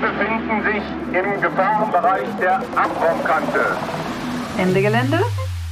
Befinden 0.00 0.62
sich 0.64 0.82
im 1.14 1.40
Gefahrenbereich 1.42 2.28
der 2.40 2.62
Abraumkante. 2.74 3.76
Ende 4.56 4.80
Gelände, 4.80 5.20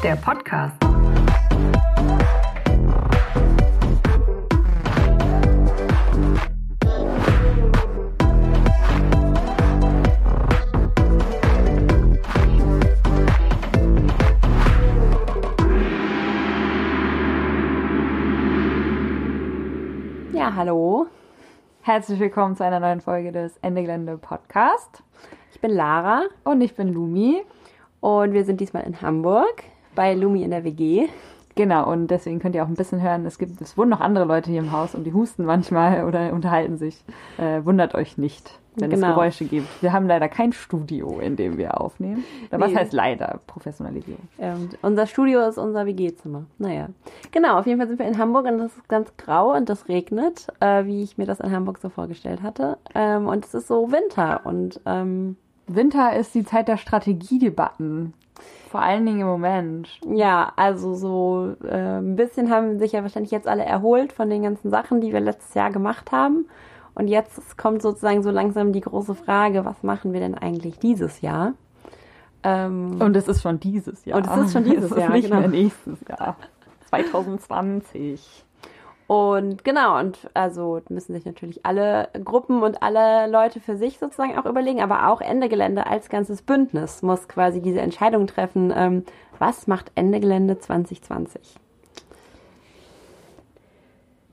der 0.02 0.16
Podcast. 0.16 0.76
Ja, 20.34 20.55
hallo. 20.55 21.09
Herzlich 21.88 22.20
willkommen 22.20 22.55
zu 22.55 22.62
einer 22.62 22.80
neuen 22.80 23.00
Folge 23.00 23.32
des 23.32 23.56
Ende 23.62 23.80
Gelände 23.80 24.18
Podcast. 24.18 25.02
Ich 25.55 25.60
bin 25.62 25.70
Lara 25.70 26.24
Und 26.45 26.60
ich 26.60 26.77
bin 26.77 26.92
Lumi. 26.92 27.42
und 28.01 28.34
wir 28.34 28.45
sind 28.45 28.60
diesmal 28.60 28.83
in 28.83 29.01
Hamburg 29.01 29.62
bei 29.95 30.12
Lumi 30.12 30.43
in 30.43 30.51
der 30.51 30.65
WG. 30.65 31.09
Genau, 31.55 31.91
und 31.91 32.09
deswegen 32.09 32.41
könnt 32.41 32.55
ihr 32.55 32.62
auch 32.62 32.69
ein 32.69 32.74
bisschen 32.74 33.01
hören, 33.01 33.24
es 33.24 33.38
gibt, 33.38 33.59
es 33.62 33.79
wohnen 33.79 33.88
noch 33.88 34.02
andere 34.02 34.27
Leute 34.27 34.51
hier 34.51 34.60
im 34.60 34.70
Haus 34.70 34.95
und 34.95 35.05
die 35.05 35.15
husten 35.15 35.46
manchmal 35.46 36.05
oder 36.05 36.34
unterhalten 36.34 36.77
sich. 36.77 37.02
Äh, 37.38 37.65
wundert 37.65 37.95
euch 37.95 38.18
nicht, 38.18 38.60
wenn 38.80 38.91
Genau. 38.91 39.09
es 39.09 39.14
Geräusche 39.14 39.45
gibt. 39.45 39.66
Wir 39.82 39.92
haben 39.92 40.06
leider 40.06 40.28
kein 40.28 40.52
Studio, 40.52 41.18
in 41.20 41.37
dem 41.37 41.59
wir 41.59 41.80
aufnehmen. 41.80 42.24
Oder 42.50 42.60
Was 42.60 42.70
Nee. 42.70 42.77
heißt 42.77 42.92
leider? 42.92 43.41
Professionalisierung. 43.46 44.23
Ähm, 44.38 44.70
unser 44.82 45.06
Studio 45.06 45.41
ist 45.46 45.59
unser 45.59 45.87
WG-Zimmer. 45.87 46.45
Naja. 46.59 46.88
Genau, 47.32 47.59
auf 47.59 47.66
jeden 47.66 47.78
Fall 47.78 47.88
sind 47.88 47.98
wir 47.98 48.06
in 48.06 48.18
Hamburg 48.18 48.46
und 48.46 48.60
es 48.60 48.77
ist 48.77 48.88
ganz 48.88 49.12
grau 49.16 49.54
und 49.56 49.68
es 49.70 49.88
regnet, 49.88 50.46
äh, 50.60 50.84
wie 50.84 51.02
ich 51.02 51.18
mir 51.18 51.27
das 51.27 51.41
in 51.41 51.51
Hamburg 51.52 51.78
so 51.78 51.88
vorgestellt 51.88 52.42
hatte. 52.42 52.78
Ähm, 52.95 53.27
und 53.27 53.45
es 53.45 53.54
ist 53.54 53.68
so 53.68 53.91
Winter 53.92 54.41
und 54.45 54.80
ähm, 54.87 55.37
Winter 55.66 56.16
ist 56.16 56.34
die 56.34 56.45
Zeit 56.45 56.68
der 56.68 56.79
Strategiedebatten. 56.79 58.15
Vor 58.70 58.80
allen 58.82 59.07
Dingen 59.07 59.20
im 59.20 59.26
Moment. 59.26 59.88
ja, 60.15 60.52
also 60.57 60.95
so 60.95 61.54
äh, 61.65 61.98
ein 61.98 62.16
bisschen 62.16 62.51
haben 62.51 62.79
sich 62.79 62.92
ja 62.92 63.02
wahrscheinlich 63.02 63.30
jetzt 63.32 63.48
alle 63.48 63.65
erholt 63.65 64.12
von 64.12 64.28
den 64.30 64.42
ganzen 64.42 64.70
Sachen, 64.70 65.00
die 65.00 65.12
wir 65.12 65.20
letztes 65.20 65.54
Jahr 65.54 65.70
gemacht 65.70 66.12
haben. 66.12 66.46
Und 66.98 67.06
jetzt 67.06 67.56
kommt 67.56 67.80
sozusagen 67.80 68.24
so 68.24 68.30
langsam 68.32 68.72
die 68.72 68.80
große 68.80 69.14
Frage, 69.14 69.64
was 69.64 69.84
machen 69.84 70.12
wir 70.12 70.18
denn 70.18 70.34
eigentlich 70.34 70.80
dieses 70.80 71.20
Jahr? 71.20 71.54
Ähm, 72.42 73.00
Und 73.00 73.16
es 73.16 73.28
ist 73.28 73.41
schon 73.41 73.60
dieses 73.60 74.04
Jahr. 74.04 74.18
Und 74.18 74.27
es 74.27 74.36
ist 74.46 74.52
schon 74.52 74.64
dieses 74.64 74.84
es 74.91 74.91
ist 74.91 74.98
Jahr, 74.98 75.10
nicht 75.10 75.28
genau. 75.28 75.41
mehr 75.41 75.48
nächstes 75.48 75.98
Jahr. 76.08 76.36
2020. 76.88 78.44
Und 79.06 79.62
genau, 79.62 79.98
und 80.00 80.28
also 80.34 80.80
müssen 80.88 81.14
sich 81.14 81.24
natürlich 81.24 81.64
alle 81.64 82.08
Gruppen 82.24 82.64
und 82.64 82.82
alle 82.82 83.30
Leute 83.30 83.60
für 83.60 83.76
sich 83.76 84.00
sozusagen 84.00 84.36
auch 84.36 84.44
überlegen, 84.44 84.80
aber 84.82 85.08
auch 85.08 85.20
Ende 85.20 85.48
Gelände 85.48 85.86
als 85.86 86.08
ganzes 86.08 86.42
Bündnis 86.42 87.02
muss 87.02 87.28
quasi 87.28 87.62
diese 87.62 87.80
Entscheidung 87.80 88.26
treffen, 88.26 88.72
ähm, 88.76 89.04
was 89.38 89.69
macht 89.69 89.92
Ende 89.94 90.19
Gelände 90.19 90.58
2020? 90.58 91.54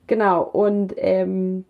Genau, 0.08 0.42
und 0.42 0.94
ähm, 0.98 1.66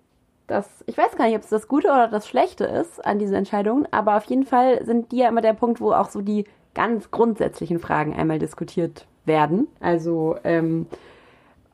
das, 0.47 0.83
ich 0.85 0.97
weiß 0.97 1.15
gar 1.15 1.25
nicht, 1.25 1.35
ob 1.35 1.43
es 1.43 1.49
das 1.49 1.67
Gute 1.67 1.87
oder 1.87 2.07
das 2.07 2.27
Schlechte 2.27 2.65
ist 2.65 3.03
an 3.05 3.19
diesen 3.19 3.35
Entscheidungen, 3.35 3.87
aber 3.91 4.17
auf 4.17 4.25
jeden 4.25 4.45
Fall 4.45 4.85
sind 4.85 5.11
die 5.11 5.17
ja 5.17 5.29
immer 5.29 5.41
der 5.41 5.53
Punkt, 5.53 5.81
wo 5.81 5.91
auch 5.91 6.09
so 6.09 6.21
die 6.21 6.45
ganz 6.73 7.09
grundsätzlichen 7.09 7.79
Fragen 7.79 8.13
einmal 8.13 8.37
diskutiert 8.37 9.07
werden. 9.25 9.67
Also, 9.79 10.37
ähm, 10.43 10.87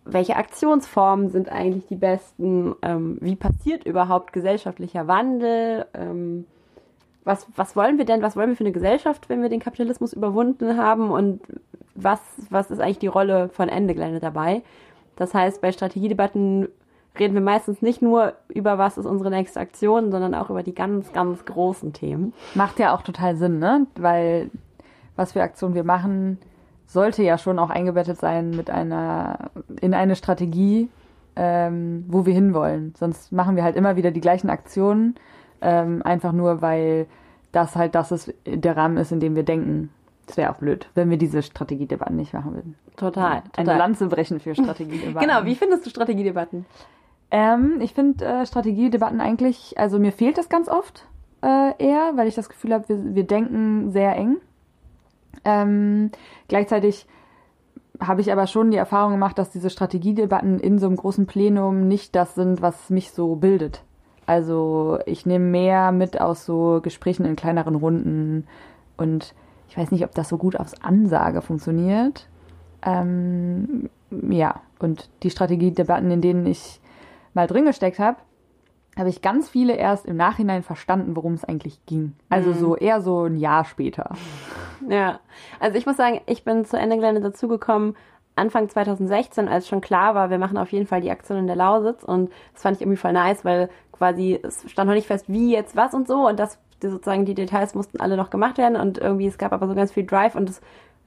welche 0.05 0.35
Aktionsformen 0.35 1.29
sind 1.29 1.51
eigentlich 1.51 1.87
die 1.87 1.95
besten? 1.95 2.75
Ähm, 2.81 3.17
wie 3.21 3.35
passiert 3.35 3.85
überhaupt 3.85 4.33
gesellschaftlicher 4.33 5.07
Wandel? 5.07 5.85
Ähm, 5.93 6.45
was, 7.23 7.45
was 7.55 7.75
wollen 7.75 7.97
wir 7.97 8.05
denn, 8.05 8.21
was 8.21 8.35
wollen 8.35 8.49
wir 8.49 8.55
für 8.55 8.63
eine 8.63 8.71
Gesellschaft, 8.71 9.29
wenn 9.29 9.41
wir 9.41 9.49
den 9.49 9.59
Kapitalismus 9.59 10.13
überwunden 10.13 10.77
haben? 10.77 11.11
Und 11.11 11.41
was, 11.93 12.19
was 12.49 12.71
ist 12.71 12.79
eigentlich 12.79 12.99
die 12.99 13.07
Rolle 13.07 13.49
von 13.49 13.69
Ende 13.69 14.19
dabei? 14.19 14.63
Das 15.17 15.33
heißt, 15.33 15.61
bei 15.61 15.71
Strategiedebatten 15.71 16.67
reden 17.19 17.33
wir 17.33 17.41
meistens 17.41 17.81
nicht 17.81 18.01
nur 18.01 18.33
über 18.47 18.77
was 18.77 18.97
ist 18.97 19.05
unsere 19.05 19.29
nächste 19.29 19.59
Aktion, 19.59 20.11
sondern 20.11 20.33
auch 20.33 20.49
über 20.49 20.63
die 20.63 20.73
ganz, 20.73 21.11
ganz 21.13 21.45
großen 21.45 21.93
Themen. 21.93 22.33
Macht 22.55 22.79
ja 22.79 22.95
auch 22.95 23.01
total 23.01 23.35
Sinn, 23.35 23.59
ne? 23.59 23.87
Weil 23.95 24.49
was 25.15 25.33
für 25.33 25.41
Aktionen 25.41 25.75
wir 25.75 25.83
machen, 25.83 26.39
sollte 26.85 27.23
ja 27.23 27.37
schon 27.37 27.59
auch 27.59 27.69
eingebettet 27.69 28.17
sein 28.19 28.51
mit 28.51 28.69
einer 28.69 29.51
in 29.81 29.93
eine 29.93 30.15
Strategie, 30.15 30.89
ähm, 31.35 32.05
wo 32.07 32.25
wir 32.25 32.33
hinwollen. 32.33 32.93
Sonst 32.97 33.31
machen 33.31 33.55
wir 33.55 33.63
halt 33.63 33.75
immer 33.75 33.95
wieder 33.95 34.11
die 34.11 34.21
gleichen 34.21 34.49
Aktionen, 34.49 35.15
ähm, 35.61 36.01
einfach 36.03 36.31
nur 36.31 36.61
weil 36.61 37.07
das 37.51 37.75
halt 37.75 37.95
das 37.95 38.11
ist, 38.11 38.33
der 38.45 38.77
Rahmen 38.77 38.97
ist, 38.97 39.11
in 39.11 39.19
dem 39.19 39.35
wir 39.35 39.43
denken. 39.43 39.89
Das 40.27 40.37
wäre 40.37 40.51
auch 40.51 40.57
blöd, 40.57 40.87
wenn 40.95 41.09
wir 41.09 41.17
diese 41.17 41.43
Strategiedebatten 41.43 42.15
nicht 42.15 42.33
machen 42.33 42.53
würden. 42.53 42.75
Total. 42.95 43.43
Eine 43.57 43.65
total. 43.65 43.77
Lanze 43.77 44.07
brechen 44.07 44.39
für 44.39 44.55
Strategiedebatten. 44.55 45.27
Genau, 45.27 45.43
wie 45.43 45.55
findest 45.55 45.85
du 45.85 45.89
Strategiedebatten? 45.89 46.65
Ähm, 47.31 47.79
ich 47.79 47.93
finde 47.93 48.25
äh, 48.25 48.45
Strategiedebatten 48.45 49.21
eigentlich, 49.21 49.77
also 49.77 49.99
mir 49.99 50.11
fehlt 50.11 50.37
das 50.37 50.49
ganz 50.49 50.67
oft 50.67 51.07
äh, 51.41 51.73
eher, 51.77 52.11
weil 52.15 52.27
ich 52.27 52.35
das 52.35 52.49
Gefühl 52.49 52.73
habe, 52.73 52.89
wir, 52.89 53.15
wir 53.15 53.23
denken 53.23 53.91
sehr 53.91 54.15
eng. 54.15 54.37
Ähm, 55.45 56.11
gleichzeitig 56.49 57.07
habe 57.99 58.21
ich 58.21 58.31
aber 58.31 58.47
schon 58.47 58.71
die 58.71 58.77
Erfahrung 58.77 59.13
gemacht, 59.13 59.37
dass 59.37 59.51
diese 59.51 59.69
Strategiedebatten 59.69 60.59
in 60.59 60.77
so 60.79 60.87
einem 60.87 60.97
großen 60.97 61.25
Plenum 61.25 61.87
nicht 61.87 62.15
das 62.15 62.35
sind, 62.35 62.61
was 62.61 62.89
mich 62.89 63.11
so 63.11 63.35
bildet. 63.35 63.83
Also 64.25 64.99
ich 65.05 65.25
nehme 65.25 65.45
mehr 65.45 65.91
mit 65.91 66.19
aus 66.19 66.45
so 66.45 66.79
Gesprächen 66.81 67.25
in 67.25 67.35
kleineren 67.35 67.75
Runden 67.75 68.47
und 68.97 69.33
ich 69.69 69.77
weiß 69.77 69.91
nicht, 69.91 70.03
ob 70.03 70.13
das 70.13 70.29
so 70.29 70.37
gut 70.37 70.57
aufs 70.57 70.81
Ansage 70.81 71.41
funktioniert. 71.41 72.27
Ähm, 72.83 73.89
ja, 74.09 74.61
und 74.79 75.09
die 75.23 75.29
Strategiedebatten, 75.29 76.11
in 76.11 76.21
denen 76.21 76.45
ich 76.45 76.80
mal 77.33 77.47
drin 77.47 77.65
gesteckt 77.65 77.99
habe, 77.99 78.17
habe 78.97 79.09
ich 79.09 79.21
ganz 79.21 79.49
viele 79.49 79.73
erst 79.73 80.05
im 80.05 80.17
Nachhinein 80.17 80.63
verstanden, 80.63 81.15
worum 81.15 81.33
es 81.33 81.45
eigentlich 81.45 81.85
ging. 81.85 82.13
Also 82.29 82.51
so 82.53 82.75
eher 82.75 83.01
so 83.01 83.25
ein 83.25 83.37
Jahr 83.37 83.63
später. 83.65 84.15
Ja, 84.89 85.19
also 85.59 85.77
ich 85.77 85.85
muss 85.85 85.95
sagen, 85.95 86.21
ich 86.25 86.43
bin 86.43 86.65
zu 86.65 86.77
Ende 86.77 86.97
Gelände 86.97 87.21
dazugekommen 87.21 87.95
Anfang 88.35 88.69
2016, 88.69 89.47
als 89.47 89.67
schon 89.67 89.81
klar 89.81 90.15
war, 90.15 90.29
wir 90.29 90.37
machen 90.37 90.57
auf 90.57 90.71
jeden 90.71 90.87
Fall 90.87 91.01
die 91.01 91.11
Aktion 91.11 91.37
in 91.37 91.47
der 91.47 91.55
Lausitz. 91.55 92.03
Und 92.03 92.31
das 92.53 92.61
fand 92.61 92.77
ich 92.77 92.81
irgendwie 92.81 92.97
voll 92.97 93.13
nice, 93.13 93.43
weil 93.43 93.69
quasi 93.91 94.39
es 94.41 94.69
stand 94.71 94.87
noch 94.87 94.95
nicht 94.95 95.07
fest, 95.07 95.25
wie 95.27 95.51
jetzt 95.51 95.75
was 95.75 95.93
und 95.93 96.07
so. 96.07 96.27
Und 96.27 96.39
das 96.39 96.57
die 96.81 96.87
sozusagen 96.87 97.25
die 97.25 97.35
Details 97.35 97.75
mussten 97.75 97.99
alle 97.99 98.17
noch 98.17 98.29
gemacht 98.29 98.57
werden. 98.57 98.75
Und 98.75 98.97
irgendwie 98.97 99.27
es 99.27 99.37
gab 99.37 99.53
aber 99.53 99.67
so 99.67 99.75
ganz 99.75 99.91
viel 99.91 100.05
Drive. 100.05 100.35
Und 100.35 100.49
es 100.49 100.61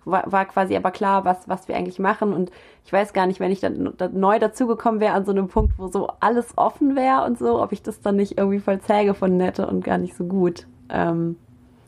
war, 0.05 0.31
war 0.31 0.45
quasi 0.47 0.77
aber 0.77 0.91
klar, 0.91 1.25
was 1.25 1.49
was 1.49 1.69
wir 1.69 1.77
eigentlich 1.77 1.99
machen 1.99 2.33
und 2.33 2.51
ich 2.85 2.93
weiß 2.93 3.13
gar 3.13 3.27
nicht, 3.27 3.41
wenn 3.41 3.51
ich 3.51 3.61
dann, 3.61 3.95
dann 3.97 4.19
neu 4.19 4.39
dazugekommen 4.39 5.01
wäre 5.01 5.15
an 5.15 5.25
so 5.25 5.33
einem 5.33 5.49
Punkt, 5.49 5.79
wo 5.79 5.89
so 5.89 6.09
alles 6.21 6.57
offen 6.57 6.97
wäre 6.97 7.25
und 7.25 7.39
so, 7.39 7.63
ob 7.63 7.73
ich 7.73 7.83
das 7.83 8.01
dann 8.01 8.17
nicht 8.17 8.39
irgendwie 8.39 8.61
voll 8.61 8.81
zäh 8.81 9.05
gefunden 9.05 9.41
hätte 9.41 9.67
und 9.67 9.85
gar 9.85 9.99
nicht 9.99 10.17
so 10.17 10.25
gut. 10.25 10.67
Ähm, 10.91 11.37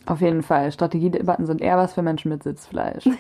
Auf 0.06 0.20
jeden 0.20 0.42
Fall. 0.42 0.72
Strategiedebatten 0.72 1.46
sind 1.46 1.60
eher 1.60 1.76
was 1.76 1.94
für 1.94 2.02
Menschen 2.02 2.30
mit 2.30 2.42
Sitzfleisch. 2.42 3.04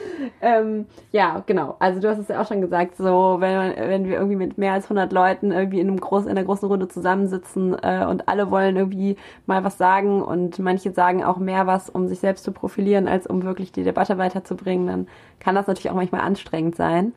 Ähm, 0.42 0.86
ja, 1.12 1.42
genau. 1.46 1.76
Also 1.78 2.00
du 2.00 2.08
hast 2.08 2.18
es 2.18 2.28
ja 2.28 2.40
auch 2.40 2.46
schon 2.46 2.60
gesagt, 2.60 2.96
so 2.96 3.36
wenn, 3.40 3.74
wenn 3.76 4.04
wir 4.06 4.16
irgendwie 4.16 4.36
mit 4.36 4.58
mehr 4.58 4.72
als 4.72 4.84
100 4.84 5.12
Leuten 5.12 5.50
irgendwie 5.50 5.80
in, 5.80 5.88
einem 5.88 6.00
groß, 6.00 6.24
in 6.24 6.30
einer 6.30 6.44
großen 6.44 6.68
Runde 6.68 6.88
zusammensitzen 6.88 7.76
äh, 7.82 8.06
und 8.08 8.28
alle 8.28 8.50
wollen 8.50 8.76
irgendwie 8.76 9.16
mal 9.46 9.64
was 9.64 9.78
sagen 9.78 10.22
und 10.22 10.58
manche 10.58 10.92
sagen 10.92 11.24
auch 11.24 11.38
mehr 11.38 11.66
was, 11.66 11.88
um 11.90 12.06
sich 12.08 12.20
selbst 12.20 12.44
zu 12.44 12.52
profilieren, 12.52 13.08
als 13.08 13.26
um 13.26 13.42
wirklich 13.42 13.72
die 13.72 13.82
Debatte 13.82 14.18
weiterzubringen, 14.18 14.86
dann 14.86 15.08
kann 15.40 15.54
das 15.54 15.66
natürlich 15.66 15.90
auch 15.90 15.94
manchmal 15.94 16.22
anstrengend 16.22 16.76
sein. 16.76 17.12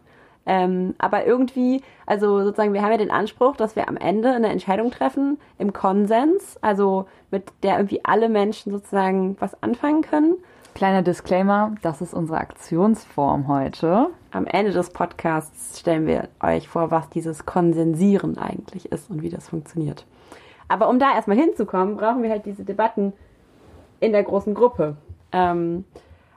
Ähm, 0.45 0.95
aber 0.97 1.25
irgendwie, 1.25 1.81
also 2.05 2.43
sozusagen, 2.43 2.73
wir 2.73 2.81
haben 2.81 2.91
ja 2.91 2.97
den 2.97 3.11
Anspruch, 3.11 3.55
dass 3.55 3.75
wir 3.75 3.87
am 3.87 3.95
Ende 3.97 4.31
eine 4.31 4.49
Entscheidung 4.49 4.91
treffen 4.91 5.39
im 5.57 5.71
Konsens, 5.71 6.57
also 6.61 7.07
mit 7.31 7.51
der 7.63 7.77
irgendwie 7.77 8.03
alle 8.03 8.27
Menschen 8.27 8.71
sozusagen 8.71 9.37
was 9.39 9.61
anfangen 9.63 10.01
können. 10.01 10.35
Kleiner 10.73 11.03
Disclaimer, 11.03 11.75
das 11.83 12.01
ist 12.01 12.15
unsere 12.15 12.39
Aktionsform 12.39 13.47
heute. 13.47 14.07
Am 14.31 14.47
Ende 14.47 14.71
des 14.71 14.89
Podcasts 14.89 15.79
stellen 15.79 16.07
wir 16.07 16.29
euch 16.41 16.67
vor, 16.67 16.89
was 16.89 17.09
dieses 17.11 17.45
Konsensieren 17.45 18.39
eigentlich 18.39 18.91
ist 18.91 19.11
und 19.11 19.21
wie 19.21 19.29
das 19.29 19.49
funktioniert. 19.49 20.07
Aber 20.67 20.89
um 20.89 20.97
da 20.97 21.13
erstmal 21.13 21.37
hinzukommen, 21.37 21.95
brauchen 21.95 22.23
wir 22.23 22.31
halt 22.31 22.47
diese 22.47 22.63
Debatten 22.63 23.13
in 23.99 24.13
der 24.13 24.23
großen 24.23 24.55
Gruppe. 24.55 24.97
Ähm, 25.31 25.85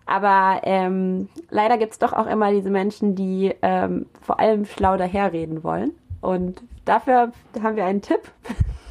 aber 0.04 0.60
ähm, 0.64 1.30
leider 1.48 1.78
gibt 1.78 1.92
es 1.92 1.98
doch 1.98 2.12
auch 2.12 2.26
immer 2.26 2.52
diese 2.52 2.70
Menschen, 2.70 3.14
die 3.14 3.54
ähm, 3.62 4.04
vor 4.20 4.38
allem 4.38 4.66
schlau 4.66 4.98
daherreden 4.98 5.64
wollen. 5.64 5.92
Und 6.20 6.62
dafür 6.84 7.32
haben 7.62 7.76
wir 7.76 7.86
einen 7.86 8.02
Tipp. 8.02 8.20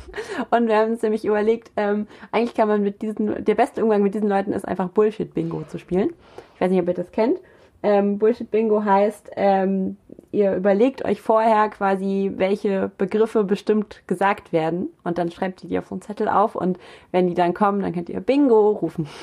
Und 0.51 0.67
wir 0.67 0.77
haben 0.77 0.91
uns 0.91 1.01
nämlich 1.01 1.25
überlegt, 1.25 1.71
ähm, 1.77 2.07
eigentlich 2.31 2.55
kann 2.55 2.67
man 2.67 2.81
mit 2.81 3.01
diesen, 3.01 3.43
der 3.43 3.55
beste 3.55 3.83
Umgang 3.83 4.03
mit 4.03 4.13
diesen 4.13 4.29
Leuten 4.29 4.53
ist 4.53 4.67
einfach 4.67 4.89
Bullshit-Bingo 4.89 5.63
zu 5.67 5.77
spielen. 5.79 6.13
Ich 6.55 6.61
weiß 6.61 6.71
nicht, 6.71 6.81
ob 6.81 6.87
ihr 6.87 6.93
das 6.93 7.11
kennt. 7.11 7.39
Ähm, 7.83 8.17
Bullshit 8.17 8.49
Bingo 8.49 8.83
heißt, 8.83 9.31
ähm, 9.35 9.97
ihr 10.31 10.55
überlegt 10.55 11.05
euch 11.05 11.21
vorher 11.21 11.69
quasi, 11.69 12.31
welche 12.35 12.89
Begriffe 12.97 13.43
bestimmt 13.43 14.01
gesagt 14.07 14.51
werden 14.51 14.89
und 15.03 15.19
dann 15.19 15.29
schreibt 15.29 15.63
ihr 15.63 15.69
die 15.69 15.77
auf 15.77 15.87
so 15.87 15.93
einen 15.95 16.01
Zettel 16.01 16.27
auf 16.27 16.55
und 16.55 16.79
wenn 17.11 17.27
die 17.27 17.35
dann 17.35 17.53
kommen, 17.53 17.81
dann 17.81 17.93
könnt 17.93 18.09
ihr 18.09 18.19
Bingo 18.21 18.71
rufen. 18.71 19.07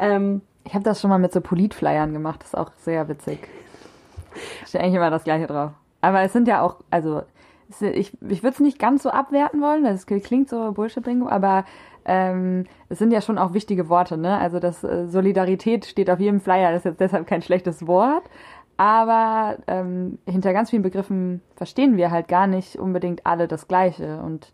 Ähm, 0.00 0.40
Ich 0.64 0.74
habe 0.74 0.82
das 0.82 1.00
schon 1.00 1.08
mal 1.08 1.18
mit 1.18 1.32
so 1.32 1.40
Politflyern 1.40 2.12
gemacht, 2.12 2.40
das 2.40 2.48
ist 2.48 2.56
auch 2.56 2.72
sehr 2.78 3.08
witzig. 3.08 3.46
Steht 4.66 4.80
eigentlich 4.80 4.94
immer 4.94 5.10
das 5.10 5.22
gleiche 5.22 5.46
drauf. 5.46 5.70
Aber 6.00 6.22
es 6.22 6.32
sind 6.32 6.48
ja 6.48 6.62
auch, 6.62 6.80
also 6.90 7.22
ich, 7.80 8.12
ich 8.28 8.42
würde 8.42 8.54
es 8.54 8.60
nicht 8.60 8.78
ganz 8.78 9.02
so 9.02 9.10
abwerten 9.10 9.60
wollen, 9.60 9.84
das 9.84 10.06
klingt 10.06 10.48
so 10.48 10.72
Bullshit-Bingo, 10.72 11.28
aber 11.28 11.64
ähm, 12.04 12.64
es 12.88 12.98
sind 12.98 13.12
ja 13.12 13.20
schon 13.20 13.38
auch 13.38 13.54
wichtige 13.54 13.88
Worte, 13.88 14.16
ne? 14.16 14.38
Also 14.38 14.60
das 14.60 14.84
äh, 14.84 15.06
Solidarität 15.06 15.86
steht 15.86 16.10
auf 16.10 16.20
jedem 16.20 16.40
Flyer, 16.40 16.72
das 16.72 16.80
ist 16.80 16.84
jetzt 16.84 17.00
deshalb 17.00 17.26
kein 17.26 17.42
schlechtes 17.42 17.86
Wort. 17.86 18.24
Aber 18.76 19.56
ähm, 19.68 20.18
hinter 20.26 20.52
ganz 20.52 20.70
vielen 20.70 20.82
Begriffen 20.82 21.40
verstehen 21.54 21.96
wir 21.96 22.10
halt 22.10 22.28
gar 22.28 22.46
nicht 22.46 22.76
unbedingt 22.76 23.24
alle 23.24 23.46
das 23.46 23.68
Gleiche. 23.68 24.20
Und 24.20 24.52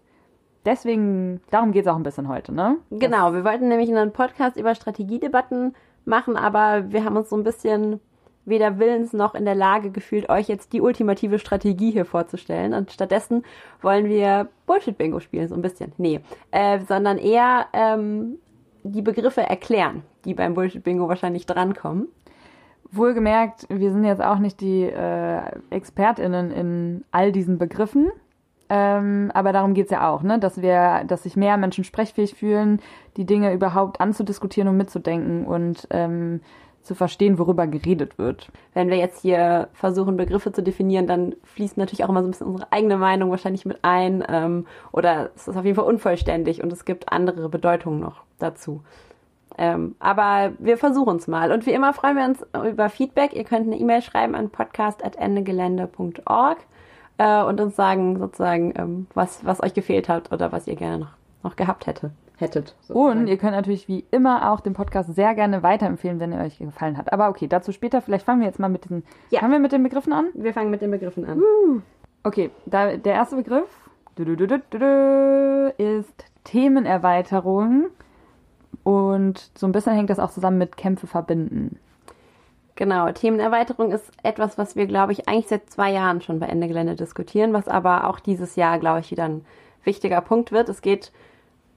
deswegen, 0.66 1.40
darum 1.50 1.72
geht 1.72 1.86
es 1.86 1.88
auch 1.88 1.96
ein 1.96 2.02
bisschen 2.02 2.28
heute, 2.28 2.52
ne? 2.52 2.76
Genau, 2.90 3.32
wir 3.32 3.44
wollten 3.44 3.68
nämlich 3.68 3.88
einen 3.88 4.12
Podcast 4.12 4.56
über 4.56 4.74
Strategiedebatten 4.74 5.74
machen, 6.04 6.36
aber 6.36 6.92
wir 6.92 7.04
haben 7.04 7.16
uns 7.16 7.30
so 7.30 7.36
ein 7.36 7.44
bisschen 7.44 8.00
weder 8.44 8.78
willens 8.78 9.12
noch 9.12 9.34
in 9.34 9.44
der 9.44 9.54
Lage 9.54 9.90
gefühlt, 9.90 10.28
euch 10.28 10.48
jetzt 10.48 10.72
die 10.72 10.80
ultimative 10.80 11.38
Strategie 11.38 11.90
hier 11.90 12.04
vorzustellen. 12.04 12.74
Und 12.74 12.90
stattdessen 12.90 13.44
wollen 13.82 14.06
wir 14.06 14.48
Bullshit-Bingo 14.66 15.20
spielen, 15.20 15.48
so 15.48 15.54
ein 15.54 15.62
bisschen. 15.62 15.92
Nee, 15.98 16.20
äh, 16.50 16.80
sondern 16.88 17.18
eher 17.18 17.66
ähm, 17.72 18.38
die 18.82 19.02
Begriffe 19.02 19.42
erklären, 19.42 20.02
die 20.24 20.34
beim 20.34 20.54
Bullshit-Bingo 20.54 21.08
wahrscheinlich 21.08 21.46
drankommen. 21.46 22.08
Wohlgemerkt, 22.92 23.66
wir 23.68 23.92
sind 23.92 24.04
jetzt 24.04 24.22
auch 24.22 24.38
nicht 24.38 24.60
die 24.60 24.82
äh, 24.82 25.42
ExpertInnen 25.70 26.50
in 26.50 27.04
all 27.12 27.30
diesen 27.30 27.56
Begriffen. 27.58 28.10
Ähm, 28.68 29.32
aber 29.34 29.52
darum 29.52 29.74
geht's 29.74 29.90
ja 29.90 30.08
auch, 30.08 30.22
ne? 30.22 30.38
dass 30.38 30.62
wir, 30.62 31.02
dass 31.04 31.24
sich 31.24 31.36
mehr 31.36 31.56
Menschen 31.56 31.82
sprechfähig 31.82 32.34
fühlen, 32.34 32.80
die 33.16 33.26
Dinge 33.26 33.52
überhaupt 33.52 34.00
anzudiskutieren 34.00 34.68
und 34.68 34.76
mitzudenken 34.76 35.44
und 35.44 35.88
ähm, 35.90 36.40
zu 36.82 36.94
verstehen, 36.94 37.38
worüber 37.38 37.66
geredet 37.66 38.18
wird. 38.18 38.48
Wenn 38.74 38.88
wir 38.88 38.96
jetzt 38.96 39.22
hier 39.22 39.68
versuchen, 39.72 40.16
Begriffe 40.16 40.52
zu 40.52 40.62
definieren, 40.62 41.06
dann 41.06 41.34
fließt 41.44 41.76
natürlich 41.76 42.04
auch 42.04 42.08
immer 42.08 42.22
so 42.22 42.28
ein 42.28 42.30
bisschen 42.32 42.48
unsere 42.48 42.72
eigene 42.72 42.96
Meinung 42.96 43.30
wahrscheinlich 43.30 43.66
mit 43.66 43.78
ein. 43.82 44.24
Ähm, 44.28 44.66
oder 44.92 45.30
es 45.36 45.46
ist 45.46 45.56
auf 45.56 45.64
jeden 45.64 45.76
Fall 45.76 45.84
unvollständig 45.84 46.62
und 46.62 46.72
es 46.72 46.84
gibt 46.84 47.12
andere 47.12 47.48
Bedeutungen 47.48 48.00
noch 48.00 48.22
dazu. 48.38 48.82
Ähm, 49.58 49.96
aber 49.98 50.52
wir 50.58 50.78
versuchen 50.78 51.16
es 51.16 51.28
mal. 51.28 51.52
Und 51.52 51.66
wie 51.66 51.72
immer 51.72 51.92
freuen 51.92 52.16
wir 52.16 52.24
uns 52.24 52.42
über 52.70 52.88
Feedback. 52.88 53.34
Ihr 53.34 53.44
könnt 53.44 53.66
eine 53.66 53.78
E-Mail 53.78 54.00
schreiben 54.00 54.34
an 54.34 54.48
podcast.endegelände.org 54.48 56.58
äh, 57.18 57.42
und 57.42 57.60
uns 57.60 57.76
sagen 57.76 58.18
sozusagen, 58.18 58.72
ähm, 58.76 59.06
was, 59.14 59.44
was 59.44 59.62
euch 59.62 59.74
gefehlt 59.74 60.08
hat 60.08 60.32
oder 60.32 60.50
was 60.52 60.66
ihr 60.66 60.76
gerne 60.76 61.00
noch, 61.00 61.10
noch 61.42 61.56
gehabt 61.56 61.86
hätte, 61.86 62.12
hättet. 62.40 62.74
sozusagen. 62.80 63.20
Und 63.20 63.26
ihr 63.26 63.36
könnt 63.36 63.52
natürlich 63.52 63.88
wie 63.88 64.04
immer 64.10 64.50
auch 64.50 64.60
den 64.60 64.72
Podcast 64.72 65.14
sehr 65.14 65.34
gerne 65.34 65.62
weiterempfehlen, 65.62 66.20
wenn 66.20 66.32
er 66.32 66.44
euch 66.44 66.58
gefallen 66.58 66.96
hat. 66.96 67.12
Aber 67.12 67.28
okay, 67.28 67.46
dazu 67.46 67.72
später. 67.72 68.00
Vielleicht 68.02 68.24
fangen 68.24 68.40
wir 68.40 68.46
jetzt 68.46 68.58
mal 68.58 68.68
mit 68.68 68.84
diesen. 68.84 69.04
Ja. 69.30 69.40
Fangen 69.40 69.52
wir 69.52 69.58
mit 69.58 69.72
den 69.72 69.82
Begriffen 69.82 70.12
an? 70.12 70.28
wir 70.34 70.52
fangen 70.52 70.70
mit 70.70 70.82
den 70.82 70.90
Begriffen 70.90 71.24
an. 71.24 71.42
Okay, 72.22 72.50
da, 72.66 72.96
der 72.96 73.14
erste 73.14 73.36
Begriff 73.36 73.68
ist 75.78 76.24
Themenerweiterung. 76.44 77.86
Und 78.82 79.50
so 79.56 79.66
ein 79.66 79.72
bisschen 79.72 79.94
hängt 79.94 80.10
das 80.10 80.18
auch 80.18 80.30
zusammen 80.30 80.58
mit 80.58 80.76
Kämpfe 80.76 81.06
verbinden. 81.06 81.78
Genau, 82.76 83.12
Themenerweiterung 83.12 83.92
ist 83.92 84.10
etwas, 84.22 84.56
was 84.56 84.74
wir, 84.74 84.86
glaube 84.86 85.12
ich, 85.12 85.28
eigentlich 85.28 85.48
seit 85.48 85.68
zwei 85.68 85.92
Jahren 85.92 86.22
schon 86.22 86.40
bei 86.40 86.46
Ende 86.46 86.66
Gelände 86.66 86.94
diskutieren, 86.96 87.52
was 87.52 87.68
aber 87.68 88.08
auch 88.08 88.20
dieses 88.20 88.56
Jahr, 88.56 88.78
glaube 88.78 89.00
ich, 89.00 89.10
wieder 89.10 89.24
ein 89.24 89.44
wichtiger 89.84 90.22
Punkt 90.22 90.50
wird. 90.50 90.70
Es 90.70 90.80
geht 90.80 91.12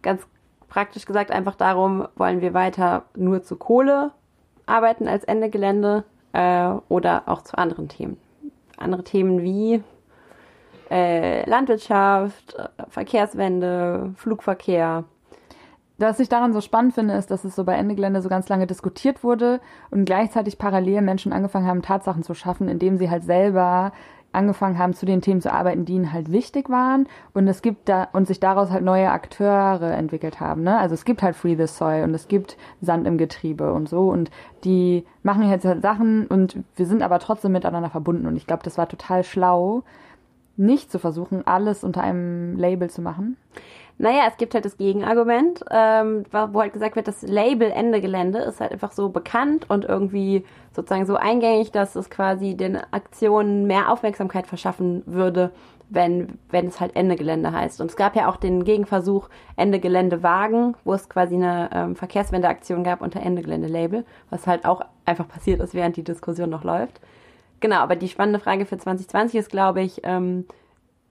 ganz 0.02 0.26
praktisch 0.74 1.06
gesagt 1.06 1.30
einfach 1.30 1.54
darum, 1.56 2.08
wollen 2.16 2.42
wir 2.42 2.56
weiter 2.56 3.04
nur 3.16 3.44
zu 3.44 3.58
Kohle 3.58 4.12
arbeiten 4.66 5.08
als 5.08 5.24
Ende 5.24 5.52
Gelände 5.52 6.04
äh, 6.32 6.70
oder 6.90 7.24
auch 7.28 7.44
zu 7.44 7.58
anderen 7.60 7.90
Themen. 7.90 8.18
Andere 8.78 9.04
Themen 9.04 9.44
wie 9.44 9.84
äh, 10.90 11.48
Landwirtschaft, 11.48 12.56
äh, 12.56 12.70
Verkehrswende, 12.90 14.14
Flugverkehr. 14.16 15.04
Was 16.00 16.20
ich 16.20 16.28
daran 16.28 16.54
so 16.54 16.62
spannend 16.62 16.96
finde, 16.96 17.14
ist, 17.14 17.30
dass 17.30 17.44
es 17.44 17.56
so 17.56 17.66
bei 17.66 17.76
Ende 17.76 17.94
Gelände 17.94 18.24
so 18.24 18.30
ganz 18.30 18.50
lange 18.50 18.66
diskutiert 18.66 19.24
wurde 19.24 19.62
und 19.92 20.06
gleichzeitig 20.06 20.58
parallel 20.58 21.04
Menschen 21.04 21.34
angefangen 21.34 21.68
haben, 21.68 21.84
Tatsachen 21.84 22.24
zu 22.24 22.34
schaffen, 22.34 22.68
indem 22.68 22.98
sie 22.98 23.12
halt 23.12 23.24
selber 23.24 23.92
angefangen 24.34 24.78
haben, 24.78 24.94
zu 24.94 25.06
den 25.06 25.22
Themen 25.22 25.42
zu 25.42 25.52
arbeiten, 25.52 25.86
die 25.86 25.94
ihnen 25.94 26.12
halt 26.12 26.32
wichtig 26.32 26.70
waren 26.70 27.08
und 27.34 27.48
es 27.48 27.62
gibt 27.62 27.88
da 27.88 28.08
und 28.14 28.28
sich 28.28 28.40
daraus 28.40 28.72
halt 28.72 28.84
neue 28.84 29.12
Akteure 29.12 29.94
entwickelt 29.94 30.40
haben. 30.40 30.64
Ne? 30.64 30.78
Also 30.78 30.94
es 30.94 31.06
gibt 31.06 31.22
halt 31.22 31.36
Free 31.36 31.56
the 31.56 31.68
Soil 31.68 32.04
und 32.04 32.14
es 32.14 32.28
gibt 32.28 32.58
Sand 32.82 33.08
im 33.08 33.18
Getriebe 33.18 33.74
und 33.74 33.88
so 33.88 34.10
und 34.10 34.32
die 34.64 35.06
machen 35.22 35.50
jetzt 35.50 35.66
halt 35.66 35.82
Sachen 35.82 36.28
und 36.28 36.58
wir 36.76 36.86
sind 36.86 37.02
aber 37.02 37.20
trotzdem 37.20 37.52
miteinander 37.52 37.90
verbunden 37.90 38.28
und 38.28 38.36
ich 38.36 38.48
glaube, 38.48 38.64
das 38.64 38.78
war 38.78 38.90
total 38.90 39.24
schlau, 39.24 39.84
nicht 40.56 40.92
zu 40.92 41.00
versuchen, 41.00 41.46
alles 41.48 41.84
unter 41.84 42.02
einem 42.02 42.58
Label 42.58 42.90
zu 42.90 43.02
machen. 43.02 43.38
Naja, 44.00 44.24
es 44.28 44.38
gibt 44.38 44.54
halt 44.56 44.66
das 44.66 44.78
Gegenargument, 44.78 45.64
ähm, 45.70 46.24
wo 46.32 46.62
halt 46.62 46.74
gesagt 46.74 46.96
wird, 46.96 47.08
das 47.08 47.22
Label 47.22 47.70
Ende 47.70 48.02
Gelände 48.02 48.40
ist 48.40 48.60
halt 48.60 48.72
einfach 48.72 48.92
so 48.92 49.10
bekannt 49.10 49.70
und 49.70 49.86
irgendwie 49.86 50.46
sozusagen 50.74 51.06
so 51.06 51.16
eingängig, 51.16 51.72
dass 51.72 51.96
es 51.96 52.10
quasi 52.10 52.56
den 52.56 52.78
Aktionen 52.92 53.68
mehr 53.68 53.92
Aufmerksamkeit 53.92 54.48
verschaffen 54.48 55.04
würde, 55.06 55.52
wenn, 55.90 56.40
wenn 56.50 56.68
es 56.68 56.80
halt 56.80 56.96
Ende 56.96 57.16
Gelände 57.16 57.52
heißt. 57.52 57.82
Und 57.82 57.92
es 57.92 57.96
gab 57.96 58.16
ja 58.16 58.28
auch 58.28 58.38
den 58.38 58.64
Gegenversuch 58.64 59.30
Ende 59.56 59.80
Gelände 59.80 60.24
Wagen, 60.24 60.76
wo 60.84 60.94
es 60.94 61.08
quasi 61.08 61.36
eine 61.36 61.70
ähm, 61.72 61.96
Verkehrswendeaktion 61.96 62.84
gab 62.84 63.02
unter 63.02 63.22
Ende 63.22 63.44
Gelände 63.44 63.68
Label, 63.68 64.06
was 64.32 64.48
halt 64.48 64.66
auch 64.66 64.82
einfach 65.06 65.28
passiert 65.28 65.62
ist, 65.62 65.76
während 65.76 65.98
die 65.98 66.04
Diskussion 66.04 66.50
noch 66.50 66.64
läuft. 66.64 67.00
Genau, 67.60 67.78
aber 67.78 67.96
die 67.96 68.10
spannende 68.10 68.40
Frage 68.40 68.66
für 68.66 68.78
2020 68.78 69.40
ist, 69.40 69.50
glaube 69.50 69.82
ich, 69.82 70.02
ähm, 70.04 70.46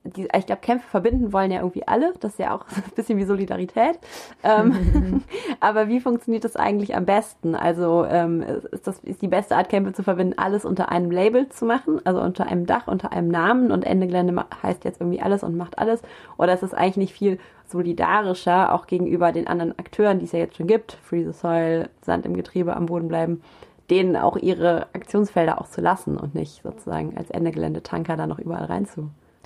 die, 0.04 0.28
ich 0.36 0.46
glaube, 0.46 0.60
Kämpfe 0.60 0.88
verbinden 0.88 1.32
wollen 1.32 1.50
ja 1.50 1.60
irgendwie 1.60 1.86
alle. 1.86 2.12
Das 2.20 2.32
ist 2.32 2.38
ja 2.38 2.54
auch 2.54 2.64
ein 2.76 2.92
bisschen 2.94 3.18
wie 3.18 3.24
Solidarität. 3.24 3.98
Ähm, 4.42 5.22
aber 5.60 5.88
wie 5.88 6.00
funktioniert 6.00 6.44
das 6.44 6.56
eigentlich 6.56 6.96
am 6.96 7.04
besten? 7.04 7.54
Also 7.54 8.04
ähm, 8.04 8.42
ist 8.72 8.86
das 8.86 8.98
ist 9.00 9.22
die 9.22 9.28
beste 9.28 9.56
Art, 9.56 9.68
Kämpfe 9.68 9.92
zu 9.92 10.02
verbinden, 10.02 10.38
alles 10.38 10.64
unter 10.64 10.90
einem 10.90 11.10
Label 11.10 11.48
zu 11.48 11.64
machen, 11.64 12.00
also 12.04 12.20
unter 12.20 12.46
einem 12.46 12.66
Dach, 12.66 12.88
unter 12.88 13.12
einem 13.12 13.28
Namen 13.28 13.70
und 13.70 13.84
Ende 13.84 14.06
Gelände 14.06 14.44
heißt 14.62 14.84
jetzt 14.84 15.00
irgendwie 15.00 15.20
alles 15.20 15.42
und 15.42 15.56
macht 15.56 15.78
alles? 15.78 16.02
Oder 16.36 16.54
ist 16.54 16.62
es 16.62 16.74
eigentlich 16.74 16.96
nicht 16.96 17.14
viel 17.14 17.38
solidarischer, 17.66 18.74
auch 18.74 18.86
gegenüber 18.86 19.32
den 19.32 19.46
anderen 19.46 19.78
Akteuren, 19.78 20.18
die 20.18 20.26
es 20.26 20.32
ja 20.32 20.40
jetzt 20.40 20.56
schon 20.56 20.66
gibt, 20.66 20.92
Free 20.92 21.24
the 21.24 21.32
Soil, 21.32 21.88
Sand 22.02 22.26
im 22.26 22.34
Getriebe, 22.34 22.76
am 22.76 22.86
Boden 22.86 23.08
bleiben, 23.08 23.42
denen 23.88 24.16
auch 24.16 24.36
ihre 24.36 24.88
Aktionsfelder 24.94 25.60
auch 25.60 25.68
zu 25.68 25.80
lassen 25.80 26.16
und 26.16 26.34
nicht 26.34 26.62
sozusagen 26.62 27.16
als 27.16 27.30
Ende 27.30 27.50
Gelände 27.50 27.82
Tanker 27.82 28.16
da 28.16 28.26
noch 28.26 28.38
überall 28.38 28.64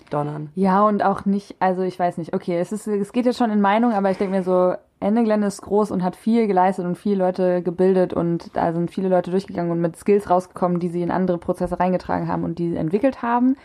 reinzudonnern? 0.07 0.51
Ja, 0.55 0.87
und 0.87 1.05
auch 1.05 1.25
nicht, 1.25 1.57
also 1.61 1.83
ich 1.83 1.99
weiß 1.99 2.19
nicht, 2.19 2.35
okay, 2.35 2.59
es, 2.59 2.73
ist, 2.73 2.87
es 2.87 3.13
geht 3.13 3.27
jetzt 3.27 3.39
schon 3.39 3.51
in 3.51 3.61
Meinung, 3.61 3.93
aber 3.93 4.11
ich 4.11 4.19
denke 4.19 4.37
mir 4.37 4.43
so, 4.43 4.75
Ende 4.99 5.23
Gelände 5.23 5.47
ist 5.47 5.63
groß 5.63 5.91
und 5.91 6.03
hat 6.03 6.17
viel 6.17 6.47
geleistet 6.47 6.87
und 6.87 6.97
viele 6.97 7.17
Leute 7.17 7.63
gebildet 7.63 8.15
und 8.15 8.57
da 8.57 8.73
sind 8.73 8.91
viele 8.91 9.09
Leute 9.09 9.31
durchgegangen 9.31 9.71
und 9.71 9.81
mit 9.81 9.97
Skills 9.97 10.31
rausgekommen, 10.31 10.81
die 10.81 10.89
sie 10.89 11.03
in 11.03 11.11
andere 11.11 11.39
Prozesse 11.39 11.79
reingetragen 11.79 12.29
haben 12.29 12.45
und 12.45 12.59
die 12.59 12.71
sie 12.71 12.77
entwickelt 12.77 13.23
haben. 13.23 13.57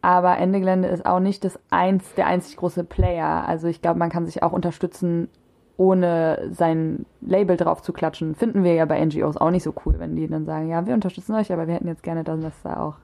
Aber 0.00 0.36
Ende 0.38 0.58
Gelände 0.58 0.88
ist 0.88 1.06
auch 1.06 1.20
nicht 1.20 1.44
das 1.44 1.60
eins, 1.70 2.14
der 2.16 2.26
einzig 2.26 2.56
große 2.56 2.82
Player. 2.82 3.46
Also 3.46 3.68
ich 3.68 3.80
glaube, 3.80 4.00
man 4.00 4.10
kann 4.10 4.26
sich 4.26 4.42
auch 4.42 4.52
unterstützen, 4.52 5.28
ohne 5.76 6.50
sein 6.50 7.06
Label 7.20 7.56
drauf 7.56 7.82
zu 7.82 7.92
klatschen. 7.92 8.34
Finden 8.34 8.64
wir 8.64 8.74
ja 8.74 8.84
bei 8.84 9.04
NGOs 9.04 9.36
auch 9.36 9.50
nicht 9.50 9.62
so 9.62 9.72
cool, 9.86 9.94
wenn 9.98 10.16
die 10.16 10.26
dann 10.26 10.44
sagen, 10.44 10.68
ja, 10.68 10.86
wir 10.86 10.94
unterstützen 10.94 11.36
euch, 11.36 11.52
aber 11.52 11.68
wir 11.68 11.74
hätten 11.74 11.86
jetzt 11.86 12.02
gerne 12.02 12.24
das 12.24 12.34
und 12.34 12.42
das 12.42 12.62
da 12.64 12.80
auch. 12.80 12.96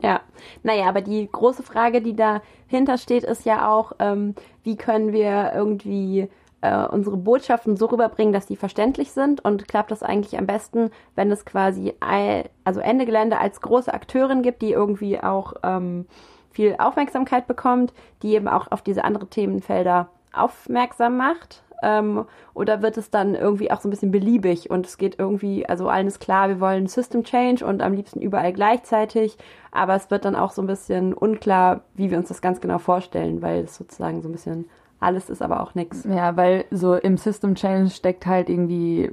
Ja, 0.00 0.20
naja, 0.62 0.86
aber 0.88 1.00
die 1.00 1.28
große 1.30 1.62
Frage, 1.62 2.00
die 2.00 2.16
dahinter 2.16 2.98
steht, 2.98 3.24
ist 3.24 3.44
ja 3.44 3.68
auch, 3.70 3.92
ähm, 3.98 4.34
wie 4.64 4.76
können 4.76 5.12
wir 5.12 5.52
irgendwie 5.54 6.28
äh, 6.60 6.86
unsere 6.86 7.16
Botschaften 7.16 7.76
so 7.76 7.86
rüberbringen, 7.86 8.32
dass 8.32 8.46
die 8.46 8.56
verständlich 8.56 9.12
sind 9.12 9.44
und 9.44 9.68
klappt 9.68 9.90
das 9.90 10.02
eigentlich 10.02 10.38
am 10.38 10.46
besten, 10.46 10.90
wenn 11.14 11.30
es 11.30 11.44
quasi 11.44 11.94
ei- 12.00 12.48
also 12.64 12.80
Ende 12.80 13.04
Gelände 13.06 13.38
als 13.38 13.60
große 13.60 13.92
Akteurin 13.92 14.42
gibt, 14.42 14.62
die 14.62 14.72
irgendwie 14.72 15.20
auch 15.20 15.54
ähm, 15.62 16.06
viel 16.50 16.76
Aufmerksamkeit 16.78 17.46
bekommt, 17.46 17.92
die 18.22 18.34
eben 18.34 18.48
auch 18.48 18.70
auf 18.70 18.82
diese 18.82 19.04
anderen 19.04 19.30
Themenfelder 19.30 20.08
aufmerksam 20.32 21.16
macht. 21.16 21.62
Ähm, 21.82 22.24
oder 22.54 22.80
wird 22.80 22.96
es 22.96 23.10
dann 23.10 23.34
irgendwie 23.34 23.70
auch 23.70 23.80
so 23.80 23.88
ein 23.88 23.90
bisschen 23.90 24.12
beliebig 24.12 24.70
und 24.70 24.86
es 24.86 24.98
geht 24.98 25.18
irgendwie, 25.18 25.66
also 25.66 25.88
allen 25.88 26.06
ist 26.06 26.20
klar, 26.20 26.48
wir 26.48 26.60
wollen 26.60 26.86
System 26.86 27.24
Change 27.24 27.66
und 27.66 27.82
am 27.82 27.92
liebsten 27.92 28.20
überall 28.20 28.52
gleichzeitig, 28.52 29.36
aber 29.72 29.94
es 29.94 30.10
wird 30.10 30.24
dann 30.24 30.36
auch 30.36 30.52
so 30.52 30.62
ein 30.62 30.66
bisschen 30.66 31.12
unklar, 31.12 31.80
wie 31.94 32.10
wir 32.10 32.18
uns 32.18 32.28
das 32.28 32.40
ganz 32.40 32.60
genau 32.60 32.78
vorstellen, 32.78 33.42
weil 33.42 33.64
es 33.64 33.76
sozusagen 33.76 34.22
so 34.22 34.28
ein 34.28 34.32
bisschen 34.32 34.66
alles 35.00 35.28
ist, 35.28 35.42
aber 35.42 35.60
auch 35.60 35.74
nichts. 35.74 36.04
Ja, 36.04 36.36
weil 36.36 36.64
so 36.70 36.94
im 36.94 37.16
System 37.16 37.56
Change 37.56 37.90
steckt 37.90 38.24
halt 38.24 38.48
irgendwie 38.48 39.10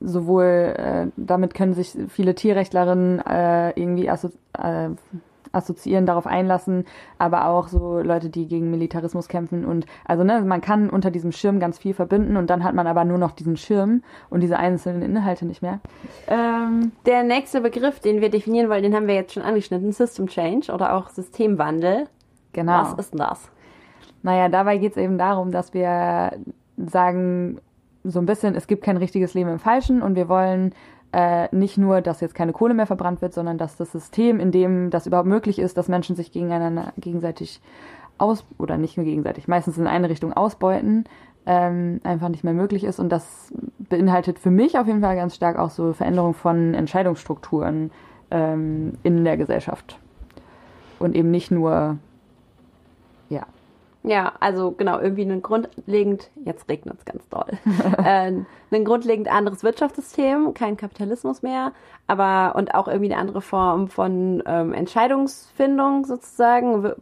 sowohl, 0.00 0.74
äh, 0.76 1.06
damit 1.16 1.54
können 1.54 1.74
sich 1.74 1.96
viele 2.08 2.34
Tierrechtlerinnen 2.34 3.20
äh, 3.20 3.70
irgendwie 3.70 4.10
asso 4.10 4.28
äh, 4.58 4.90
assoziieren, 5.52 6.06
darauf 6.06 6.26
einlassen, 6.26 6.84
aber 7.18 7.46
auch 7.46 7.68
so 7.68 8.00
Leute, 8.00 8.30
die 8.30 8.46
gegen 8.48 8.70
Militarismus 8.70 9.28
kämpfen 9.28 9.64
und 9.64 9.86
also 10.04 10.24
ne, 10.24 10.42
man 10.42 10.60
kann 10.60 10.90
unter 10.90 11.10
diesem 11.10 11.32
Schirm 11.32 11.60
ganz 11.60 11.78
viel 11.78 11.94
verbinden 11.94 12.36
und 12.36 12.50
dann 12.50 12.64
hat 12.64 12.74
man 12.74 12.86
aber 12.86 13.04
nur 13.04 13.18
noch 13.18 13.32
diesen 13.32 13.56
Schirm 13.56 14.02
und 14.30 14.40
diese 14.40 14.58
einzelnen 14.58 15.02
Inhalte 15.02 15.46
nicht 15.46 15.62
mehr. 15.62 15.80
Ähm, 16.28 16.92
der 17.06 17.22
nächste 17.22 17.60
Begriff, 17.60 18.00
den 18.00 18.20
wir 18.20 18.30
definieren 18.30 18.68
wollen, 18.68 18.82
den 18.82 18.94
haben 18.94 19.06
wir 19.06 19.14
jetzt 19.14 19.34
schon 19.34 19.42
angeschnitten, 19.42 19.92
System 19.92 20.26
Change 20.26 20.72
oder 20.72 20.94
auch 20.94 21.08
Systemwandel. 21.10 22.08
Genau. 22.52 22.82
Was 22.82 22.94
ist 22.94 23.12
denn 23.12 23.18
das? 23.18 23.50
Naja, 24.22 24.48
dabei 24.48 24.78
geht 24.78 24.92
es 24.92 24.96
eben 24.96 25.18
darum, 25.18 25.50
dass 25.50 25.74
wir 25.74 26.32
sagen, 26.76 27.60
so 28.04 28.18
ein 28.18 28.26
bisschen, 28.26 28.54
es 28.54 28.66
gibt 28.66 28.84
kein 28.84 28.96
richtiges 28.96 29.34
Leben 29.34 29.50
im 29.50 29.58
Falschen 29.58 30.02
und 30.02 30.16
wir 30.16 30.28
wollen 30.28 30.74
äh, 31.12 31.54
nicht 31.54 31.78
nur, 31.78 32.00
dass 32.00 32.20
jetzt 32.20 32.34
keine 32.34 32.52
Kohle 32.52 32.74
mehr 32.74 32.86
verbrannt 32.86 33.20
wird, 33.20 33.34
sondern 33.34 33.58
dass 33.58 33.76
das 33.76 33.92
System, 33.92 34.40
in 34.40 34.50
dem 34.50 34.90
das 34.90 35.06
überhaupt 35.06 35.28
möglich 35.28 35.58
ist, 35.58 35.76
dass 35.76 35.88
Menschen 35.88 36.16
sich 36.16 36.32
gegeneinander 36.32 36.92
gegenseitig 36.96 37.60
aus 38.18 38.44
oder 38.58 38.78
nicht 38.78 38.96
nur 38.96 39.04
gegenseitig, 39.04 39.48
meistens 39.48 39.78
in 39.78 39.86
eine 39.86 40.08
Richtung 40.08 40.32
ausbeuten, 40.32 41.04
ähm, 41.44 42.00
einfach 42.04 42.28
nicht 42.28 42.44
mehr 42.44 42.54
möglich 42.54 42.84
ist. 42.84 42.98
Und 42.98 43.10
das 43.10 43.52
beinhaltet 43.78 44.38
für 44.38 44.50
mich 44.50 44.78
auf 44.78 44.86
jeden 44.86 45.00
Fall 45.00 45.16
ganz 45.16 45.34
stark 45.34 45.58
auch 45.58 45.70
so 45.70 45.92
Veränderung 45.92 46.34
von 46.34 46.74
Entscheidungsstrukturen 46.74 47.90
ähm, 48.30 48.92
in 49.02 49.24
der 49.24 49.36
Gesellschaft. 49.36 49.98
Und 50.98 51.16
eben 51.16 51.30
nicht 51.30 51.50
nur, 51.50 51.98
Ja, 54.04 54.32
also 54.40 54.72
genau, 54.72 54.98
irgendwie 54.98 55.22
ein 55.22 55.42
grundlegend, 55.42 56.30
jetzt 56.44 56.68
regnet 56.68 56.98
es 56.98 57.04
ganz 57.04 57.28
doll, 57.28 57.46
äh, 58.04 58.32
ein 58.72 58.84
grundlegend 58.84 59.30
anderes 59.30 59.62
Wirtschaftssystem, 59.62 60.54
kein 60.54 60.76
Kapitalismus 60.76 61.42
mehr, 61.42 61.72
aber 62.08 62.56
und 62.56 62.74
auch 62.74 62.88
irgendwie 62.88 63.12
eine 63.12 63.20
andere 63.20 63.40
Form 63.40 63.86
von 63.86 64.42
ähm, 64.44 64.72
Entscheidungsfindung 64.72 66.04
sozusagen, 66.04 66.92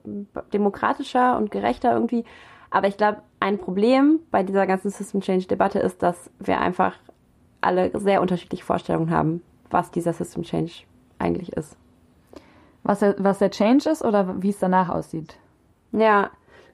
demokratischer 0.53 1.39
und 1.39 1.51
gerechter 1.51 1.95
irgendwie. 1.95 2.25
Aber 2.71 2.87
ich 2.87 2.99
glaube, 2.99 3.23
ein 3.41 3.59
Problem 3.59 4.21
bei 4.31 4.43
dieser 4.43 4.67
ganzen 4.67 4.91
System 4.91 5.23
Change 5.23 5.47
Debatte 5.47 5.79
ist, 5.79 6.03
dass 6.03 6.31
wir 6.39 6.61
einfach 6.61 6.97
alle 7.63 7.91
sehr 7.99 8.21
unterschiedliche 8.21 8.65
Vorstellungen 8.65 9.11
haben, 9.11 9.43
was 9.71 9.91
dieser 9.91 10.13
System 10.13 10.43
Change 10.43 10.73
eigentlich 11.19 11.53
ist. 11.55 11.77
was 12.83 13.01
der, 13.01 13.15
was 13.19 13.39
der 13.39 13.51
Change 13.51 13.89
ist 13.89 14.05
oder 14.05 14.43
wie 14.43 14.51
es 14.51 14.59
danach 14.59 14.89
aussieht. 14.91 15.37
Ja, 15.93 16.31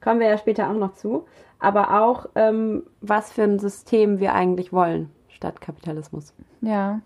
kommen 0.06 0.20
wir 0.20 0.28
ja 0.28 0.38
später 0.38 0.70
auch 0.70 0.74
noch 0.74 0.94
zu. 0.94 1.24
Aber 1.58 2.00
auch, 2.00 2.26
ähm, 2.36 2.84
was 3.00 3.32
für 3.32 3.42
ein 3.42 3.58
System 3.58 4.20
wir 4.20 4.34
eigentlich 4.34 4.72
wollen 4.72 5.10
statt 5.28 5.60
Kapitalismus. 5.60 6.32
Ja. 6.60 7.00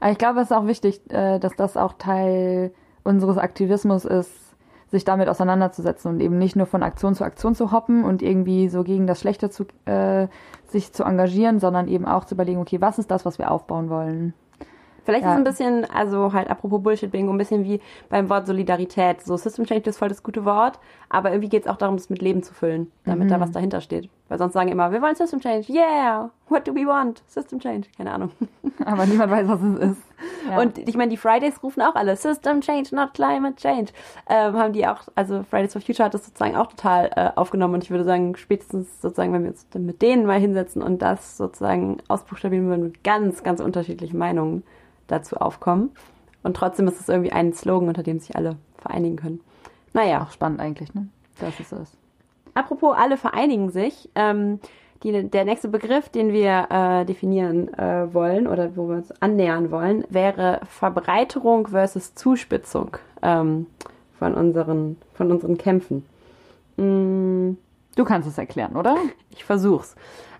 Aber 0.00 0.10
ich 0.10 0.18
glaube, 0.18 0.40
es 0.40 0.50
ist 0.50 0.56
auch 0.56 0.66
wichtig, 0.66 1.00
äh, 1.12 1.38
dass 1.38 1.54
das 1.54 1.76
auch 1.76 1.92
Teil 1.92 2.74
unseres 3.04 3.38
Aktivismus 3.38 4.04
ist, 4.04 4.32
sich 4.90 5.04
damit 5.04 5.28
auseinanderzusetzen 5.28 6.10
und 6.10 6.20
eben 6.20 6.36
nicht 6.36 6.56
nur 6.56 6.66
von 6.66 6.82
Aktion 6.82 7.14
zu 7.14 7.22
Aktion 7.22 7.54
zu 7.54 7.70
hoppen 7.70 8.02
und 8.02 8.20
irgendwie 8.20 8.68
so 8.68 8.82
gegen 8.82 9.06
das 9.06 9.20
Schlechte 9.20 9.48
zu, 9.48 9.66
äh, 9.84 10.26
sich 10.66 10.92
zu 10.92 11.04
engagieren, 11.04 11.60
sondern 11.60 11.86
eben 11.86 12.04
auch 12.04 12.24
zu 12.24 12.34
überlegen, 12.34 12.60
okay, 12.60 12.80
was 12.80 12.98
ist 12.98 13.12
das, 13.12 13.24
was 13.24 13.38
wir 13.38 13.52
aufbauen 13.52 13.90
wollen? 13.90 14.34
Vielleicht 15.04 15.24
Ja. 15.24 15.30
ist 15.34 15.34
es 15.34 15.38
ein 15.38 15.44
bisschen, 15.44 15.90
also 15.90 16.32
halt 16.32 16.48
apropos 16.50 16.82
Bullshit-Bingo, 16.82 17.32
ein 17.32 17.38
bisschen 17.38 17.64
wie 17.64 17.80
beim 18.08 18.28
Wort 18.30 18.46
Solidarität. 18.46 19.22
So 19.22 19.36
System 19.36 19.66
Change 19.66 19.90
ist 19.90 19.98
voll 19.98 20.08
das 20.08 20.22
gute 20.22 20.44
Wort, 20.44 20.78
aber 21.08 21.30
irgendwie 21.30 21.48
geht 21.50 21.64
es 21.64 21.68
auch 21.70 21.76
darum, 21.76 21.96
es 21.96 22.10
mit 22.10 22.22
Leben 22.22 22.42
zu 22.42 22.54
füllen, 22.54 22.90
damit 23.04 23.30
da 23.30 23.38
was 23.40 23.50
dahinter 23.52 23.80
steht. 23.80 24.08
Weil 24.28 24.38
sonst 24.38 24.54
sagen 24.54 24.70
immer, 24.70 24.90
wir 24.90 25.02
wollen 25.02 25.14
System 25.14 25.40
Change. 25.40 25.70
Yeah, 25.70 26.30
what 26.48 26.66
do 26.66 26.74
we 26.74 26.86
want? 26.86 27.22
System 27.26 27.60
Change. 27.60 27.88
Keine 27.96 28.10
Ahnung. 28.12 28.30
Aber 28.84 29.04
niemand 29.04 29.30
weiß, 29.30 29.46
was 29.46 29.60
es 29.60 29.90
ist. 29.90 30.02
Ja. 30.48 30.60
Und 30.60 30.78
ich 30.78 30.96
meine, 30.96 31.10
die 31.10 31.18
Fridays 31.18 31.62
rufen 31.62 31.82
auch 31.82 31.94
alle 31.94 32.16
System 32.16 32.62
Change, 32.62 32.94
not 32.96 33.12
Climate 33.12 33.56
Change. 33.56 33.92
Ähm, 34.28 34.56
haben 34.56 34.72
die 34.72 34.86
auch, 34.86 35.02
also 35.14 35.42
Fridays 35.42 35.74
for 35.74 35.82
Future 35.82 36.06
hat 36.06 36.14
das 36.14 36.24
sozusagen 36.24 36.56
auch 36.56 36.68
total 36.68 37.10
äh, 37.14 37.30
aufgenommen. 37.38 37.74
Und 37.74 37.84
ich 37.84 37.90
würde 37.90 38.04
sagen, 38.04 38.34
spätestens 38.36 39.02
sozusagen, 39.02 39.32
wenn 39.34 39.42
wir 39.42 39.50
uns 39.50 39.66
mit 39.74 40.00
denen 40.00 40.24
mal 40.24 40.40
hinsetzen 40.40 40.82
und 40.82 41.02
das 41.02 41.36
sozusagen 41.36 41.98
ausbuchstabieren 42.08 42.66
würden, 42.68 42.84
mit 42.84 43.04
ganz, 43.04 43.42
ganz 43.42 43.60
unterschiedlichen 43.60 44.16
Meinungen 44.16 44.62
dazu 45.06 45.36
aufkommen. 45.36 45.90
Und 46.42 46.56
trotzdem 46.56 46.88
ist 46.88 47.00
es 47.00 47.08
irgendwie 47.08 47.32
ein 47.32 47.52
Slogan, 47.52 47.88
unter 47.88 48.02
dem 48.02 48.18
sich 48.18 48.36
alle 48.36 48.56
vereinigen 48.78 49.16
können. 49.16 49.40
Naja, 49.92 50.22
auch 50.22 50.30
spannend 50.30 50.60
eigentlich, 50.60 50.92
ne? 50.94 51.08
Es 51.40 51.68
so 51.68 51.76
ist. 51.76 51.96
apropos 52.54 52.96
alle 52.96 53.16
vereinigen 53.16 53.70
sich. 53.70 54.08
Ähm, 54.14 54.60
die, 55.02 55.28
der 55.28 55.44
nächste 55.44 55.68
Begriff, 55.68 56.08
den 56.08 56.32
wir 56.32 56.66
äh, 56.70 57.04
definieren 57.04 57.72
äh, 57.74 58.12
wollen 58.14 58.46
oder 58.46 58.76
wo 58.76 58.88
wir 58.88 58.96
uns 58.96 59.12
annähern 59.20 59.70
wollen, 59.70 60.04
wäre 60.08 60.60
Verbreiterung 60.68 61.66
versus 61.68 62.14
Zuspitzung 62.14 62.96
ähm, 63.22 63.66
von, 64.18 64.34
unseren, 64.34 64.96
von 65.14 65.30
unseren 65.30 65.58
Kämpfen. 65.58 66.06
Mm, 66.76 67.56
Du 67.96 68.04
kannst 68.04 68.28
es 68.28 68.38
erklären, 68.38 68.76
oder? 68.76 68.96
ich 69.30 69.44
versuch's. 69.44 69.94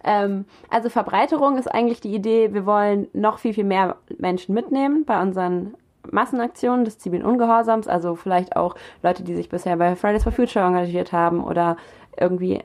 Ähm, 0.05 0.45
also 0.71 0.89
Verbreiterung 0.89 1.57
ist 1.57 1.67
eigentlich 1.67 2.01
die 2.01 2.15
Idee, 2.15 2.53
wir 2.53 2.67
wollen 2.67 3.09
noch 3.13 3.39
viel, 3.39 3.55
viel 3.55 3.65
mehr 3.65 3.97
Menschen 4.19 4.55
mitnehmen 4.55 5.05
bei 5.05 5.21
unseren 5.21 5.75
Massenaktionen 6.11 6.85
des 6.85 6.99
zivilen 6.99 7.25
Ungehorsams, 7.25 7.89
also 7.89 8.15
vielleicht 8.15 8.57
auch 8.57 8.77
Leute, 9.03 9.25
die 9.25 9.35
sich 9.35 9.49
bisher 9.49 9.77
bei 9.77 9.97
Fridays 9.97 10.23
for 10.23 10.33
Future 10.33 10.65
engagiert 10.65 11.13
haben 11.13 11.43
oder 11.43 11.77
irgendwie 12.19 12.61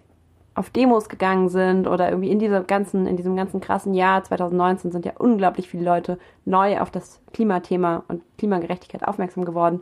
auf 0.56 0.70
Demos 0.70 1.08
gegangen 1.08 1.48
sind 1.48 1.88
oder 1.88 2.10
irgendwie 2.10 2.32
in 2.32 2.40
dieser 2.40 2.62
ganzen, 2.62 3.08
in 3.08 3.16
diesem 3.16 3.38
ganzen 3.38 3.62
krassen 3.62 3.94
Jahr 3.94 4.24
2019 4.24 4.92
sind 4.92 5.06
ja 5.06 5.14
unglaublich 5.18 5.70
viele 5.70 5.86
Leute 5.86 6.20
neu 6.44 6.80
auf 6.82 6.92
das 6.92 7.22
Klimathema 7.32 8.04
und 8.10 8.24
Klimagerechtigkeit 8.38 9.08
aufmerksam 9.08 9.46
geworden. 9.46 9.82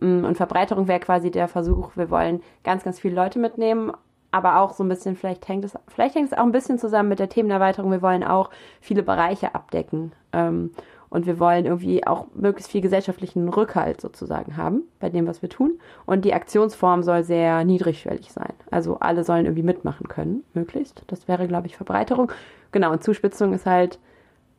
Mm, 0.00 0.24
Und 0.24 0.36
Verbreiterung 0.36 0.86
wäre 0.86 1.00
quasi 1.00 1.30
der 1.30 1.48
Versuch, 1.48 1.96
wir 1.96 2.10
wollen 2.10 2.42
ganz, 2.62 2.84
ganz 2.84 3.00
viele 3.00 3.14
Leute 3.14 3.38
mitnehmen, 3.38 3.92
aber 4.30 4.60
auch 4.60 4.74
so 4.74 4.84
ein 4.84 4.88
bisschen, 4.88 5.16
vielleicht 5.16 5.48
hängt 5.48 5.64
es, 5.64 5.74
vielleicht 5.88 6.14
hängt 6.14 6.32
es 6.32 6.36
auch 6.36 6.42
ein 6.42 6.52
bisschen 6.52 6.78
zusammen 6.78 7.08
mit 7.08 7.18
der 7.18 7.28
Themenerweiterung. 7.28 7.90
Wir 7.90 8.02
wollen 8.02 8.24
auch 8.24 8.50
viele 8.80 9.02
Bereiche 9.02 9.54
abdecken. 9.54 10.12
Ähm, 10.32 10.70
und 11.10 11.26
wir 11.26 11.38
wollen 11.40 11.64
irgendwie 11.64 12.06
auch 12.06 12.26
möglichst 12.34 12.70
viel 12.70 12.82
gesellschaftlichen 12.82 13.48
Rückhalt 13.48 14.00
sozusagen 14.00 14.56
haben 14.56 14.82
bei 15.00 15.08
dem, 15.08 15.26
was 15.26 15.40
wir 15.40 15.48
tun. 15.48 15.78
Und 16.04 16.24
die 16.24 16.34
Aktionsform 16.34 17.02
soll 17.02 17.24
sehr 17.24 17.64
niedrigschwellig 17.64 18.30
sein. 18.30 18.52
Also 18.70 18.98
alle 19.00 19.24
sollen 19.24 19.46
irgendwie 19.46 19.62
mitmachen 19.62 20.08
können, 20.08 20.44
möglichst. 20.52 21.02
Das 21.06 21.26
wäre, 21.26 21.48
glaube 21.48 21.66
ich, 21.66 21.76
Verbreiterung. 21.76 22.30
Genau, 22.72 22.92
und 22.92 23.02
Zuspitzung 23.02 23.54
ist 23.54 23.64
halt 23.64 23.98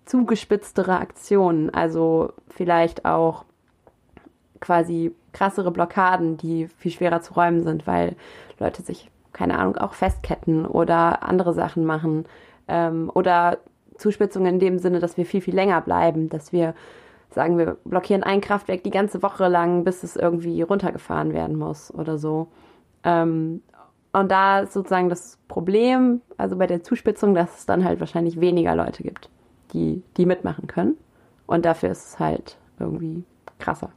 zugespitztere 0.05 0.97
Aktionen. 0.99 1.69
Also 1.69 2.33
vielleicht 2.47 3.05
auch 3.05 3.45
quasi 4.59 5.13
krassere 5.33 5.71
Blockaden, 5.71 6.37
die 6.37 6.67
viel 6.67 6.91
schwerer 6.91 7.21
zu 7.21 7.33
räumen 7.33 7.63
sind, 7.63 7.85
weil 7.85 8.15
Leute 8.59 8.81
sich, 8.81 9.11
keine 9.33 9.57
Ahnung, 9.57 9.77
auch 9.77 9.93
festketten 9.93 10.65
oder 10.65 11.23
andere 11.23 11.53
Sachen 11.53 11.85
machen. 11.85 12.25
Ähm, 12.67 13.11
oder 13.13 13.59
Zuspitzung 13.97 14.45
in 14.45 14.59
dem 14.59 14.79
Sinne, 14.79 14.99
dass 14.99 15.17
wir 15.17 15.25
viel, 15.25 15.41
viel 15.41 15.55
länger 15.55 15.81
bleiben, 15.81 16.29
dass 16.29 16.51
wir 16.51 16.73
sagen, 17.31 17.57
wir 17.57 17.77
blockieren 17.85 18.23
ein 18.23 18.41
Kraftwerk 18.41 18.83
die 18.83 18.89
ganze 18.89 19.21
Woche 19.21 19.47
lang, 19.47 19.83
bis 19.83 20.03
es 20.03 20.15
irgendwie 20.15 20.61
runtergefahren 20.61 21.33
werden 21.33 21.57
muss 21.57 21.93
oder 21.93 22.17
so. 22.17 22.47
Ähm, 23.03 23.61
und 24.11 24.31
da 24.31 24.61
ist 24.61 24.73
sozusagen 24.73 25.09
das 25.09 25.37
Problem, 25.47 26.21
also 26.37 26.57
bei 26.57 26.65
der 26.65 26.83
Zuspitzung, 26.83 27.35
dass 27.35 27.59
es 27.59 27.65
dann 27.65 27.83
halt 27.83 27.99
wahrscheinlich 27.99 28.39
weniger 28.39 28.75
Leute 28.75 29.03
gibt, 29.03 29.29
die, 29.73 30.01
die 30.17 30.25
mitmachen 30.25 30.67
können. 30.67 30.97
Und 31.45 31.65
dafür 31.65 31.91
ist 31.91 32.07
es 32.07 32.19
halt 32.19 32.57
irgendwie 32.79 33.23
krasser. 33.59 33.91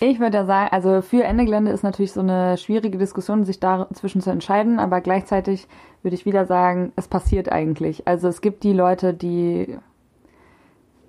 Ich 0.00 0.18
würde 0.18 0.38
ja 0.38 0.44
sagen, 0.44 0.68
also 0.72 1.02
für 1.02 1.22
Ende 1.22 1.44
Gelände 1.44 1.70
ist 1.70 1.84
natürlich 1.84 2.12
so 2.12 2.20
eine 2.20 2.58
schwierige 2.58 2.98
Diskussion, 2.98 3.44
sich 3.44 3.60
dazwischen 3.60 4.20
zu 4.20 4.30
entscheiden, 4.30 4.78
aber 4.78 5.00
gleichzeitig 5.00 5.68
würde 6.02 6.16
ich 6.16 6.26
wieder 6.26 6.46
sagen, 6.46 6.92
es 6.96 7.08
passiert 7.08 7.50
eigentlich. 7.50 8.06
Also 8.06 8.28
es 8.28 8.40
gibt 8.40 8.64
die 8.64 8.72
Leute, 8.72 9.14
die 9.14 9.78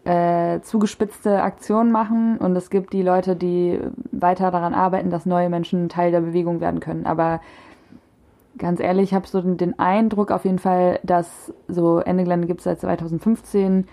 äh, 0.06 0.62
zugespitzte 0.62 1.42
Aktionen 1.42 1.92
machen 1.92 2.38
und 2.38 2.56
es 2.56 2.70
gibt 2.70 2.94
die 2.94 3.02
Leute, 3.02 3.36
die 3.36 3.80
weiter 4.12 4.52
daran 4.52 4.76
arbeiten, 4.76 5.10
dass 5.10 5.26
neue 5.26 5.50
Menschen 5.50 5.90
Teil 5.90 6.12
der 6.12 6.22
Bewegung 6.22 6.62
werden 6.62 6.80
können. 6.80 7.08
Aber 7.08 7.42
ganz 8.58 8.80
ehrlich, 8.80 9.06
ich 9.10 9.14
habe 9.16 9.28
so 9.28 9.42
den, 9.42 9.80
Eindruck 9.80 10.30
auf 10.30 10.46
jeden 10.46 10.60
Fall, 10.60 11.00
dass 11.02 11.52
so 11.68 12.00
Ende 12.00 12.24
Gelände 12.24 12.48
gibt 12.48 12.60
es 12.60 12.66
seit 12.66 12.80
2015. 12.80 13.88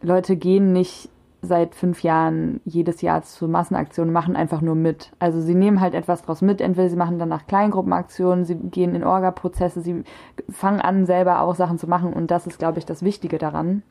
Leute 0.00 0.36
gehen 0.36 0.72
nicht 0.72 1.10
seit 1.42 1.74
fünf 1.74 2.02
Jahren 2.02 2.60
jedes 2.64 3.00
Jahr 3.00 3.22
zu 3.22 3.48
Massenaktionen, 3.48 4.12
machen 4.12 4.36
einfach 4.36 4.60
nur 4.60 4.74
mit. 4.74 5.12
Also 5.18 5.40
sie 5.40 5.54
nehmen 5.54 5.80
halt 5.80 5.94
etwas 5.94 6.22
draus 6.22 6.42
mit. 6.42 6.60
Entweder 6.60 6.88
sie 6.88 6.96
machen 6.96 7.18
danach 7.18 7.46
Kleingruppenaktionen, 7.46 8.44
sie 8.44 8.56
gehen 8.56 8.94
in 8.94 9.04
Orga-Prozesse, 9.04 9.80
sie 9.80 10.04
fangen 10.50 10.80
an, 10.80 11.06
selber 11.06 11.40
auch 11.40 11.54
Sachen 11.54 11.78
zu 11.78 11.88
machen. 11.88 12.12
Und 12.12 12.30
das 12.30 12.46
ist, 12.46 12.58
glaube 12.58 12.78
ich, 12.78 12.86
das 12.86 13.02
Wichtige 13.02 13.38
daran. 13.38 13.82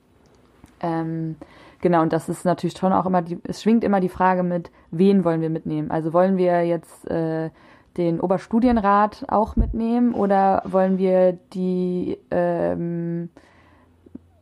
Ähm, 0.81 1.35
genau, 1.81 2.01
und 2.01 2.13
das 2.13 2.29
ist 2.29 2.45
natürlich 2.45 2.77
schon 2.77 2.93
auch 2.93 3.05
immer, 3.05 3.21
die, 3.21 3.39
es 3.43 3.61
schwingt 3.61 3.83
immer 3.83 3.99
die 3.99 4.09
Frage 4.09 4.43
mit, 4.43 4.71
wen 4.91 5.25
wollen 5.25 5.41
wir 5.41 5.49
mitnehmen? 5.49 5.91
Also 5.91 6.13
wollen 6.13 6.37
wir 6.37 6.63
jetzt 6.65 7.09
äh, 7.09 7.49
den 7.97 8.19
Oberstudienrat 8.19 9.25
auch 9.27 9.55
mitnehmen 9.55 10.13
oder 10.13 10.61
wollen 10.65 10.97
wir 10.97 11.33
die 11.53 12.17
ähm, 12.31 13.29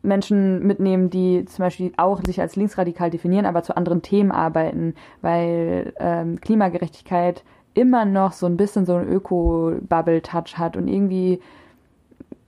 Menschen 0.01 0.65
mitnehmen, 0.65 1.09
die 1.09 1.45
zum 1.45 1.63
Beispiel 1.63 1.91
auch 1.97 2.21
sich 2.25 2.39
als 2.39 2.55
linksradikal 2.55 3.09
definieren, 3.09 3.45
aber 3.45 3.63
zu 3.63 3.75
anderen 3.75 4.01
Themen 4.01 4.31
arbeiten, 4.31 4.93
weil 5.21 5.93
ähm, 5.99 6.39
Klimagerechtigkeit 6.39 7.43
immer 7.73 8.05
noch 8.05 8.31
so 8.31 8.45
ein 8.45 8.57
bisschen 8.57 8.85
so 8.85 8.95
einen 8.95 9.11
Öko-Bubble-Touch 9.11 10.57
hat 10.57 10.77
und 10.77 10.87
irgendwie, 10.87 11.39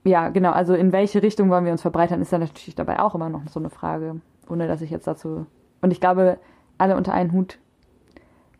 ja, 0.04 0.28
genau, 0.28 0.50
also 0.52 0.74
in 0.74 0.92
welche 0.92 1.22
Richtung 1.22 1.50
wollen 1.50 1.64
wir 1.64 1.72
uns 1.72 1.82
verbreitern, 1.82 2.20
ist 2.20 2.32
dann 2.32 2.40
natürlich 2.40 2.74
dabei 2.74 2.98
auch 3.00 3.14
immer 3.14 3.28
noch 3.28 3.46
so 3.48 3.60
eine 3.60 3.70
Frage, 3.70 4.20
ohne 4.48 4.66
dass 4.66 4.80
ich 4.80 4.90
jetzt 4.90 5.06
dazu. 5.06 5.46
Und 5.82 5.92
ich 5.92 6.00
glaube, 6.00 6.38
alle 6.78 6.96
unter 6.96 7.12
einen 7.12 7.32
Hut 7.32 7.58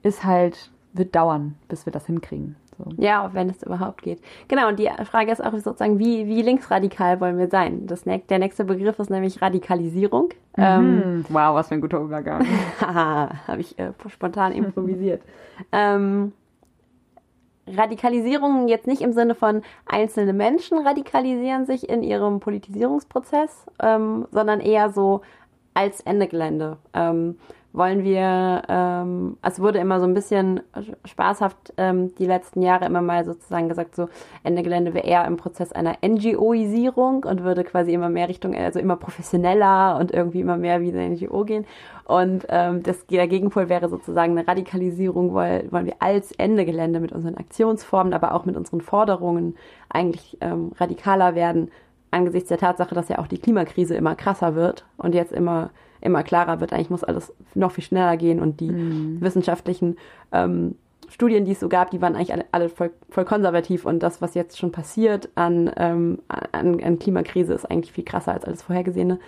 ist 0.02 0.24
halt, 0.24 0.70
wird 0.92 1.14
dauern, 1.14 1.56
bis 1.68 1.86
wir 1.86 1.92
das 1.92 2.06
hinkriegen. 2.06 2.56
So. 2.84 3.02
Ja, 3.02 3.30
wenn 3.32 3.50
es 3.50 3.62
überhaupt 3.62 4.02
geht. 4.02 4.20
Genau, 4.48 4.68
und 4.68 4.78
die 4.78 4.90
Frage 5.04 5.32
ist 5.32 5.44
auch 5.44 5.52
sozusagen, 5.52 5.98
wie, 5.98 6.26
wie 6.26 6.42
linksradikal 6.42 7.20
wollen 7.20 7.38
wir 7.38 7.48
sein? 7.48 7.86
Das, 7.86 8.04
der 8.04 8.38
nächste 8.38 8.64
Begriff 8.64 8.98
ist 8.98 9.10
nämlich 9.10 9.42
Radikalisierung. 9.42 10.30
Ähm, 10.56 10.90
Mhm. 11.00 11.24
Wow, 11.28 11.54
was 11.54 11.68
für 11.68 11.74
ein 11.74 11.80
guter 11.80 12.00
Übergang. 12.00 12.44
Habe 12.80 13.60
ich 13.60 13.78
äh, 13.78 13.92
spontan 14.08 14.52
improvisiert. 14.52 15.22
ähm, 15.72 16.32
Radikalisierung 17.66 18.68
jetzt 18.68 18.86
nicht 18.86 19.02
im 19.02 19.12
Sinne 19.12 19.34
von 19.34 19.62
einzelne 19.86 20.32
Menschen 20.32 20.78
radikalisieren 20.78 21.66
sich 21.66 21.88
in 21.88 22.02
ihrem 22.02 22.40
Politisierungsprozess, 22.40 23.66
ähm, 23.80 24.26
sondern 24.32 24.60
eher 24.60 24.90
so 24.90 25.20
als 25.74 26.00
Ende 26.00 26.26
Gelände. 26.26 26.78
Ähm, 26.94 27.36
wollen 27.72 28.02
wir, 28.02 28.62
ähm, 28.68 29.36
es 29.42 29.60
wurde 29.60 29.78
immer 29.78 30.00
so 30.00 30.06
ein 30.06 30.14
bisschen 30.14 30.60
spaßhaft 31.04 31.74
ähm, 31.76 32.12
die 32.16 32.26
letzten 32.26 32.62
Jahre 32.62 32.86
immer 32.86 33.00
mal 33.00 33.24
sozusagen 33.24 33.68
gesagt, 33.68 33.94
so 33.94 34.08
Ende 34.42 34.62
Gelände 34.62 34.92
wäre 34.92 35.06
eher 35.06 35.24
im 35.24 35.36
Prozess 35.36 35.72
einer 35.72 35.96
NGOisierung 36.04 37.24
und 37.24 37.44
würde 37.44 37.62
quasi 37.62 37.92
immer 37.92 38.08
mehr 38.08 38.28
Richtung, 38.28 38.56
also 38.56 38.80
immer 38.80 38.96
professioneller 38.96 39.98
und 40.00 40.10
irgendwie 40.12 40.40
immer 40.40 40.56
mehr 40.56 40.80
wie 40.80 40.92
eine 40.92 41.10
NGO 41.10 41.44
gehen. 41.44 41.64
Und 42.06 42.46
ähm, 42.48 42.82
das, 42.82 43.06
der 43.06 43.28
Gegenpol 43.28 43.68
wäre 43.68 43.88
sozusagen 43.88 44.36
eine 44.36 44.48
Radikalisierung, 44.48 45.32
weil, 45.32 45.70
wollen 45.70 45.86
wir 45.86 45.96
als 46.00 46.32
Ende 46.32 46.64
Gelände 46.64 46.98
mit 46.98 47.12
unseren 47.12 47.36
Aktionsformen, 47.36 48.14
aber 48.14 48.34
auch 48.34 48.46
mit 48.46 48.56
unseren 48.56 48.80
Forderungen 48.80 49.54
eigentlich 49.88 50.36
ähm, 50.40 50.72
radikaler 50.76 51.36
werden, 51.36 51.70
angesichts 52.10 52.48
der 52.48 52.58
Tatsache, 52.58 52.96
dass 52.96 53.08
ja 53.08 53.20
auch 53.20 53.28
die 53.28 53.38
Klimakrise 53.38 53.94
immer 53.94 54.16
krasser 54.16 54.56
wird 54.56 54.84
und 54.96 55.14
jetzt 55.14 55.32
immer 55.32 55.70
immer 56.00 56.22
klarer 56.22 56.60
wird, 56.60 56.72
eigentlich 56.72 56.90
muss 56.90 57.04
alles 57.04 57.32
noch 57.54 57.72
viel 57.72 57.84
schneller 57.84 58.16
gehen 58.16 58.40
und 58.40 58.60
die 58.60 58.70
wissenschaftlichen 59.20 59.96
ähm, 60.32 60.76
Studien, 61.08 61.44
die 61.44 61.52
es 61.52 61.60
so 61.60 61.68
gab, 61.68 61.90
die 61.90 62.00
waren 62.00 62.14
eigentlich 62.14 62.32
alle, 62.32 62.44
alle 62.52 62.68
voll, 62.68 62.90
voll 63.08 63.24
konservativ 63.24 63.84
und 63.84 64.02
das, 64.02 64.22
was 64.22 64.34
jetzt 64.34 64.58
schon 64.58 64.72
passiert 64.72 65.28
an, 65.34 65.70
ähm, 65.76 66.20
an, 66.52 66.80
an 66.82 66.98
Klimakrise, 66.98 67.52
ist 67.52 67.70
eigentlich 67.70 67.92
viel 67.92 68.04
krasser 68.04 68.32
als 68.32 68.44
alles 68.44 68.62
Vorhergesehene. 68.62 69.18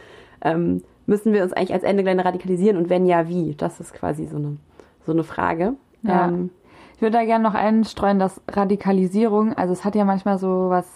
Ähm, 0.43 0.83
müssen 1.07 1.33
wir 1.33 1.43
uns 1.43 1.53
eigentlich 1.53 1.75
als 1.75 1.83
Ende 1.83 2.05
Gelände 2.05 2.25
radikalisieren 2.25 2.77
und 2.77 2.89
wenn 2.89 3.05
ja, 3.07 3.29
wie? 3.29 3.55
Das 3.57 3.81
ist 3.81 3.93
quasi 3.95 4.27
so 4.27 4.37
eine, 4.37 4.57
so 5.05 5.13
eine 5.13 5.25
Frage. 5.25 5.75
Ja. 6.03 6.29
Ähm, 6.29 6.51
Ich 6.97 7.03
würde 7.03 7.19
da 7.19 7.25
gerne 7.25 7.43
noch 7.43 7.55
einstreuen, 7.55 8.21
dass 8.21 8.41
Radikalisierung, 8.49 9.55
also 9.55 9.73
es 9.73 9.85
hat 9.85 9.97
ja 9.97 10.05
manchmal 10.05 10.39
so 10.39 10.71
was, 10.71 10.87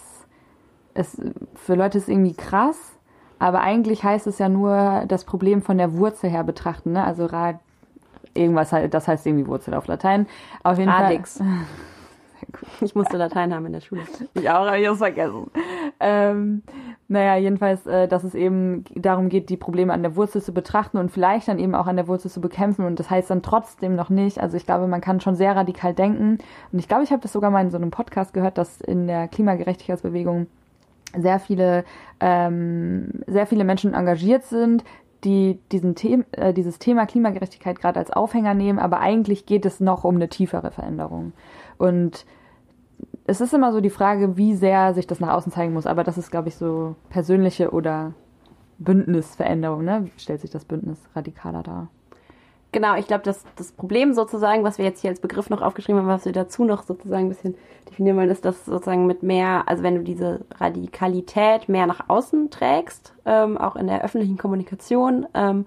es, 0.93 1.21
für 1.55 1.75
Leute 1.75 1.97
ist 1.97 2.07
irgendwie 2.07 2.33
krass, 2.33 2.96
aber 3.39 3.61
eigentlich 3.61 4.03
heißt 4.03 4.27
es 4.27 4.39
ja 4.39 4.49
nur 4.49 5.03
das 5.07 5.23
Problem 5.23 5.61
von 5.61 5.77
der 5.77 5.93
Wurzel 5.93 6.29
her 6.29 6.43
betrachten, 6.43 6.93
ne? 6.93 7.03
Also 7.03 7.25
Rad, 7.25 7.57
irgendwas, 8.33 8.73
das 8.89 9.07
heißt 9.07 9.25
irgendwie 9.25 9.47
Wurzel 9.47 9.73
auf 9.73 9.87
Latein. 9.87 10.27
Auf 10.63 10.77
jeden 10.77 10.89
Radix. 10.89 11.37
Fall. 11.37 11.47
ich 12.81 12.95
musste 12.95 13.17
Latein 13.17 13.53
haben 13.53 13.65
in 13.65 13.73
der 13.73 13.81
Schule. 13.81 14.01
Ich 14.33 14.49
auch, 14.49 14.65
habe 14.65 14.79
ich 14.79 14.87
es 14.87 14.97
vergessen. 14.97 15.51
Ähm, 15.99 16.63
naja, 17.07 17.37
jedenfalls, 17.37 17.85
äh, 17.87 18.07
dass 18.07 18.23
es 18.23 18.35
eben 18.35 18.85
darum 18.95 19.29
geht, 19.29 19.49
die 19.49 19.57
Probleme 19.57 19.93
an 19.93 20.03
der 20.03 20.15
Wurzel 20.15 20.41
zu 20.41 20.53
betrachten 20.53 20.97
und 20.97 21.09
vielleicht 21.09 21.47
dann 21.47 21.59
eben 21.59 21.75
auch 21.75 21.87
an 21.87 21.95
der 21.95 22.07
Wurzel 22.07 22.29
zu 22.29 22.41
bekämpfen. 22.41 22.85
Und 22.85 22.99
das 22.99 23.09
heißt 23.09 23.29
dann 23.29 23.41
trotzdem 23.41 23.95
noch 23.95 24.09
nicht. 24.09 24.39
Also 24.39 24.57
ich 24.57 24.65
glaube, 24.65 24.87
man 24.87 25.01
kann 25.01 25.19
schon 25.19 25.35
sehr 25.35 25.55
radikal 25.55 25.93
denken. 25.93 26.37
Und 26.71 26.79
ich 26.79 26.87
glaube, 26.87 27.03
ich 27.03 27.11
habe 27.11 27.21
das 27.21 27.33
sogar 27.33 27.49
mal 27.49 27.61
in 27.61 27.71
so 27.71 27.77
einem 27.77 27.91
Podcast 27.91 28.33
gehört, 28.33 28.57
dass 28.57 28.81
in 28.81 29.07
der 29.07 29.27
Klimagerechtigkeitsbewegung 29.27 30.47
sehr 31.21 31.39
viele, 31.39 31.83
ähm, 32.19 33.23
sehr 33.27 33.47
viele 33.47 33.63
Menschen 33.63 33.93
engagiert 33.93 34.43
sind, 34.43 34.83
die 35.23 35.59
diesen 35.71 35.95
The 35.95 36.23
äh, 36.31 36.53
dieses 36.53 36.79
Thema 36.79 37.05
Klimagerechtigkeit 37.05 37.79
gerade 37.79 37.99
als 37.99 38.11
Aufhänger 38.11 38.53
nehmen, 38.53 38.79
aber 38.79 38.99
eigentlich 38.99 39.45
geht 39.45 39.65
es 39.65 39.79
noch 39.79 40.03
um 40.03 40.15
eine 40.15 40.29
tiefere 40.29 40.71
Veränderung. 40.71 41.33
Und 41.77 42.25
es 43.25 43.41
ist 43.41 43.53
immer 43.53 43.73
so 43.73 43.81
die 43.81 43.89
Frage, 43.89 44.37
wie 44.37 44.55
sehr 44.55 44.93
sich 44.93 45.07
das 45.07 45.19
nach 45.19 45.33
außen 45.33 45.51
zeigen 45.51 45.73
muss, 45.73 45.85
aber 45.85 46.03
das 46.03 46.17
ist, 46.17 46.31
glaube 46.31 46.49
ich, 46.49 46.55
so 46.55 46.95
persönliche 47.09 47.71
oder 47.71 48.13
Bündnisveränderung, 48.79 49.83
ne? 49.83 50.05
Wie 50.05 50.19
stellt 50.19 50.41
sich 50.41 50.51
das 50.51 50.65
Bündnis 50.65 50.99
radikaler 51.15 51.63
dar? 51.63 51.89
Genau, 52.73 52.95
ich 52.95 53.07
glaube, 53.07 53.23
das, 53.23 53.43
das 53.55 53.71
Problem 53.71 54.13
sozusagen, 54.13 54.63
was 54.63 54.77
wir 54.77 54.85
jetzt 54.85 55.01
hier 55.01 55.09
als 55.09 55.21
Begriff 55.21 55.49
noch 55.49 55.61
aufgeschrieben 55.61 56.01
haben, 56.01 56.07
was 56.07 56.25
wir 56.25 56.33
dazu 56.33 56.65
noch 56.65 56.83
sozusagen 56.83 57.25
ein 57.25 57.29
bisschen 57.29 57.55
definieren 57.89 58.17
wollen, 58.17 58.29
ist, 58.29 58.43
dass 58.43 58.65
sozusagen 58.65 59.07
mit 59.07 59.23
mehr, 59.23 59.63
also 59.67 59.83
wenn 59.83 59.95
du 59.95 60.03
diese 60.03 60.41
Radikalität 60.59 61.69
mehr 61.69 61.87
nach 61.87 62.09
außen 62.09 62.51
trägst, 62.51 63.13
ähm, 63.25 63.57
auch 63.57 63.77
in 63.77 63.87
der 63.87 64.03
öffentlichen 64.03 64.37
Kommunikation, 64.37 65.25
ähm, 65.33 65.65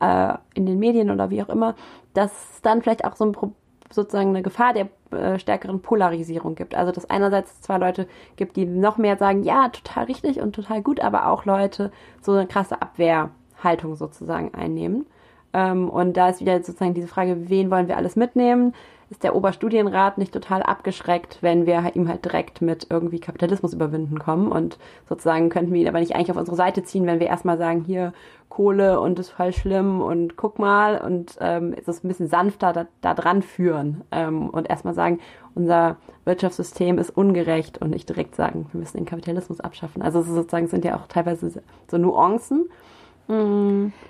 äh, 0.00 0.34
in 0.54 0.66
den 0.66 0.78
Medien 0.78 1.10
oder 1.10 1.30
wie 1.30 1.42
auch 1.42 1.48
immer, 1.48 1.74
dass 2.12 2.60
dann 2.62 2.82
vielleicht 2.82 3.04
auch 3.04 3.16
so 3.16 3.24
ein 3.24 3.32
Pro 3.32 3.52
sozusagen 3.90 4.30
eine 4.30 4.42
Gefahr 4.42 4.72
der 4.72 4.88
äh, 5.12 5.38
stärkeren 5.38 5.80
Polarisierung 5.80 6.56
gibt. 6.56 6.74
Also 6.74 6.90
dass 6.92 7.08
einerseits 7.08 7.60
zwar 7.60 7.78
Leute 7.78 8.08
gibt, 8.36 8.56
die 8.56 8.66
noch 8.66 8.98
mehr 8.98 9.16
sagen, 9.16 9.44
ja, 9.44 9.68
total 9.68 10.04
richtig 10.04 10.40
und 10.40 10.54
total 10.54 10.82
gut, 10.82 11.00
aber 11.00 11.28
auch 11.28 11.44
Leute 11.44 11.92
so 12.20 12.32
eine 12.32 12.46
krasse 12.46 12.82
Abwehrhaltung 12.82 13.94
sozusagen 13.94 14.52
einnehmen. 14.54 15.06
Ähm, 15.54 15.88
und 15.88 16.16
da 16.16 16.28
ist 16.28 16.40
wieder 16.40 16.58
sozusagen 16.62 16.92
diese 16.92 17.08
Frage, 17.08 17.48
wen 17.48 17.70
wollen 17.70 17.88
wir 17.88 17.96
alles 17.96 18.16
mitnehmen? 18.16 18.74
Ist 19.10 19.22
der 19.22 19.36
Oberstudienrat 19.36 20.18
nicht 20.18 20.32
total 20.32 20.62
abgeschreckt, 20.62 21.38
wenn 21.40 21.66
wir 21.66 21.84
halt 21.84 21.94
ihm 21.94 22.08
halt 22.08 22.24
direkt 22.24 22.62
mit 22.62 22.88
irgendwie 22.90 23.20
Kapitalismus 23.20 23.72
überwinden 23.72 24.18
kommen? 24.18 24.50
Und 24.50 24.78
sozusagen 25.08 25.50
könnten 25.50 25.72
wir 25.72 25.80
ihn 25.80 25.88
aber 25.88 26.00
nicht 26.00 26.16
eigentlich 26.16 26.32
auf 26.32 26.36
unsere 26.36 26.56
Seite 26.56 26.82
ziehen, 26.82 27.06
wenn 27.06 27.20
wir 27.20 27.28
erstmal 27.28 27.58
sagen, 27.58 27.84
hier 27.84 28.12
Kohle 28.48 29.00
und 29.00 29.18
ist 29.18 29.30
voll 29.30 29.52
schlimm 29.52 30.00
und 30.00 30.36
guck 30.36 30.58
mal 30.58 30.98
und 30.98 31.36
ähm, 31.40 31.74
es 31.76 31.88
ist 31.88 32.04
ein 32.04 32.08
bisschen 32.08 32.28
sanfter 32.28 32.72
da, 32.72 32.86
da 33.00 33.14
dran 33.14 33.42
führen 33.42 34.02
ähm, 34.12 34.48
und 34.48 34.70
erstmal 34.70 34.94
sagen, 34.94 35.18
unser 35.54 35.96
Wirtschaftssystem 36.24 36.98
ist 36.98 37.10
ungerecht 37.10 37.78
und 37.78 37.90
nicht 37.90 38.08
direkt 38.08 38.36
sagen, 38.36 38.66
wir 38.72 38.80
müssen 38.80 38.96
den 38.96 39.06
Kapitalismus 39.06 39.60
abschaffen. 39.60 40.02
Also 40.02 40.20
es 40.20 40.26
sozusagen 40.26 40.68
sind 40.68 40.84
ja 40.84 40.96
auch 40.96 41.06
teilweise 41.08 41.62
so 41.88 41.98
Nuancen. 41.98 42.66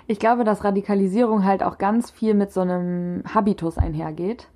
Ich 0.07 0.19
glaube, 0.19 0.43
dass 0.43 0.63
Radikalisierung 0.63 1.45
halt 1.45 1.63
auch 1.63 1.77
ganz 1.77 2.11
viel 2.11 2.33
mit 2.33 2.51
so 2.51 2.61
einem 2.61 3.23
Habitus 3.33 3.77
einhergeht, 3.77 4.49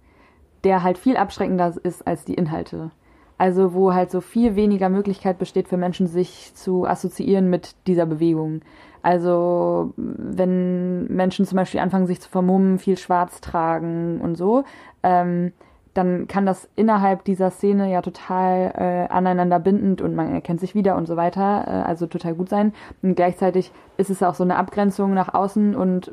der 0.64 0.84
halt 0.84 0.98
viel 0.98 1.16
abschreckender 1.16 1.74
ist 1.84 2.06
als 2.06 2.26
die 2.26 2.34
Inhalte. 2.34 2.92
Also 3.38 3.74
wo 3.74 3.94
halt 3.94 4.12
so 4.12 4.20
viel 4.20 4.58
weniger 4.58 4.90
Möglichkeit 4.90 5.40
besteht 5.40 5.70
für 5.70 5.78
Menschen, 5.78 6.08
sich 6.08 6.54
zu 6.56 6.86
assoziieren 6.86 7.50
mit 7.50 7.76
dieser 7.88 8.06
Bewegung. 8.06 8.62
Also 9.02 9.94
wenn 9.96 11.06
Menschen 11.08 11.46
zum 11.46 11.56
Beispiel 11.56 11.80
anfangen, 11.80 12.06
sich 12.06 12.20
zu 12.20 12.30
vermummen, 12.30 12.80
viel 12.80 12.98
Schwarz 12.98 13.40
tragen 13.40 14.20
und 14.20 14.36
so, 14.36 14.66
ähm, 15.04 15.54
dann 15.94 16.28
kann 16.28 16.46
das 16.46 16.70
innerhalb 16.76 17.24
dieser 17.24 17.50
Szene 17.50 17.92
ja 17.92 18.02
total 18.02 18.74
äh, 18.76 19.12
aneinander 19.12 19.60
bindend 19.60 20.02
und 20.02 20.16
man 20.16 20.34
erkennt 20.34 20.60
sich 20.60 20.76
wieder 20.76 20.96
und 20.96 21.08
so 21.08 21.18
weiter, 21.18 21.66
äh, 21.68 21.88
also 21.88 22.08
total 22.08 22.36
gut 22.36 22.50
sein. 22.50 22.74
Und 23.02 23.16
gleichzeitig 23.16 23.72
ist 23.98 24.10
es 24.10 24.24
auch 24.24 24.36
so 24.36 24.44
eine 24.44 24.58
Abgrenzung 24.58 25.14
nach 25.14 25.34
außen 25.34 25.76
und 25.76 26.12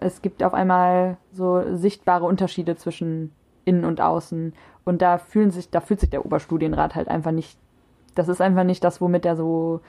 es 0.00 0.22
gibt 0.22 0.42
auf 0.42 0.54
einmal 0.54 1.16
so 1.32 1.62
sichtbare 1.76 2.24
Unterschiede 2.24 2.76
zwischen 2.76 3.32
innen 3.64 3.84
und 3.84 4.00
außen. 4.00 4.52
Und 4.84 5.02
da 5.02 5.18
fühlen 5.18 5.50
sich, 5.50 5.70
da 5.70 5.80
fühlt 5.80 6.00
sich 6.00 6.10
der 6.10 6.24
Oberstudienrat 6.24 6.94
halt 6.94 7.08
einfach 7.08 7.32
nicht, 7.32 7.58
das 8.14 8.28
ist 8.28 8.40
einfach 8.40 8.64
nicht 8.64 8.82
das, 8.82 9.00
womit 9.00 9.24
er 9.24 9.36
so 9.36 9.80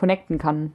connecten 0.00 0.38
kann. 0.38 0.72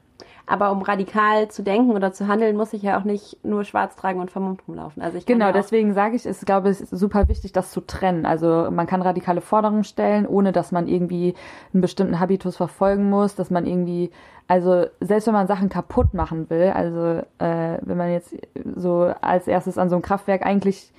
Aber 0.48 0.72
um 0.72 0.84
radikal 0.84 1.48
zu 1.48 1.64
denken 1.64 1.92
oder 1.92 2.14
zu 2.14 2.28
handeln, 2.28 2.56
muss 2.56 2.74
ich 2.74 2.84
ja 2.84 3.00
auch 3.00 3.04
nicht 3.04 3.44
nur 3.44 3.64
schwarz 3.64 3.96
tragen 3.96 4.20
und 4.20 4.30
vermummt 4.30 4.62
rumlaufen. 4.68 5.02
Also 5.02 5.18
ich 5.18 5.26
Genau, 5.26 5.48
ja 5.48 5.52
deswegen 5.52 5.96
sage 5.96 6.16
ich, 6.16 6.26
es 6.28 6.46
glaube 6.46 6.70
ich, 6.70 6.80
ist 6.80 6.92
super 6.92 7.28
wichtig, 7.28 7.52
das 7.52 7.72
zu 7.72 7.82
trennen. 7.82 8.28
Also 8.28 8.70
man 8.70 8.86
kann 8.86 9.02
radikale 9.02 9.42
Forderungen 9.42 9.84
stellen, 9.84 10.28
ohne 10.28 10.52
dass 10.52 10.72
man 10.72 10.88
irgendwie 10.88 11.34
einen 11.74 11.82
bestimmten 11.82 12.20
Habitus 12.20 12.58
verfolgen 12.58 13.10
muss, 13.10 13.34
dass 13.34 13.50
man 13.50 13.66
irgendwie, 13.66 14.12
also 14.48 14.86
selbst 15.02 15.26
wenn 15.26 15.34
man 15.34 15.48
Sachen 15.48 15.70
kaputt 15.70 16.14
machen 16.14 16.48
will, 16.52 16.72
also 16.76 17.24
äh, 17.40 17.80
wenn 17.82 17.98
man 17.98 18.12
jetzt 18.12 18.36
so 18.76 19.12
als 19.22 19.48
erstes 19.48 19.80
an 19.80 19.90
so 19.90 19.96
ein 19.96 20.04
Kraftwerk 20.04 20.46
eigentlich 20.46 20.94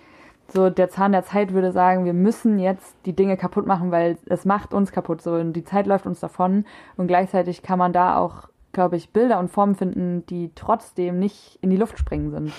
so 0.49 0.71
der 0.71 0.89
Zahn 0.89 1.13
der 1.13 1.25
Zeit 1.25 1.53
würde 1.53 1.73
sagen, 1.73 2.05
wir 2.05 2.13
müssen 2.13 2.59
jetzt 2.59 2.97
die 3.07 3.15
Dinge 3.15 3.37
kaputt 3.37 3.67
machen, 3.67 3.91
weil 3.91 4.17
es 4.27 4.45
macht 4.45 4.73
uns 4.75 4.93
kaputt 4.93 5.23
so 5.23 5.33
und 5.35 5.53
die 5.53 5.65
Zeit 5.65 5.87
läuft 5.87 6.07
uns 6.07 6.21
davon 6.21 6.65
und 6.97 7.07
gleichzeitig 7.09 7.63
kann 7.63 7.79
man 7.79 7.93
da 7.93 8.17
auch, 8.17 8.49
glaube 8.73 8.97
ich, 8.97 9.11
Bilder 9.13 9.39
und 9.39 9.49
Formen 9.49 9.75
finden, 9.75 10.25
die 10.27 10.51
trotzdem 10.55 11.19
nicht 11.19 11.59
in 11.63 11.71
die 11.71 11.77
Luft 11.77 11.99
springen 11.99 12.31
sind. 12.31 12.53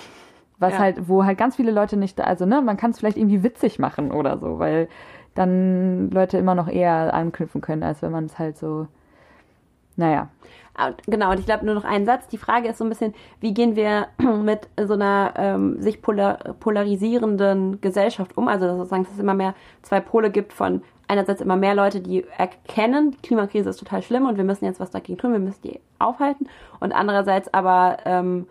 Was 0.60 0.73
Ja. 0.73 0.80
halt, 0.80 1.08
wo 1.08 1.23
halt 1.23 1.38
ganz 1.38 1.56
viele 1.56 1.71
Leute 1.71 1.97
nicht, 1.97 2.19
also 2.19 2.45
ne, 2.45 2.62
man 2.62 2.78
kann 2.78 2.91
es 2.91 3.00
vielleicht 3.00 3.17
irgendwie 3.17 3.43
witzig 3.43 3.80
machen 3.80 4.12
oder 4.12 4.38
so, 4.39 4.60
weil 4.60 4.88
dann 5.36 6.10
Leute 6.10 6.38
immer 6.39 6.56
noch 6.56 6.67
eher 6.67 7.13
anknüpfen 7.13 7.62
können, 7.62 7.84
als 7.84 8.02
wenn 8.02 8.12
man 8.12 8.26
es 8.26 8.39
halt 8.39 8.58
so 8.58 8.88
Naja. 9.95 10.30
Genau, 11.08 11.32
und 11.32 11.40
ich 11.40 11.46
glaube 11.46 11.66
nur 11.66 11.74
noch 11.74 11.86
einen 11.86 12.06
Satz. 12.06 12.28
Die 12.28 12.38
Frage 12.38 12.70
ist 12.70 12.78
so 12.78 12.86
ein 12.86 12.90
bisschen, 12.90 13.16
wie 13.40 13.54
gehen 13.54 13.76
wir 13.76 14.08
mit 14.18 14.68
so 14.80 14.94
einer 14.94 15.34
ähm, 15.36 15.82
sich 15.82 16.02
polar 16.02 16.38
polarisierenden 16.60 17.82
Gesellschaft 17.82 18.38
um? 18.38 18.48
Also 18.48 18.78
sozusagen, 18.78 19.04
dass 19.04 19.13
es 19.13 19.20
immer 19.20 19.34
mehr 19.34 19.56
zwei 19.82 20.00
Pole 20.00 20.30
gibt 20.30 20.54
von 20.54 20.84
einerseits 21.08 21.42
immer 21.42 21.56
mehr 21.56 21.74
Leute, 21.74 22.02
die 22.02 22.26
erkennen, 22.38 23.12
die 23.12 23.22
Klimakrise 23.22 23.70
ist 23.70 23.78
total 23.78 24.04
schlimm 24.04 24.28
und 24.28 24.38
wir 24.38 24.44
müssen 24.44 24.66
jetzt 24.66 24.80
was 24.80 24.92
dagegen 24.92 25.18
tun, 25.18 25.32
wir 25.32 25.40
müssen 25.40 25.62
die 25.63 25.80
aufhalten. 26.00 26.48
Und 26.80 26.92
andererseits 26.92 27.54
aber 27.54 27.98
ähm, 28.06 28.48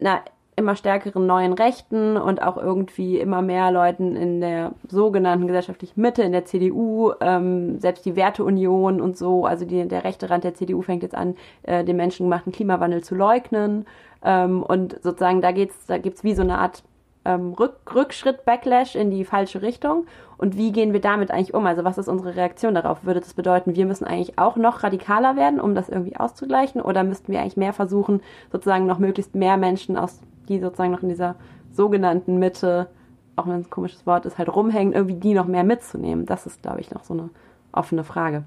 na, 0.00 0.20
immer 0.62 0.76
stärkeren 0.76 1.26
neuen 1.26 1.52
Rechten 1.52 2.16
und 2.16 2.40
auch 2.40 2.56
irgendwie 2.56 3.18
immer 3.18 3.42
mehr 3.42 3.70
Leuten 3.70 4.16
in 4.16 4.40
der 4.40 4.72
sogenannten 4.88 5.46
gesellschaftlichen 5.46 6.00
Mitte, 6.00 6.22
in 6.22 6.32
der 6.32 6.44
CDU, 6.44 7.12
ähm, 7.20 7.78
selbst 7.80 8.06
die 8.06 8.16
Werteunion 8.16 9.00
und 9.00 9.18
so, 9.18 9.44
also 9.44 9.64
die, 9.64 9.86
der 9.86 10.04
rechte 10.04 10.30
Rand 10.30 10.44
der 10.44 10.54
CDU 10.54 10.82
fängt 10.82 11.02
jetzt 11.02 11.14
an, 11.14 11.34
äh, 11.64 11.84
den 11.84 11.96
menschengemachten 11.96 12.52
Klimawandel 12.52 13.02
zu 13.02 13.14
leugnen. 13.14 13.86
Ähm, 14.24 14.62
und 14.62 15.02
sozusagen 15.02 15.42
da 15.42 15.52
geht's, 15.52 15.86
da 15.86 15.98
gibt's 15.98 16.24
wie 16.24 16.34
so 16.34 16.42
eine 16.42 16.58
Art 16.58 16.84
ähm, 17.24 17.52
Rück, 17.52 17.94
Rückschritt, 17.94 18.44
Backlash 18.44 18.94
in 18.94 19.10
die 19.10 19.24
falsche 19.24 19.62
Richtung. 19.62 20.06
Und 20.38 20.56
wie 20.56 20.72
gehen 20.72 20.92
wir 20.92 21.00
damit 21.00 21.30
eigentlich 21.30 21.54
um? 21.54 21.66
Also 21.66 21.84
was 21.84 21.98
ist 21.98 22.08
unsere 22.08 22.36
Reaktion 22.36 22.74
darauf? 22.74 23.04
Würde 23.04 23.20
das 23.20 23.34
bedeuten, 23.34 23.76
wir 23.76 23.86
müssen 23.86 24.04
eigentlich 24.04 24.38
auch 24.38 24.56
noch 24.56 24.82
radikaler 24.82 25.36
werden, 25.36 25.60
um 25.60 25.74
das 25.74 25.88
irgendwie 25.88 26.16
auszugleichen? 26.16 26.80
Oder 26.80 27.04
müssten 27.04 27.32
wir 27.32 27.40
eigentlich 27.40 27.56
mehr 27.56 27.72
versuchen, 27.72 28.20
sozusagen 28.50 28.86
noch 28.86 28.98
möglichst 28.98 29.34
mehr 29.34 29.56
Menschen 29.56 29.96
aus, 29.96 30.20
die 30.48 30.58
sozusagen 30.60 30.92
noch 30.92 31.02
in 31.02 31.08
dieser 31.08 31.36
sogenannten 31.72 32.38
Mitte, 32.38 32.88
auch 33.36 33.46
wenn 33.46 33.60
es 33.60 33.66
ein 33.66 33.70
komisches 33.70 34.06
Wort 34.06 34.26
ist, 34.26 34.38
halt 34.38 34.54
rumhängen, 34.54 34.92
irgendwie 34.92 35.14
die 35.16 35.34
noch 35.34 35.46
mehr 35.46 35.64
mitzunehmen? 35.64 36.26
Das 36.26 36.46
ist, 36.46 36.62
glaube 36.62 36.80
ich, 36.80 36.90
noch 36.90 37.04
so 37.04 37.14
eine 37.14 37.30
offene 37.72 38.04
Frage, 38.04 38.44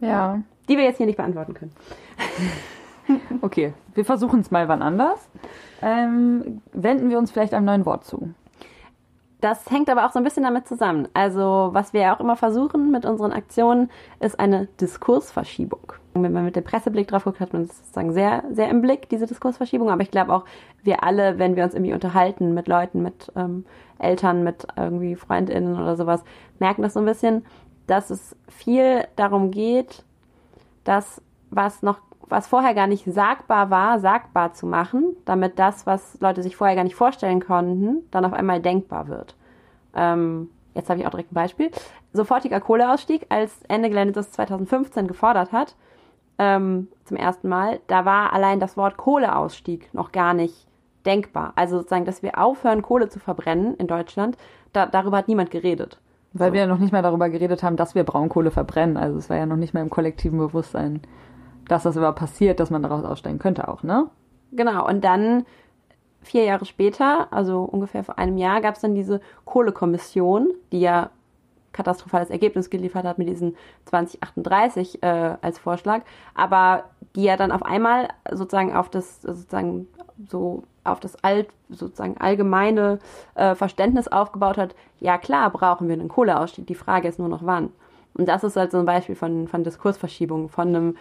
Ja. 0.00 0.40
die 0.68 0.76
wir 0.76 0.84
jetzt 0.84 0.96
hier 0.96 1.06
nicht 1.06 1.16
beantworten 1.16 1.54
können. 1.54 1.72
Okay, 3.42 3.74
wir 3.94 4.04
versuchen 4.04 4.40
es 4.40 4.52
mal 4.52 4.68
wann 4.68 4.80
anders. 4.80 5.28
Ähm, 5.82 6.62
wenden 6.72 7.10
wir 7.10 7.18
uns 7.18 7.32
vielleicht 7.32 7.52
einem 7.52 7.66
neuen 7.66 7.84
Wort 7.84 8.04
zu. 8.04 8.32
Das 9.40 9.68
hängt 9.70 9.90
aber 9.90 10.06
auch 10.06 10.12
so 10.12 10.20
ein 10.20 10.24
bisschen 10.24 10.44
damit 10.44 10.68
zusammen. 10.68 11.08
Also, 11.12 11.70
was 11.72 11.92
wir 11.92 12.02
ja 12.02 12.14
auch 12.16 12.20
immer 12.20 12.36
versuchen 12.36 12.92
mit 12.92 13.04
unseren 13.04 13.32
Aktionen, 13.32 13.90
ist 14.20 14.38
eine 14.38 14.66
Diskursverschiebung. 14.80 15.92
Wenn 16.14 16.32
man 16.32 16.44
mit 16.44 16.56
dem 16.56 16.64
Presseblick 16.64 17.08
drauf 17.08 17.24
guckt, 17.24 17.40
hat 17.40 17.52
man 17.52 17.66
das 17.66 17.78
sozusagen 17.78 18.12
sehr, 18.12 18.44
sehr 18.50 18.68
im 18.68 18.82
Blick, 18.82 19.08
diese 19.08 19.26
Diskursverschiebung. 19.26 19.90
Aber 19.90 20.02
ich 20.02 20.10
glaube 20.10 20.32
auch, 20.32 20.44
wir 20.82 21.02
alle, 21.04 21.38
wenn 21.38 21.56
wir 21.56 21.64
uns 21.64 21.74
irgendwie 21.74 21.94
unterhalten 21.94 22.52
mit 22.52 22.68
Leuten, 22.68 23.02
mit 23.02 23.32
ähm, 23.34 23.64
Eltern, 23.98 24.44
mit 24.44 24.66
irgendwie 24.76 25.16
FreundInnen 25.16 25.80
oder 25.80 25.96
sowas, 25.96 26.22
merken 26.58 26.82
das 26.82 26.94
so 26.94 27.00
ein 27.00 27.06
bisschen, 27.06 27.46
dass 27.86 28.10
es 28.10 28.36
viel 28.48 29.04
darum 29.16 29.50
geht, 29.50 30.04
das, 30.84 31.22
was 31.50 31.82
noch 31.82 32.00
was 32.32 32.46
vorher 32.46 32.72
gar 32.74 32.86
nicht 32.86 33.04
sagbar 33.04 33.70
war, 33.70 34.00
sagbar 34.00 34.54
zu 34.54 34.66
machen, 34.66 35.14
damit 35.26 35.58
das, 35.58 35.86
was 35.86 36.18
Leute 36.20 36.42
sich 36.42 36.56
vorher 36.56 36.74
gar 36.74 36.84
nicht 36.84 36.94
vorstellen 36.94 37.44
konnten, 37.44 38.08
dann 38.10 38.24
auf 38.24 38.32
einmal 38.32 38.60
denkbar 38.60 39.06
wird. 39.08 39.36
Ähm, 39.94 40.48
jetzt 40.74 40.88
habe 40.88 40.98
ich 40.98 41.06
auch 41.06 41.10
direkt 41.10 41.30
ein 41.30 41.34
Beispiel. 41.34 41.70
Sofortiger 42.14 42.60
Kohleausstieg, 42.60 43.26
als 43.28 43.52
Ende 43.68 43.90
Gelände 43.90 44.12
das 44.12 44.32
2015 44.32 45.08
gefordert 45.08 45.52
hat, 45.52 45.76
ähm, 46.42 46.88
zum 47.04 47.16
ersten 47.16 47.48
Mal, 47.48 47.80
da 47.86 48.04
war 48.04 48.32
allein 48.32 48.58
das 48.58 48.76
Wort 48.76 48.96
Kohleausstieg 48.96 49.92
noch 49.94 50.10
gar 50.12 50.34
nicht 50.34 50.66
denkbar. 51.06 51.52
Also 51.56 51.78
sozusagen, 51.78 52.04
dass 52.04 52.22
wir 52.22 52.38
aufhören, 52.38 52.82
Kohle 52.82 53.08
zu 53.08 53.20
verbrennen 53.20 53.74
in 53.76 53.86
Deutschland, 53.86 54.36
da, 54.72 54.86
darüber 54.86 55.18
hat 55.18 55.28
niemand 55.28 55.50
geredet. 55.50 56.00
Weil 56.32 56.48
So. 56.48 56.54
wir 56.54 56.60
ja 56.62 56.66
noch 56.66 56.78
nicht 56.78 56.92
mal 56.92 57.02
darüber 57.02 57.28
geredet 57.28 57.62
haben, 57.62 57.76
dass 57.76 57.94
wir 57.94 58.04
Braunkohle 58.04 58.50
verbrennen. 58.50 58.96
Also 58.96 59.18
es 59.18 59.30
war 59.30 59.36
ja 59.36 59.46
noch 59.46 59.56
nicht 59.56 59.74
mal 59.74 59.80
im 59.80 59.90
kollektiven 59.90 60.38
Bewusstsein, 60.38 61.02
dass 61.68 61.84
das 61.84 61.96
überhaupt 61.96 62.18
passiert, 62.18 62.58
dass 62.58 62.70
man 62.70 62.82
daraus 62.82 63.04
aussteigen 63.04 63.38
könnte 63.38 63.68
auch, 63.68 63.82
ne? 63.82 64.08
Genau, 64.52 64.86
und 64.86 65.04
dann 65.04 65.44
vier 66.22 66.44
Jahre 66.44 66.64
später, 66.64 67.28
also 67.32 67.62
ungefähr 67.62 68.04
vor 68.04 68.18
einem 68.18 68.38
Jahr, 68.38 68.60
gab 68.60 68.74
es 68.74 68.80
dann 68.80 68.94
diese 68.94 69.20
Kohlekommission, 69.44 70.48
die 70.72 70.80
ja 70.80 71.10
katastrophales 71.72 72.30
Ergebnis 72.30 72.70
geliefert 72.70 73.04
hat 73.04 73.18
mit 73.18 73.28
diesen 73.28 73.56
2038 73.86 75.02
äh, 75.02 75.36
als 75.40 75.58
Vorschlag, 75.58 76.02
aber 76.34 76.84
die 77.14 77.24
ja 77.24 77.36
dann 77.36 77.52
auf 77.52 77.62
einmal 77.62 78.08
sozusagen 78.30 78.74
auf 78.74 78.88
das 78.88 79.22
sozusagen 79.22 79.88
so 80.28 80.64
auf 80.84 81.00
das 81.00 81.22
alt 81.22 81.48
sozusagen 81.68 82.16
allgemeine 82.18 82.98
äh, 83.34 83.54
Verständnis 83.54 84.08
aufgebaut 84.08 84.58
hat. 84.58 84.74
Ja 85.00 85.18
klar, 85.18 85.50
brauchen 85.50 85.88
wir 85.88 85.94
einen 85.94 86.08
Kohleausstieg. 86.08 86.66
Die 86.66 86.74
Frage 86.74 87.08
ist 87.08 87.18
nur 87.18 87.28
noch 87.28 87.44
wann. 87.44 87.70
Und 88.14 88.28
das 88.28 88.44
ist 88.44 88.56
halt 88.56 88.72
so 88.72 88.78
ein 88.78 88.86
Beispiel 88.86 89.14
von 89.14 89.48
von 89.48 89.64
Diskursverschiebung, 89.64 90.48
von 90.48 90.68
einem 90.68 90.96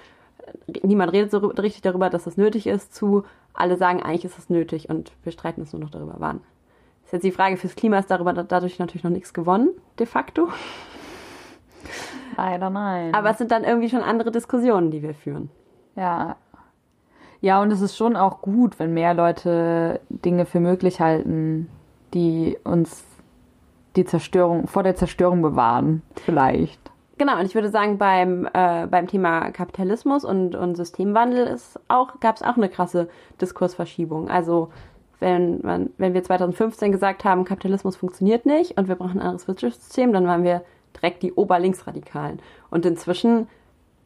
niemand 0.84 1.14
redet 1.14 1.32
so 1.32 1.38
richtig 1.40 1.82
darüber, 1.82 2.10
dass 2.10 2.24
das 2.24 2.38
nötig 2.38 2.68
ist, 2.68 2.94
zu 2.94 3.24
alle 3.54 3.78
sagen, 3.78 4.02
eigentlich 4.02 4.26
ist 4.26 4.38
es 4.38 4.50
nötig 4.50 4.90
und 4.90 5.12
wir 5.24 5.32
streiten 5.32 5.62
uns 5.62 5.74
nur 5.74 5.82
noch 5.82 5.90
darüber, 5.90 6.16
wann. 6.18 6.42
Ist 7.12 7.16
jetzt 7.16 7.24
die 7.24 7.32
Frage 7.32 7.58
fürs 7.58 7.76
Klima 7.76 8.00
ist 8.00 8.10
darüber 8.10 8.32
dadurch 8.32 8.80
natürlich 8.80 9.04
noch 9.04 9.12
nichts 9.12 9.34
gewonnen, 9.34 9.72
de 10.00 10.06
facto. 10.06 10.48
Leider 12.38 12.70
nein. 12.70 13.14
Aber 13.14 13.32
es 13.32 13.38
sind 13.38 13.52
dann 13.52 13.66
irgendwie 13.66 13.90
schon 13.90 14.00
andere 14.00 14.32
Diskussionen, 14.32 14.92
die 14.92 15.02
wir 15.02 15.14
führen. 15.14 15.50
Ja. 15.98 16.38
Ja, 17.42 17.62
und 17.62 17.70
es 17.70 17.82
ist 17.82 17.98
schon 17.98 18.16
auch 18.16 18.40
gut, 18.40 18.80
wenn 18.80 18.94
mehr 18.94 19.14
Leute 19.14 20.00
Dinge 20.08 20.46
für 20.46 20.62
möglich 20.62 21.02
halten, 21.02 21.70
die 22.14 22.58
uns 22.64 23.04
die 23.98 24.06
Zerstörung, 24.06 24.68
vor 24.68 24.84
der 24.84 24.96
Zerstörung 24.96 25.42
bewahren, 25.42 26.04
vielleicht. 26.24 26.80
Genau, 27.18 27.38
und 27.38 27.46
ich 27.46 27.56
würde 27.56 27.70
sagen, 27.72 27.98
beim, 27.98 28.48
äh, 28.54 28.88
beim 28.88 29.08
Thema 29.08 29.52
Kapitalismus 29.52 30.24
und, 30.24 30.56
und 30.56 30.76
Systemwandel 30.76 31.46
ist 31.46 31.78
auch, 31.90 32.22
gab 32.22 32.38
es 32.38 32.42
auch 32.42 32.56
eine 32.56 32.70
krasse 32.70 33.10
Diskursverschiebung. 33.42 34.30
Also 34.30 34.72
wenn, 35.22 35.62
man, 35.62 35.92
wenn 35.98 36.14
wir 36.14 36.24
2015 36.24 36.92
gesagt 36.92 37.24
haben, 37.24 37.46
Kapitalismus 37.46 37.96
funktioniert 37.96 38.46
nicht 38.46 38.78
und 38.78 38.88
wir 38.88 38.96
brauchen 38.96 39.20
ein 39.20 39.26
anderes 39.28 39.48
Wirtschaftssystem, 39.48 40.12
dann 40.12 40.28
waren 40.28 40.44
wir 40.44 40.64
direkt 40.96 41.24
die 41.24 41.32
Oberlinksradikalen. 41.32 42.40
Und 42.70 42.86
inzwischen 42.86 43.48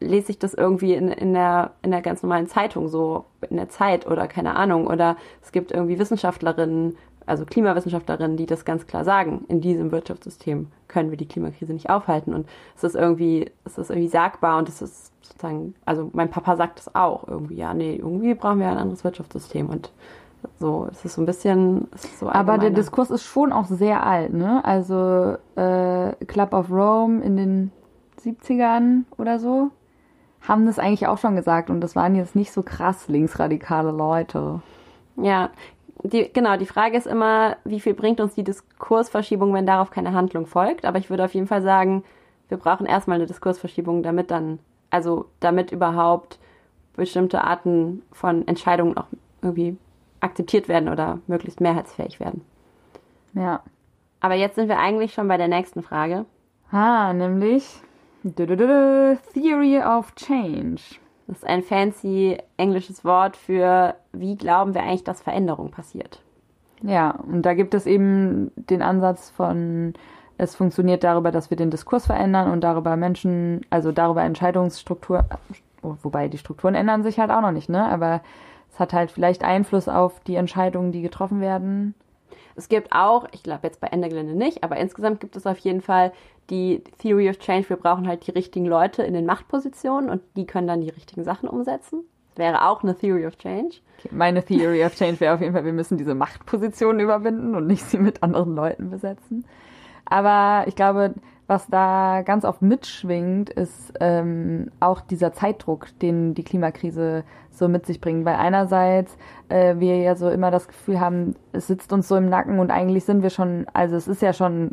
lese 0.01 0.31
ich 0.31 0.39
das 0.39 0.53
irgendwie 0.53 0.93
in, 0.93 1.07
in, 1.09 1.33
der, 1.33 1.71
in 1.81 1.91
der 1.91 2.01
ganz 2.01 2.21
normalen 2.21 2.47
Zeitung, 2.47 2.89
so 2.89 3.25
in 3.49 3.55
der 3.55 3.69
Zeit 3.69 4.05
oder 4.05 4.27
keine 4.27 4.55
Ahnung. 4.55 4.87
Oder 4.87 5.15
es 5.41 5.51
gibt 5.51 5.71
irgendwie 5.71 5.97
Wissenschaftlerinnen, 5.97 6.97
also 7.25 7.45
Klimawissenschaftlerinnen, 7.45 8.37
die 8.37 8.45
das 8.45 8.65
ganz 8.65 8.85
klar 8.85 9.05
sagen, 9.05 9.45
in 9.47 9.61
diesem 9.61 9.91
Wirtschaftssystem 9.91 10.67
können 10.87 11.09
wir 11.11 11.17
die 11.17 11.27
Klimakrise 11.27 11.73
nicht 11.73 11.89
aufhalten. 11.89 12.33
Und 12.33 12.47
es 12.75 12.83
ist 12.83 12.95
irgendwie, 12.95 13.51
es 13.63 13.77
ist 13.77 13.89
irgendwie 13.89 14.09
sagbar 14.09 14.59
und 14.59 14.67
es 14.67 14.81
ist 14.81 15.11
sozusagen, 15.21 15.75
also 15.85 16.09
mein 16.13 16.29
Papa 16.29 16.55
sagt 16.57 16.79
es 16.79 16.93
auch 16.93 17.27
irgendwie, 17.27 17.55
ja, 17.55 17.73
nee, 17.73 17.95
irgendwie 17.95 18.35
brauchen 18.35 18.59
wir 18.59 18.67
ein 18.67 18.77
anderes 18.77 19.03
Wirtschaftssystem 19.03 19.69
und 19.69 19.91
so, 20.59 20.87
es 20.91 21.05
ist 21.05 21.15
so 21.15 21.21
ein 21.21 21.25
bisschen, 21.25 21.87
so 22.19 22.29
Aber 22.29 22.57
der. 22.57 22.69
Diskurs 22.71 23.11
ist 23.11 23.23
schon 23.23 23.51
auch 23.51 23.65
sehr 23.65 24.05
alt, 24.05 24.33
ne? 24.33 24.63
Also 24.63 25.37
äh, 25.55 26.13
Club 26.25 26.53
of 26.53 26.71
Rome 26.71 27.23
in 27.23 27.37
den 27.37 27.71
70ern 28.23 29.03
oder 29.17 29.39
so 29.39 29.71
haben 30.47 30.65
das 30.65 30.79
eigentlich 30.79 31.07
auch 31.07 31.17
schon 31.17 31.35
gesagt 31.35 31.69
und 31.69 31.81
das 31.81 31.95
waren 31.95 32.15
jetzt 32.15 32.35
nicht 32.35 32.51
so 32.51 32.61
krass 32.61 33.07
linksradikale 33.07 33.91
Leute. 33.91 34.61
Ja, 35.17 35.49
die, 36.03 36.31
genau, 36.31 36.57
die 36.57 36.65
Frage 36.65 36.97
ist 36.97 37.07
immer, 37.07 37.57
wie 37.63 37.79
viel 37.79 37.93
bringt 37.93 38.19
uns 38.19 38.35
die 38.35 38.43
Diskursverschiebung, 38.43 39.53
wenn 39.53 39.65
darauf 39.65 39.89
keine 39.89 40.13
Handlung 40.13 40.45
folgt. 40.45 40.85
Aber 40.85 40.99
ich 40.99 41.09
würde 41.09 41.25
auf 41.25 41.33
jeden 41.33 41.47
Fall 41.47 41.61
sagen, 41.61 42.03
wir 42.49 42.57
brauchen 42.57 42.85
erstmal 42.85 43.15
eine 43.15 43.25
Diskursverschiebung, 43.25 44.03
damit 44.03 44.29
dann, 44.29 44.59
also 44.89 45.25
damit 45.39 45.71
überhaupt 45.71 46.37
bestimmte 46.95 47.43
Arten 47.43 48.03
von 48.11 48.47
Entscheidungen 48.47 48.97
auch 48.97 49.07
irgendwie 49.41 49.77
akzeptiert 50.25 50.67
werden 50.67 50.89
oder 50.89 51.19
möglichst 51.27 51.61
mehrheitsfähig 51.61 52.19
werden. 52.19 52.41
Ja. 53.33 53.61
Aber 54.19 54.33
jetzt 54.33 54.55
sind 54.55 54.69
wir 54.69 54.79
eigentlich 54.79 55.13
schon 55.13 55.27
bei 55.27 55.37
der 55.37 55.47
nächsten 55.47 55.83
Frage. 55.83 56.25
Ah, 56.71 57.13
nämlich 57.13 57.81
Theory 58.23 59.79
of 59.79 60.13
Change. 60.15 60.81
Das 61.27 61.37
ist 61.37 61.45
ein 61.45 61.63
fancy 61.63 62.37
englisches 62.57 63.03
Wort 63.03 63.37
für, 63.37 63.95
wie 64.13 64.35
glauben 64.35 64.73
wir 64.73 64.83
eigentlich, 64.83 65.03
dass 65.03 65.21
Veränderung 65.21 65.71
passiert. 65.71 66.21
Ja, 66.81 67.11
und 67.11 67.43
da 67.43 67.53
gibt 67.53 67.73
es 67.73 67.85
eben 67.85 68.51
den 68.55 68.81
Ansatz 68.81 69.29
von, 69.31 69.93
es 70.37 70.55
funktioniert 70.55 71.03
darüber, 71.03 71.31
dass 71.31 71.49
wir 71.49 71.57
den 71.57 71.71
Diskurs 71.71 72.05
verändern 72.05 72.51
und 72.51 72.61
darüber 72.61 72.95
Menschen, 72.95 73.65
also 73.69 73.91
darüber 73.91 74.23
Entscheidungsstruktur, 74.23 75.25
wobei 75.81 76.27
die 76.27 76.37
Strukturen 76.37 76.75
ändern 76.75 77.03
sich 77.03 77.19
halt 77.19 77.31
auch 77.31 77.41
noch 77.41 77.51
nicht, 77.51 77.69
ne? 77.69 77.87
Aber 77.87 78.21
es 78.75 78.79
hat 78.81 78.91
halt 78.91 79.09
vielleicht 79.09 79.45
Einfluss 79.45 79.87
auf 79.87 80.19
die 80.27 80.35
Entscheidungen, 80.35 80.91
die 80.91 81.01
getroffen 81.01 81.39
werden. 81.39 81.95
Es 82.57 82.67
gibt 82.67 82.91
auch, 82.91 83.25
ich 83.31 83.41
glaube 83.41 83.61
jetzt 83.63 83.79
bei 83.79 83.87
Ende 83.87 84.09
Gelände 84.09 84.35
nicht, 84.35 84.65
aber 84.65 84.75
insgesamt 84.75 85.21
gibt 85.21 85.37
es 85.37 85.47
auf 85.47 85.57
jeden 85.59 85.79
Fall 85.79 86.11
die 86.49 86.83
Theory 86.99 87.29
of 87.29 87.39
Change. 87.39 87.69
Wir 87.69 87.77
brauchen 87.77 88.05
halt 88.05 88.27
die 88.27 88.31
richtigen 88.31 88.65
Leute 88.65 89.03
in 89.03 89.13
den 89.13 89.25
Machtpositionen 89.25 90.09
und 90.09 90.21
die 90.35 90.45
können 90.45 90.67
dann 90.67 90.81
die 90.81 90.89
richtigen 90.89 91.23
Sachen 91.23 91.47
umsetzen. 91.47 92.01
Das 92.33 92.39
wäre 92.39 92.67
auch 92.67 92.83
eine 92.83 92.97
Theory 92.97 93.25
of 93.25 93.37
Change. 93.37 93.77
Okay, 93.99 94.09
meine 94.11 94.43
Theory 94.43 94.83
of 94.83 94.93
Change 94.93 95.21
wäre 95.21 95.35
auf 95.35 95.41
jeden 95.41 95.53
Fall, 95.53 95.63
wir 95.63 95.71
müssen 95.71 95.97
diese 95.97 96.13
Machtpositionen 96.13 96.99
überwinden 96.99 97.55
und 97.55 97.67
nicht 97.67 97.85
sie 97.85 97.97
mit 97.97 98.23
anderen 98.23 98.55
Leuten 98.55 98.89
besetzen. 98.89 99.45
Aber 100.03 100.67
ich 100.67 100.75
glaube, 100.75 101.13
was 101.47 101.67
da 101.67 102.23
ganz 102.23 102.43
oft 102.43 102.61
mitschwingt, 102.61 103.49
ist 103.49 103.93
ähm, 103.99 104.71
auch 104.79 105.01
dieser 105.01 105.33
Zeitdruck, 105.33 105.87
den 105.99 106.33
die 106.33 106.43
Klimakrise 106.43 107.23
so 107.51 107.67
mit 107.67 107.85
sich 107.85 108.01
bringt. 108.01 108.25
Weil 108.25 108.35
einerseits 108.35 109.15
äh, 109.49 109.75
wir 109.77 109.97
ja 109.97 110.15
so 110.15 110.29
immer 110.29 110.49
das 110.51 110.67
Gefühl 110.67 110.99
haben, 110.99 111.35
es 111.51 111.67
sitzt 111.67 111.93
uns 111.93 112.07
so 112.07 112.15
im 112.15 112.29
Nacken 112.29 112.59
und 112.59 112.71
eigentlich 112.71 113.05
sind 113.05 113.21
wir 113.21 113.29
schon, 113.29 113.67
also 113.73 113.95
es 113.95 114.07
ist 114.07 114.21
ja 114.21 114.33
schon 114.33 114.71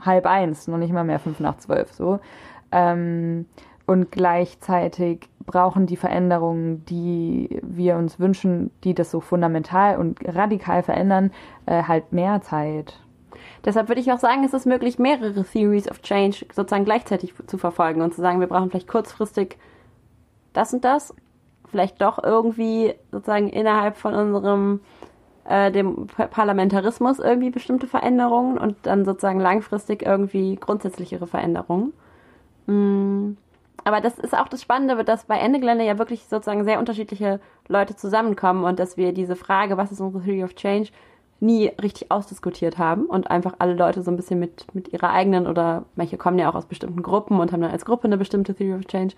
halb 0.00 0.26
eins, 0.26 0.66
noch 0.66 0.78
nicht 0.78 0.92
mal 0.92 1.04
mehr 1.04 1.20
fünf 1.20 1.40
nach 1.40 1.58
zwölf 1.58 1.92
so. 1.92 2.18
Ähm, 2.72 3.46
und 3.86 4.10
gleichzeitig 4.10 5.28
brauchen 5.46 5.86
die 5.86 5.96
Veränderungen, 5.96 6.84
die 6.86 7.60
wir 7.62 7.96
uns 7.96 8.18
wünschen, 8.18 8.72
die 8.82 8.94
das 8.94 9.12
so 9.12 9.20
fundamental 9.20 9.96
und 9.98 10.18
radikal 10.24 10.82
verändern, 10.82 11.30
äh, 11.66 11.84
halt 11.84 12.12
mehr 12.12 12.42
Zeit. 12.42 12.98
Deshalb 13.64 13.88
würde 13.88 14.00
ich 14.00 14.12
auch 14.12 14.18
sagen, 14.18 14.44
es 14.44 14.54
ist 14.54 14.66
möglich, 14.66 14.98
mehrere 14.98 15.44
Theories 15.44 15.90
of 15.90 16.02
Change 16.02 16.46
sozusagen 16.52 16.84
gleichzeitig 16.84 17.34
zu 17.46 17.58
verfolgen 17.58 18.02
und 18.02 18.14
zu 18.14 18.20
sagen, 18.20 18.40
wir 18.40 18.46
brauchen 18.46 18.70
vielleicht 18.70 18.88
kurzfristig 18.88 19.58
das 20.52 20.72
und 20.72 20.84
das, 20.84 21.14
vielleicht 21.70 22.00
doch 22.00 22.22
irgendwie 22.22 22.94
sozusagen 23.10 23.48
innerhalb 23.48 23.96
von 23.96 24.14
unserem 24.14 24.80
äh, 25.48 25.70
dem 25.70 26.06
Parlamentarismus 26.06 27.18
irgendwie 27.18 27.50
bestimmte 27.50 27.86
Veränderungen 27.86 28.58
und 28.58 28.76
dann 28.82 29.04
sozusagen 29.04 29.40
langfristig 29.40 30.02
irgendwie 30.02 30.56
grundsätzlichere 30.56 31.26
Veränderungen. 31.26 31.92
Mm. 32.66 33.36
Aber 33.84 34.00
das 34.00 34.18
ist 34.18 34.36
auch 34.36 34.48
das 34.48 34.62
Spannende, 34.62 35.04
dass 35.04 35.26
bei 35.26 35.38
Ende 35.38 35.60
Gelände 35.60 35.84
ja 35.84 35.96
wirklich 35.98 36.24
sozusagen 36.24 36.64
sehr 36.64 36.80
unterschiedliche 36.80 37.38
Leute 37.68 37.94
zusammenkommen 37.94 38.64
und 38.64 38.80
dass 38.80 38.96
wir 38.96 39.12
diese 39.12 39.36
Frage, 39.36 39.76
was 39.76 39.92
ist 39.92 40.00
unsere 40.00 40.24
Theory 40.24 40.42
of 40.42 40.56
Change, 40.56 40.90
nie 41.40 41.68
richtig 41.82 42.10
ausdiskutiert 42.10 42.78
haben 42.78 43.06
und 43.06 43.30
einfach 43.30 43.54
alle 43.58 43.74
Leute 43.74 44.02
so 44.02 44.10
ein 44.10 44.16
bisschen 44.16 44.38
mit, 44.40 44.74
mit 44.74 44.92
ihrer 44.92 45.10
eigenen 45.10 45.46
oder 45.46 45.84
manche 45.94 46.16
kommen 46.16 46.38
ja 46.38 46.48
auch 46.50 46.54
aus 46.54 46.66
bestimmten 46.66 47.02
Gruppen 47.02 47.38
und 47.40 47.52
haben 47.52 47.60
dann 47.60 47.70
als 47.70 47.84
Gruppe 47.84 48.04
eine 48.04 48.16
bestimmte 48.16 48.54
Theory 48.54 48.78
of 48.78 48.86
Change 48.86 49.14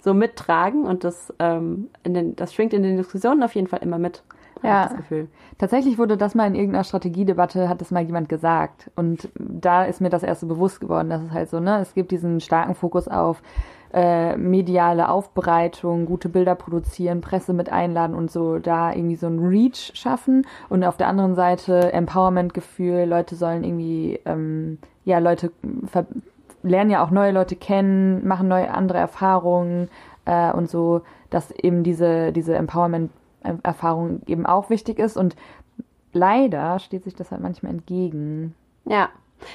so 0.00 0.14
mittragen 0.14 0.84
und 0.84 1.04
das, 1.04 1.32
ähm, 1.38 1.90
in 2.02 2.14
den, 2.14 2.36
das 2.36 2.54
schwingt 2.54 2.72
in 2.72 2.82
den 2.82 2.96
Diskussionen 2.96 3.42
auf 3.42 3.54
jeden 3.54 3.68
Fall 3.68 3.80
immer 3.82 3.98
mit. 3.98 4.22
Ja, 4.62 4.88
das 4.88 4.96
Gefühl. 4.96 5.28
tatsächlich 5.56 5.96
wurde 5.96 6.18
das 6.18 6.34
mal 6.34 6.46
in 6.46 6.54
irgendeiner 6.54 6.84
Strategiedebatte, 6.84 7.68
hat 7.68 7.80
das 7.80 7.90
mal 7.90 8.02
jemand 8.02 8.28
gesagt. 8.28 8.90
Und 8.94 9.30
da 9.38 9.84
ist 9.84 10.02
mir 10.02 10.10
das 10.10 10.22
erste 10.22 10.44
bewusst 10.44 10.80
geworden, 10.80 11.08
dass 11.08 11.22
es 11.22 11.30
halt 11.30 11.48
so, 11.48 11.60
ne, 11.60 11.78
es 11.80 11.94
gibt 11.94 12.10
diesen 12.10 12.40
starken 12.40 12.74
Fokus 12.74 13.08
auf 13.08 13.42
äh, 13.92 14.36
mediale 14.36 15.08
Aufbereitung, 15.08 16.06
gute 16.06 16.28
Bilder 16.28 16.54
produzieren, 16.54 17.20
Presse 17.20 17.52
mit 17.52 17.70
einladen 17.70 18.14
und 18.14 18.30
so 18.30 18.58
da 18.58 18.92
irgendwie 18.92 19.16
so 19.16 19.26
ein 19.26 19.38
Reach 19.40 19.92
schaffen. 19.94 20.46
Und 20.68 20.84
auf 20.84 20.96
der 20.96 21.08
anderen 21.08 21.34
Seite 21.34 21.92
Empowerment-Gefühl, 21.92 23.04
Leute 23.04 23.34
sollen 23.34 23.64
irgendwie, 23.64 24.20
ähm, 24.24 24.78
ja, 25.04 25.18
Leute 25.18 25.52
lernen 26.62 26.90
ja 26.90 27.04
auch 27.04 27.10
neue 27.10 27.32
Leute 27.32 27.56
kennen, 27.56 28.26
machen 28.26 28.48
neue 28.48 28.72
andere 28.72 28.98
Erfahrungen 28.98 29.88
äh, 30.24 30.52
und 30.52 30.68
so, 30.68 31.02
dass 31.30 31.50
eben 31.50 31.82
diese, 31.82 32.32
diese 32.32 32.54
Empowerment-Erfahrung 32.54 34.22
eben 34.26 34.46
auch 34.46 34.70
wichtig 34.70 34.98
ist. 34.98 35.16
Und 35.16 35.36
leider 36.12 36.78
steht 36.78 37.04
sich 37.04 37.14
das 37.14 37.30
halt 37.30 37.40
manchmal 37.40 37.72
entgegen. 37.72 38.54
Ja, 38.84 39.08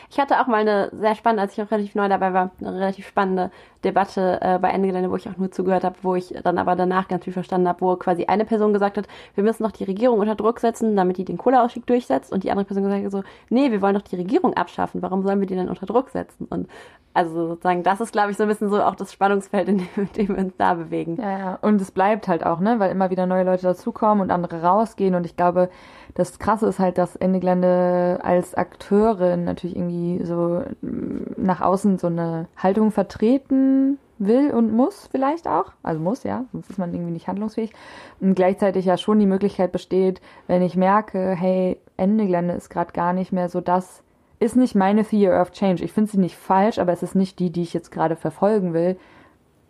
ich 0.09 0.19
hatte 0.19 0.39
auch 0.39 0.47
mal 0.47 0.61
eine 0.61 0.89
sehr 0.93 1.15
spannende, 1.15 1.43
als 1.43 1.53
ich 1.53 1.57
noch 1.57 1.71
relativ 1.71 1.95
neu 1.95 2.09
dabei 2.09 2.33
war, 2.33 2.51
eine 2.59 2.73
relativ 2.73 3.07
spannende 3.07 3.51
Debatte 3.85 4.39
äh, 4.41 4.59
bei 4.59 4.69
Ende 4.69 4.87
Gelände, 4.87 5.09
wo 5.09 5.15
ich 5.15 5.29
auch 5.29 5.37
nur 5.37 5.51
zugehört 5.51 5.83
habe, 5.83 5.95
wo 6.01 6.15
ich 6.15 6.33
dann 6.43 6.57
aber 6.57 6.75
danach 6.75 7.07
ganz 7.07 7.23
viel 7.23 7.33
verstanden 7.33 7.67
habe, 7.67 7.81
wo 7.81 7.95
quasi 7.95 8.25
eine 8.25 8.45
Person 8.45 8.73
gesagt 8.73 8.97
hat, 8.97 9.07
wir 9.35 9.43
müssen 9.43 9.63
noch 9.63 9.71
die 9.71 9.85
Regierung 9.85 10.19
unter 10.19 10.35
Druck 10.35 10.59
setzen, 10.59 10.95
damit 10.95 11.17
die 11.17 11.25
den 11.25 11.37
Kohleausstieg 11.37 11.85
durchsetzt 11.85 12.31
und 12.31 12.43
die 12.43 12.51
andere 12.51 12.65
Person 12.65 12.83
gesagt 12.83 13.03
hat 13.03 13.11
so, 13.11 13.23
nee, 13.49 13.71
wir 13.71 13.81
wollen 13.81 13.95
doch 13.95 14.01
die 14.01 14.15
Regierung 14.15 14.53
abschaffen, 14.55 15.01
warum 15.01 15.23
sollen 15.23 15.39
wir 15.39 15.47
die 15.47 15.55
denn 15.55 15.69
unter 15.69 15.85
Druck 15.85 16.09
setzen? 16.09 16.47
Und 16.49 16.67
also 17.13 17.47
sozusagen, 17.47 17.83
das 17.83 18.01
ist, 18.01 18.11
glaube 18.11 18.31
ich, 18.31 18.37
so 18.37 18.43
ein 18.43 18.49
bisschen 18.49 18.69
so 18.69 18.81
auch 18.83 18.95
das 18.95 19.13
Spannungsfeld, 19.13 19.69
in 19.69 19.77
dem, 19.77 19.87
in 19.95 20.09
dem 20.13 20.27
wir 20.35 20.43
uns 20.43 20.53
da 20.57 20.73
bewegen. 20.73 21.17
Ja, 21.21 21.37
ja. 21.37 21.59
Und 21.61 21.79
es 21.79 21.91
bleibt 21.91 22.27
halt 22.27 22.45
auch, 22.45 22.59
ne, 22.59 22.79
weil 22.79 22.91
immer 22.91 23.09
wieder 23.09 23.25
neue 23.25 23.45
Leute 23.45 23.63
dazukommen 23.63 24.21
und 24.21 24.31
andere 24.31 24.61
rausgehen 24.61 25.15
und 25.15 25.25
ich 25.25 25.37
glaube, 25.37 25.69
das 26.15 26.39
Krasse 26.39 26.67
ist 26.67 26.79
halt, 26.79 26.97
dass 26.97 27.17
Ende 27.17 27.39
Gelände 27.39 28.19
als 28.23 28.55
Akteurin 28.55 29.43
natürlich 29.43 29.75
irgendwie 29.75 30.23
so 30.23 30.63
nach 30.81 31.59
außen 31.59 31.97
so 31.97 32.07
eine 32.07 32.47
Haltung 32.55 32.91
vertreten 32.91 33.74
will 34.17 34.51
und 34.51 34.73
muss 34.73 35.07
vielleicht 35.11 35.47
auch. 35.47 35.71
Also 35.83 35.99
muss, 36.01 36.23
ja, 36.23 36.45
sonst 36.51 36.69
ist 36.69 36.79
man 36.79 36.93
irgendwie 36.93 37.11
nicht 37.11 37.27
handlungsfähig. 37.27 37.71
Und 38.19 38.35
gleichzeitig 38.35 38.85
ja 38.85 38.97
schon 38.97 39.19
die 39.19 39.25
Möglichkeit 39.25 39.71
besteht, 39.71 40.21
wenn 40.47 40.61
ich 40.61 40.75
merke, 40.75 41.35
hey, 41.35 41.79
Ende 41.97 42.25
Gelände 42.25 42.53
ist 42.53 42.69
gerade 42.69 42.93
gar 42.93 43.13
nicht 43.13 43.31
mehr 43.31 43.49
so 43.49 43.61
das, 43.61 44.03
ist 44.39 44.55
nicht 44.55 44.75
meine 44.75 45.05
Theory 45.05 45.39
of 45.39 45.51
Change. 45.51 45.83
Ich 45.83 45.93
finde 45.93 46.11
sie 46.11 46.19
nicht 46.19 46.35
falsch, 46.35 46.79
aber 46.79 46.91
es 46.91 47.03
ist 47.03 47.15
nicht 47.15 47.39
die, 47.39 47.51
die 47.51 47.63
ich 47.63 47.73
jetzt 47.73 47.91
gerade 47.91 48.15
verfolgen 48.15 48.73
will. 48.73 48.97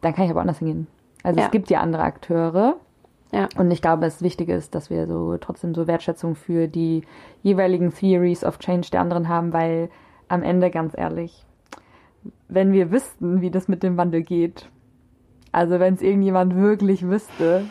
Dann 0.01 0.13
kann 0.13 0.25
ich 0.25 0.31
aber 0.31 0.41
anders 0.41 0.59
hingehen. 0.59 0.87
Also 1.23 1.39
ja. 1.39 1.45
es 1.45 1.51
gibt 1.51 1.69
ja 1.69 1.79
andere 1.81 2.03
Akteure, 2.03 2.75
ja. 3.31 3.49
Und 3.57 3.69
ich 3.71 3.81
glaube, 3.81 4.03
das 4.03 4.21
Wichtige 4.21 4.53
ist, 4.53 4.75
dass 4.75 4.89
wir 4.89 5.07
so 5.07 5.37
trotzdem 5.37 5.75
so 5.75 5.87
Wertschätzung 5.87 6.35
für 6.35 6.67
die 6.67 7.03
jeweiligen 7.43 7.93
Theories 7.93 8.45
of 8.45 8.59
Change 8.59 8.89
der 8.91 9.01
anderen 9.01 9.27
haben, 9.27 9.51
weil 9.51 9.89
am 10.29 10.41
Ende, 10.41 10.71
ganz 10.71 10.97
ehrlich, 10.97 11.44
wenn 12.47 12.71
wir 12.73 12.91
wüssten, 12.91 13.41
wie 13.41 13.51
das 13.51 13.67
mit 13.67 13.83
dem 13.83 13.97
Wandel 13.97 14.23
geht, 14.23 14.69
also 15.51 15.79
wenn 15.79 15.93
es 15.93 16.01
irgendjemand 16.01 16.55
wirklich 16.55 17.07
wüsste, 17.07 17.65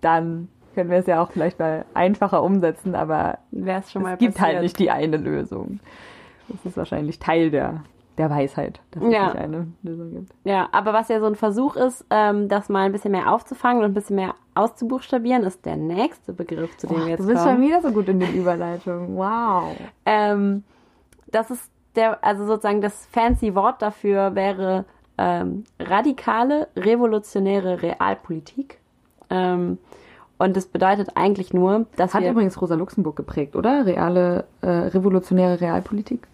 dann 0.00 0.48
können 0.74 0.90
wir 0.90 0.98
es 0.98 1.06
ja 1.06 1.22
auch 1.22 1.32
vielleicht 1.32 1.58
mal 1.58 1.84
einfacher 1.94 2.42
umsetzen, 2.42 2.94
aber 2.94 3.38
es 3.52 3.94
es 3.94 4.18
gibt 4.18 4.40
halt 4.40 4.62
nicht 4.62 4.78
die 4.78 4.90
eine 4.90 5.16
Lösung. 5.16 5.80
Das 6.48 6.64
ist 6.64 6.76
wahrscheinlich 6.76 7.18
Teil 7.18 7.50
der 7.50 7.82
der 8.18 8.30
Weisheit, 8.30 8.80
dass 8.90 9.02
es 9.02 9.12
ja. 9.12 9.26
nicht 9.26 9.36
eine 9.36 9.68
Lösung 9.82 10.10
gibt. 10.10 10.34
Ja, 10.44 10.68
aber 10.72 10.92
was 10.92 11.08
ja 11.08 11.20
so 11.20 11.26
ein 11.26 11.36
Versuch 11.36 11.76
ist, 11.76 12.04
ähm, 12.10 12.48
das 12.48 12.68
mal 12.68 12.86
ein 12.86 12.92
bisschen 12.92 13.12
mehr 13.12 13.32
aufzufangen 13.32 13.84
und 13.84 13.90
ein 13.90 13.94
bisschen 13.94 14.16
mehr 14.16 14.34
auszubuchstabieren, 14.54 15.44
ist 15.44 15.64
der 15.64 15.76
nächste 15.76 16.32
Begriff, 16.32 16.76
zu 16.76 16.88
dem 16.88 16.96
oh, 16.96 17.00
wir 17.00 17.08
jetzt 17.10 17.18
kommen. 17.18 17.28
Du 17.28 17.34
bist 17.34 17.44
kommen. 17.44 17.56
schon 17.56 17.66
wieder 17.66 17.80
so 17.80 17.92
gut 17.92 18.08
in 18.08 18.20
den 18.20 18.34
Überleitungen. 18.34 19.16
Wow. 19.16 19.76
Ähm, 20.04 20.64
das 21.30 21.50
ist 21.50 21.70
der, 21.98 22.24
also 22.24 22.46
sozusagen 22.46 22.80
das 22.80 23.06
fancy 23.06 23.54
Wort 23.54 23.82
dafür 23.82 24.34
wäre 24.34 24.84
ähm, 25.18 25.64
radikale, 25.78 26.68
revolutionäre 26.76 27.82
Realpolitik. 27.82 28.78
Ähm, 29.28 29.78
und 30.38 30.56
das 30.56 30.66
bedeutet 30.66 31.10
eigentlich 31.16 31.52
nur, 31.52 31.86
dass 31.96 32.14
Hat 32.14 32.22
übrigens 32.22 32.60
Rosa 32.60 32.76
Luxemburg 32.76 33.16
geprägt, 33.16 33.56
oder? 33.56 33.84
Reale, 33.84 34.44
äh, 34.60 34.68
revolutionäre 34.68 35.60
Realpolitik? 35.60 36.28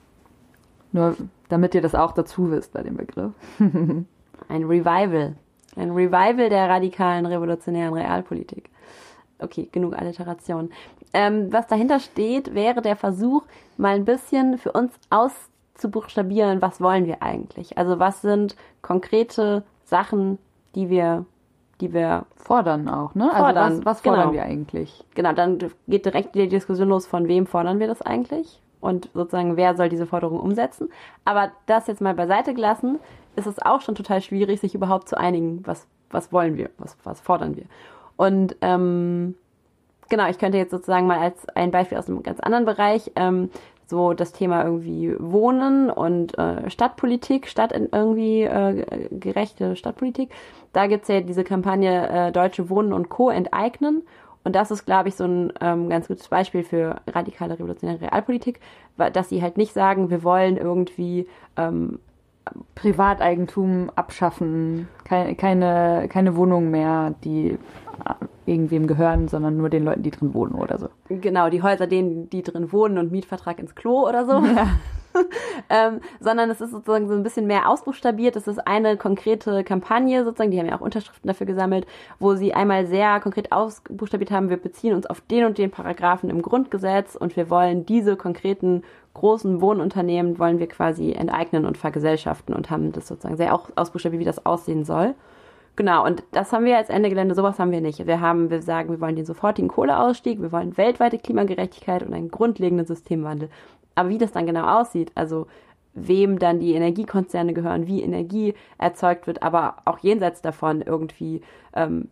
Nur 0.93 1.17
damit 1.49 1.75
ihr 1.75 1.81
das 1.81 1.95
auch 1.95 2.13
dazu 2.13 2.51
wisst 2.51 2.73
bei 2.75 2.83
dem 2.83 2.97
Begriff. 2.97 3.33
Ein 3.59 4.65
Revival. 4.65 5.35
Ein 5.77 5.91
Revival 5.91 6.51
der 6.51 6.69
radikalen 6.69 7.25
revolutionären 7.27 7.95
Realpolitik. 7.95 8.69
Okay, 9.39 9.69
genug 9.73 9.97
Alliteration. 9.99 10.71
Ähm, 11.13 11.53
was 11.53 11.67
dahinter 11.67 11.99
steht, 11.99 12.55
wäre 12.55 12.83
der 12.83 12.97
Versuch, 12.97 13.45
mal 13.77 13.95
ein 13.97 14.05
bisschen 14.05 14.59
für 14.59 14.73
uns 14.73 14.93
auszubuchstabieren, 15.75 16.63
was 16.63 16.81
wollen 16.81 17.07
wir 17.07 17.23
eigentlich? 17.23 17.77
Also 17.79 17.99
was 17.99 18.23
sind 18.23 18.57
konkrete 18.83 19.65
Sachen, 19.85 20.39
die 20.75 20.89
wir, 20.89 21.25
die 21.81 21.93
wir 21.93 22.27
fordern 22.37 22.89
auch, 22.89 23.15
ne? 23.15 23.31
Fordern. 23.35 23.57
Also 23.57 23.79
was, 23.79 23.87
was 23.87 24.01
fordern 24.01 24.31
genau. 24.31 24.33
wir 24.35 24.43
eigentlich? 24.45 25.05
Genau, 25.15 25.33
dann 25.33 25.59
geht 25.89 26.05
direkt 26.07 26.35
die 26.35 26.49
Diskussion 26.49 26.89
los, 26.89 27.07
von 27.07 27.29
wem 27.29 27.47
fordern 27.47 27.81
wir 27.81 27.87
das 27.87 28.03
eigentlich? 28.03 28.61
und 28.85 29.09
sozusagen, 29.15 29.57
wer 29.57 29.75
soll 29.77 29.89
diese 29.89 30.05
Forderung 30.05 30.39
umsetzen. 30.39 30.91
Aber 31.25 31.53
das 31.65 31.87
jetzt 31.87 32.03
mal 32.03 32.13
beiseite 32.13 32.53
gelassen, 32.53 32.99
ist 33.35 33.47
es 33.47 33.59
auch 33.59 33.81
schon 33.81 33.95
total 33.95 34.21
schwierig, 34.21 34.61
sich 34.61 34.75
überhaupt 34.75 35.09
zu 35.09 35.17
einigen, 35.17 35.67
was, 35.67 35.87
was 36.11 36.35
wollen 36.35 36.59
wir, 36.59 36.69
was, 36.77 36.95
was 37.03 37.19
fordern 37.19 37.57
wir. 37.57 37.65
Und 38.17 38.57
ähm, 38.61 39.37
genau, 40.11 40.29
ich 40.29 40.37
könnte 40.37 40.59
jetzt 40.59 40.71
sozusagen 40.71 41.07
mal 41.07 41.19
als 41.19 41.49
ein 41.55 41.71
Beispiel 41.71 41.97
aus 41.97 42.09
einem 42.09 42.23
ganz 42.23 42.41
anderen 42.41 42.67
Bereich 42.67 43.11
ähm, 43.17 43.49
so 43.87 44.13
das 44.15 44.33
Thema 44.33 44.65
irgendwie 44.65 45.15
Wohnen 45.19 45.91
und 45.91 46.39
äh, 46.39 46.71
Stadtpolitik, 46.71 47.49
Stadt 47.49 47.73
irgendwie 47.73 48.43
äh, 48.43 49.09
gerechte 49.11 49.77
Stadtpolitik. 49.77 50.31
Da 50.73 50.87
gibt's 50.87 51.09
ja 51.09 51.21
diese 51.21 51.45
Kampagne 51.45 52.09
äh, 52.09 52.33
Deutsche 52.33 52.71
Wohnen 52.71 52.93
und 52.93 53.09
Co. 53.09 53.31
enteignen. 53.31 54.03
Und 54.45 54.55
das 54.55 54.71
ist, 54.71 54.85
glaube 54.85 55.09
ich, 55.09 55.17
so 55.17 55.25
ein 55.25 55.53
ähm, 55.61 55.89
ganz 55.89 56.09
gutes 56.09 56.29
Beispiel 56.29 56.65
für 56.65 57.01
radikale 57.07 57.55
revolutionäre 57.55 58.03
Realpolitik, 58.03 58.61
dass 58.97 59.31
sie 59.31 59.43
halt 59.43 59.57
nicht 59.57 59.73
sagen, 59.73 60.11
wir 60.11 60.23
wollen 60.23 60.59
irgendwie 60.59 61.27
ähm, 61.57 61.99
Privateigentum 62.75 63.91
abschaffen, 63.95 64.89
keine, 65.05 65.35
keine, 65.35 66.37
Wohnungen 66.37 66.71
mehr, 66.71 67.15
die 67.25 67.59
irgendwem 68.47 68.87
gehören, 68.87 69.29
sondern 69.29 69.57
nur 69.57 69.71
den 69.71 69.85
Leuten, 69.85 70.03
die 70.03 70.11
drin 70.11 70.35
wohnen 70.35 70.55
oder 70.55 70.79
so. 70.79 70.89
Genau, 71.09 71.49
die 71.49 71.63
Häuser, 71.63 71.87
denen, 71.87 72.29
die 72.31 72.43
drin 72.43 72.73
wohnen 72.73 72.99
und 72.99 73.11
Mietvertrag 73.11 73.59
ins 73.59 73.75
Klo 73.75 74.07
oder 74.07 74.27
so. 74.27 74.33
Ja. 74.45 74.69
ähm, 75.71 76.01
sondern 76.21 76.51
es 76.51 76.61
ist 76.61 76.73
sozusagen 76.73 77.09
so 77.09 77.15
ein 77.15 77.23
bisschen 77.23 77.47
mehr 77.47 77.69
ausbuchstabiert. 77.69 78.37
Es 78.37 78.47
ist 78.47 78.67
eine 78.67 78.97
konkrete 78.97 79.65
Kampagne 79.65 80.25
sozusagen, 80.25 80.51
die 80.51 80.59
haben 80.59 80.67
ja 80.67 80.77
auch 80.77 80.81
Unterschriften 80.81 81.29
dafür 81.29 81.47
gesammelt, 81.47 81.87
wo 82.19 82.35
sie 82.35 82.55
einmal 82.55 82.87
sehr 82.87 83.21
konkret 83.21 83.53
ausbuchstabiert 83.53 84.31
haben, 84.31 84.51
wir 84.51 84.57
beziehen 84.57 84.95
uns 84.95 85.07
auf 85.07 85.21
den 85.21 85.45
und 85.45 85.59
den 85.59 85.71
Paragraphen 85.71 86.31
im 86.31 86.43
Grundgesetz 86.43 87.15
und 87.15 87.37
wir 87.37 87.51
wollen 87.51 87.87
diese 87.87 88.17
konkreten 88.17 88.83
großen 89.15 89.61
Wohnunternehmen 89.61 90.41
wollen 90.41 90.59
wir 90.59 90.67
quasi 90.67 91.13
enteignen 91.13 91.65
und 91.65 91.79
vergesellschaften 91.79 92.53
und 92.53 92.71
haben 92.71 92.91
das 92.91 93.07
sozusagen 93.07 93.37
sehr 93.37 93.55
auch 93.55 93.71
ausbuchstabiert, 93.77 94.21
wie 94.21 94.25
das 94.25 94.45
aussehen 94.45 94.85
soll. 94.85 95.15
Genau, 95.77 96.05
und 96.05 96.23
das 96.31 96.53
haben 96.53 96.65
wir 96.65 96.77
als 96.77 96.89
Ende 96.89 97.09
Gelände, 97.09 97.35
sowas 97.35 97.59
haben 97.59 97.73
wir 97.73 97.81
nicht. 97.81 98.07
Wir 98.07 98.21
haben, 98.21 98.49
wir 98.49 98.63
sagen, 98.63 98.91
wir 98.91 99.01
wollen 99.01 99.17
den 99.17 99.27
sofortigen 99.27 99.69
Kohleausstieg, 99.69 100.41
wir 100.41 100.53
wollen 100.53 100.77
weltweite 100.77 101.19
Klimagerechtigkeit 101.19 102.05
und 102.05 102.15
einen 102.15 102.31
grundlegenden 102.31 102.87
Systemwandel. 102.87 103.49
Aber 103.97 104.09
wie 104.09 104.19
das 104.19 104.33
dann 104.33 104.47
genau 104.47 104.81
aussieht, 104.81 105.11
also 105.17 105.47
wem 105.95 106.39
dann 106.39 106.61
die 106.61 106.75
Energiekonzerne 106.75 107.55
gehören, 107.55 107.87
wie 107.87 108.03
Energie 108.03 108.55
erzeugt 108.79 109.27
wird, 109.27 109.43
aber 109.43 109.77
auch 109.85 109.99
jenseits 109.99 110.43
davon 110.43 110.81
irgendwie, 110.81 111.41
ähm, 111.75 112.09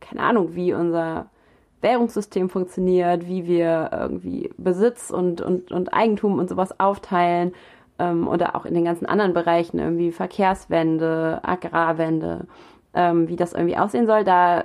keine 0.00 0.22
Ahnung, 0.22 0.54
wie 0.54 0.74
unser 0.74 1.26
Währungssystem 1.80 2.48
funktioniert, 2.50 3.26
wie 3.26 3.46
wir 3.46 3.90
irgendwie 3.92 4.50
Besitz 4.58 5.10
und, 5.10 5.40
und, 5.40 5.70
und 5.70 5.92
Eigentum 5.92 6.38
und 6.38 6.48
sowas 6.48 6.80
aufteilen 6.80 7.52
ähm, 7.98 8.26
oder 8.28 8.56
auch 8.56 8.64
in 8.64 8.74
den 8.74 8.84
ganzen 8.84 9.06
anderen 9.06 9.34
Bereichen, 9.34 9.78
irgendwie 9.78 10.12
Verkehrswende, 10.12 11.40
Agrarwende, 11.42 12.46
ähm, 12.96 13.28
wie 13.28 13.36
das 13.36 13.52
irgendwie 13.52 13.76
aussehen 13.76 14.06
soll, 14.06 14.24
da 14.24 14.64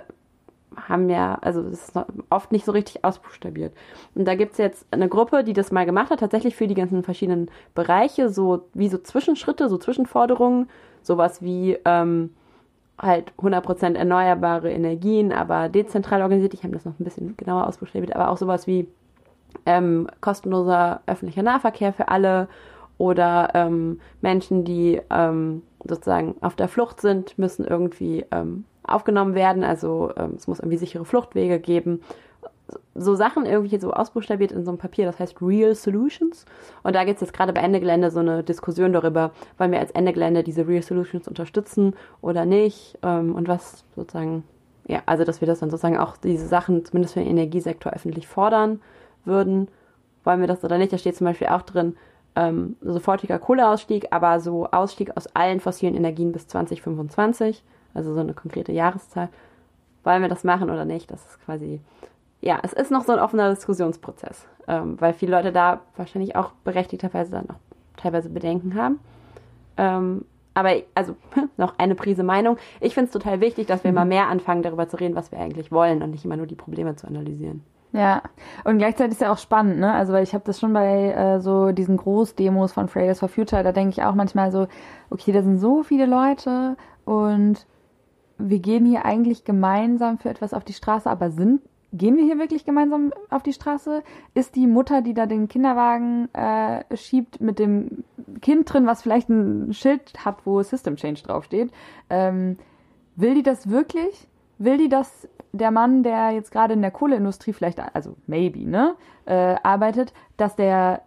haben 0.75 1.09
ja, 1.09 1.37
also 1.41 1.61
das 1.61 1.89
ist 1.89 1.99
oft 2.29 2.51
nicht 2.51 2.65
so 2.65 2.71
richtig 2.71 3.03
ausbuchstabiert. 3.03 3.73
Und 4.15 4.25
da 4.25 4.35
gibt's 4.35 4.57
jetzt 4.57 4.85
eine 4.91 5.09
Gruppe, 5.09 5.43
die 5.43 5.53
das 5.53 5.71
mal 5.71 5.85
gemacht 5.85 6.09
hat, 6.09 6.21
tatsächlich 6.21 6.55
für 6.55 6.67
die 6.67 6.75
ganzen 6.75 7.03
verschiedenen 7.03 7.51
Bereiche, 7.75 8.29
so 8.29 8.67
wie 8.73 8.87
so 8.87 8.97
Zwischenschritte, 8.97 9.67
so 9.69 9.77
Zwischenforderungen, 9.77 10.69
sowas 11.01 11.41
wie 11.41 11.77
ähm, 11.83 12.31
halt 12.97 13.33
100% 13.37 13.95
erneuerbare 13.95 14.71
Energien, 14.71 15.33
aber 15.33 15.67
dezentral 15.67 16.21
organisiert. 16.21 16.53
Ich 16.53 16.63
habe 16.63 16.73
das 16.73 16.85
noch 16.85 16.97
ein 16.99 17.03
bisschen 17.03 17.35
genauer 17.35 17.67
ausbuchstabiert, 17.67 18.15
aber 18.15 18.29
auch 18.29 18.37
sowas 18.37 18.65
wie 18.65 18.87
ähm, 19.65 20.07
kostenloser 20.21 21.01
öffentlicher 21.05 21.43
Nahverkehr 21.43 21.91
für 21.91 22.07
alle 22.07 22.47
oder 22.97 23.49
ähm, 23.55 23.99
Menschen, 24.21 24.63
die 24.63 25.01
ähm, 25.09 25.63
sozusagen 25.85 26.35
auf 26.41 26.55
der 26.55 26.67
Flucht 26.67 27.01
sind, 27.01 27.37
müssen 27.37 27.65
irgendwie 27.65 28.25
ähm, 28.31 28.65
aufgenommen 28.83 29.35
werden. 29.35 29.63
Also 29.63 30.11
ähm, 30.17 30.33
es 30.35 30.47
muss 30.47 30.59
irgendwie 30.59 30.77
sichere 30.77 31.05
Fluchtwege 31.05 31.59
geben. 31.59 32.01
So 32.95 33.15
Sachen 33.15 33.45
irgendwie 33.45 33.77
so 33.79 33.91
ausbuchstabiert 33.91 34.51
in 34.51 34.63
so 34.63 34.71
einem 34.71 34.77
Papier, 34.77 35.05
das 35.05 35.19
heißt 35.19 35.41
Real 35.41 35.75
Solutions. 35.75 36.45
Und 36.83 36.95
da 36.95 37.03
gibt 37.03 37.15
es 37.15 37.21
jetzt 37.21 37.33
gerade 37.33 37.51
bei 37.51 37.61
Ende 37.61 37.79
Gelände 37.79 38.11
so 38.11 38.19
eine 38.19 38.43
Diskussion 38.43 38.93
darüber, 38.93 39.31
wollen 39.57 39.71
wir 39.71 39.79
als 39.79 39.91
Ende 39.91 40.13
Gelände 40.13 40.43
diese 40.43 40.67
Real 40.67 40.81
Solutions 40.81 41.27
unterstützen 41.27 41.95
oder 42.21 42.45
nicht 42.45 42.97
ähm, 43.03 43.35
und 43.35 43.47
was 43.47 43.83
sozusagen, 43.95 44.43
ja, 44.87 45.01
also 45.05 45.25
dass 45.25 45.41
wir 45.41 45.47
das 45.47 45.59
dann 45.59 45.69
sozusagen 45.69 45.97
auch 45.97 46.15
diese 46.17 46.47
Sachen 46.47 46.85
zumindest 46.85 47.13
für 47.13 47.19
den 47.19 47.29
Energiesektor 47.29 47.91
öffentlich 47.91 48.27
fordern 48.27 48.79
würden. 49.25 49.67
Wollen 50.23 50.39
wir 50.39 50.47
das 50.47 50.63
oder 50.63 50.77
nicht? 50.77 50.93
Da 50.93 50.97
steht 50.97 51.15
zum 51.15 51.25
Beispiel 51.25 51.47
auch 51.47 51.63
drin, 51.63 51.97
ähm, 52.35 52.75
sofortiger 52.81 53.39
Kohleausstieg, 53.39 54.07
aber 54.11 54.39
so 54.39 54.67
Ausstieg 54.67 55.15
aus 55.17 55.27
allen 55.35 55.59
fossilen 55.59 55.95
Energien 55.95 56.31
bis 56.31 56.47
2025, 56.47 57.63
also 57.93 58.13
so 58.13 58.19
eine 58.19 58.33
konkrete 58.33 58.71
Jahreszahl. 58.71 59.29
Wollen 60.03 60.21
wir 60.21 60.29
das 60.29 60.43
machen 60.43 60.69
oder 60.69 60.85
nicht? 60.85 61.11
Das 61.11 61.25
ist 61.25 61.45
quasi, 61.45 61.81
ja, 62.41 62.59
es 62.63 62.73
ist 62.73 62.91
noch 62.91 63.03
so 63.03 63.11
ein 63.11 63.19
offener 63.19 63.49
Diskussionsprozess, 63.49 64.47
ähm, 64.67 64.99
weil 64.99 65.13
viele 65.13 65.35
Leute 65.35 65.51
da 65.51 65.81
wahrscheinlich 65.95 66.35
auch 66.35 66.51
berechtigterweise 66.63 67.31
dann 67.31 67.49
auch 67.49 67.59
teilweise 67.97 68.29
Bedenken 68.29 68.75
haben. 68.75 68.99
Ähm, 69.77 70.25
aber 70.53 70.75
also 70.95 71.15
noch 71.57 71.77
eine 71.77 71.95
Prise 71.95 72.23
Meinung. 72.23 72.57
Ich 72.79 72.93
finde 72.93 73.07
es 73.07 73.13
total 73.13 73.41
wichtig, 73.41 73.67
dass 73.67 73.83
wir 73.83 73.91
mhm. 73.91 73.95
mal 73.95 74.05
mehr 74.05 74.27
anfangen, 74.27 74.63
darüber 74.63 74.87
zu 74.87 74.97
reden, 74.97 75.15
was 75.15 75.31
wir 75.31 75.39
eigentlich 75.39 75.71
wollen 75.71 76.01
und 76.01 76.11
nicht 76.11 76.25
immer 76.25 76.37
nur 76.37 76.47
die 76.47 76.55
Probleme 76.55 76.95
zu 76.95 77.07
analysieren. 77.07 77.63
Ja, 77.93 78.21
und 78.63 78.77
gleichzeitig 78.77 79.13
ist 79.13 79.21
ja 79.21 79.33
auch 79.33 79.37
spannend, 79.37 79.79
ne? 79.79 79.91
Also 79.91 80.13
weil 80.13 80.23
ich 80.23 80.33
habe 80.33 80.45
das 80.45 80.59
schon 80.59 80.71
bei 80.71 81.11
äh, 81.11 81.41
so 81.41 81.71
diesen 81.73 81.97
Großdemos 81.97 82.71
von 82.71 82.87
Fridays 82.87 83.19
for 83.19 83.27
Future, 83.27 83.63
da 83.63 83.73
denke 83.73 83.91
ich 83.91 84.03
auch 84.03 84.15
manchmal 84.15 84.51
so, 84.51 84.67
okay, 85.09 85.33
da 85.33 85.43
sind 85.43 85.59
so 85.59 85.83
viele 85.83 86.05
Leute 86.05 86.77
und 87.03 87.65
wir 88.37 88.59
gehen 88.59 88.85
hier 88.85 89.05
eigentlich 89.05 89.43
gemeinsam 89.43 90.19
für 90.19 90.29
etwas 90.29 90.53
auf 90.53 90.63
die 90.63 90.73
Straße, 90.73 91.09
aber 91.09 91.31
sind 91.31 91.61
gehen 91.93 92.15
wir 92.15 92.23
hier 92.23 92.39
wirklich 92.39 92.63
gemeinsam 92.63 93.13
auf 93.29 93.43
die 93.43 93.53
Straße? 93.53 94.03
Ist 94.33 94.55
die 94.55 94.67
Mutter, 94.67 95.01
die 95.01 95.13
da 95.13 95.25
den 95.25 95.47
Kinderwagen 95.47 96.33
äh, 96.33 96.83
schiebt, 96.95 97.41
mit 97.41 97.59
dem 97.59 98.05
Kind 98.41 98.71
drin, 98.71 98.87
was 98.87 99.01
vielleicht 99.01 99.29
ein 99.29 99.73
Schild 99.73 100.13
hat, 100.23 100.45
wo 100.45 100.61
System 100.63 100.95
Change 100.95 101.23
draufsteht, 101.23 101.71
ähm, 102.09 102.57
will 103.15 103.35
die 103.35 103.43
das 103.43 103.69
wirklich? 103.69 104.29
Will 104.63 104.77
die, 104.77 104.89
dass 104.89 105.27
der 105.53 105.71
Mann, 105.71 106.03
der 106.03 106.31
jetzt 106.31 106.51
gerade 106.51 106.73
in 106.73 106.81
der 106.81 106.91
Kohleindustrie 106.91 107.53
vielleicht, 107.53 107.79
also 107.95 108.15
maybe, 108.27 108.69
ne, 108.69 108.95
äh, 109.25 109.55
arbeitet, 109.63 110.13
dass 110.37 110.55
der 110.55 111.01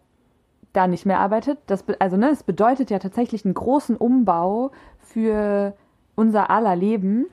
da 0.73 0.89
nicht 0.89 1.07
mehr 1.07 1.21
arbeitet. 1.21 1.59
Das, 1.67 1.85
also, 2.01 2.17
ne, 2.17 2.31
es 2.31 2.43
bedeutet 2.43 2.91
ja 2.91 2.99
tatsächlich 2.99 3.45
einen 3.45 3.55
großen 3.55 3.97
Umbau 3.97 4.73
für 4.99 5.75
unser 6.17 6.51
aller 6.51 6.75
Leben, 6.75 7.27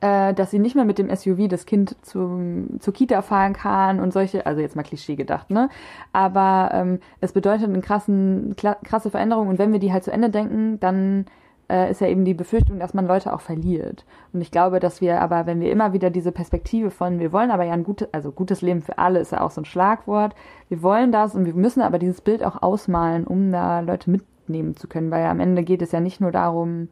äh, 0.00 0.34
dass 0.34 0.50
sie 0.50 0.58
nicht 0.58 0.74
mehr 0.74 0.84
mit 0.84 0.98
dem 0.98 1.14
SUV 1.14 1.48
das 1.48 1.64
Kind 1.64 1.96
zum, 2.02 2.80
zur 2.80 2.92
Kita 2.92 3.22
fahren 3.22 3.52
kann 3.52 4.00
und 4.00 4.12
solche, 4.12 4.46
also 4.46 4.60
jetzt 4.60 4.74
mal 4.74 4.82
Klischee 4.82 5.16
gedacht, 5.16 5.50
ne? 5.50 5.68
Aber 6.12 6.70
ähm, 6.72 7.00
es 7.20 7.32
bedeutet 7.32 7.68
eine 7.68 7.80
krassen, 7.80 8.56
krasse 8.56 9.10
Veränderung 9.10 9.48
und 9.48 9.58
wenn 9.58 9.72
wir 9.72 9.78
die 9.78 9.92
halt 9.92 10.04
zu 10.04 10.10
Ende 10.10 10.30
denken, 10.30 10.80
dann 10.80 11.26
äh, 11.70 11.90
ist 11.90 12.00
ja 12.00 12.08
eben 12.08 12.24
die 12.24 12.34
Befürchtung, 12.34 12.78
dass 12.80 12.94
man 12.94 13.06
Leute 13.06 13.32
auch 13.32 13.40
verliert. 13.40 14.04
Und 14.32 14.40
ich 14.40 14.50
glaube, 14.50 14.80
dass 14.80 15.00
wir 15.00 15.20
aber, 15.20 15.46
wenn 15.46 15.60
wir 15.60 15.70
immer 15.70 15.92
wieder 15.92 16.10
diese 16.10 16.32
Perspektive 16.32 16.90
von, 16.90 17.20
wir 17.20 17.32
wollen 17.32 17.50
aber 17.50 17.64
ja 17.64 17.72
ein 17.72 17.84
gutes, 17.84 18.08
also 18.12 18.32
gutes 18.32 18.60
Leben 18.60 18.82
für 18.82 18.98
alle 18.98 19.20
ist 19.20 19.32
ja 19.32 19.40
auch 19.40 19.50
so 19.50 19.60
ein 19.60 19.66
Schlagwort. 19.66 20.34
Wir 20.68 20.82
wollen 20.82 21.12
das 21.12 21.34
und 21.34 21.46
wir 21.46 21.54
müssen 21.54 21.80
aber 21.82 21.98
dieses 21.98 22.20
Bild 22.20 22.44
auch 22.44 22.60
ausmalen, 22.60 23.26
um 23.26 23.52
da 23.52 23.80
Leute 23.80 24.10
mitnehmen 24.10 24.76
zu 24.76 24.88
können, 24.88 25.10
weil 25.10 25.24
am 25.26 25.40
Ende 25.40 25.62
geht 25.62 25.82
es 25.82 25.92
ja 25.92 26.00
nicht 26.00 26.20
nur 26.20 26.32
darum, 26.32 26.88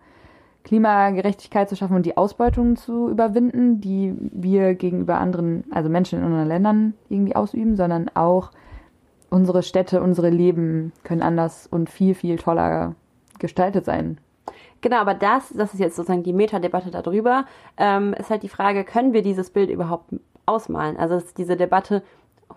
Klimagerechtigkeit 0.64 1.68
zu 1.68 1.76
schaffen 1.76 1.96
und 1.96 2.04
die 2.04 2.16
Ausbeutung 2.16 2.76
zu 2.76 3.08
überwinden, 3.08 3.80
die 3.80 4.14
wir 4.18 4.74
gegenüber 4.74 5.18
anderen, 5.18 5.64
also 5.70 5.88
Menschen 5.88 6.18
in 6.18 6.24
anderen 6.24 6.46
Ländern 6.46 6.94
irgendwie 7.08 7.34
ausüben, 7.34 7.74
sondern 7.76 8.10
auch 8.14 8.50
unsere 9.30 9.62
Städte, 9.62 10.02
unsere 10.02 10.30
Leben 10.30 10.92
können 11.04 11.22
anders 11.22 11.66
und 11.66 11.90
viel, 11.90 12.14
viel 12.14 12.36
toller 12.36 12.94
gestaltet 13.38 13.84
sein. 13.84 14.18
Genau, 14.80 14.98
aber 14.98 15.14
das, 15.14 15.50
das 15.50 15.74
ist 15.74 15.80
jetzt 15.80 15.96
sozusagen 15.96 16.22
die 16.22 16.32
Metadebatte 16.32 16.90
darüber, 16.90 17.44
ähm, 17.76 18.14
ist 18.14 18.30
halt 18.30 18.42
die 18.42 18.48
Frage, 18.48 18.84
können 18.84 19.12
wir 19.12 19.22
dieses 19.22 19.50
Bild 19.50 19.70
überhaupt 19.70 20.10
ausmalen? 20.46 20.96
Also 20.96 21.16
ist 21.16 21.38
diese 21.38 21.56
Debatte 21.56 22.02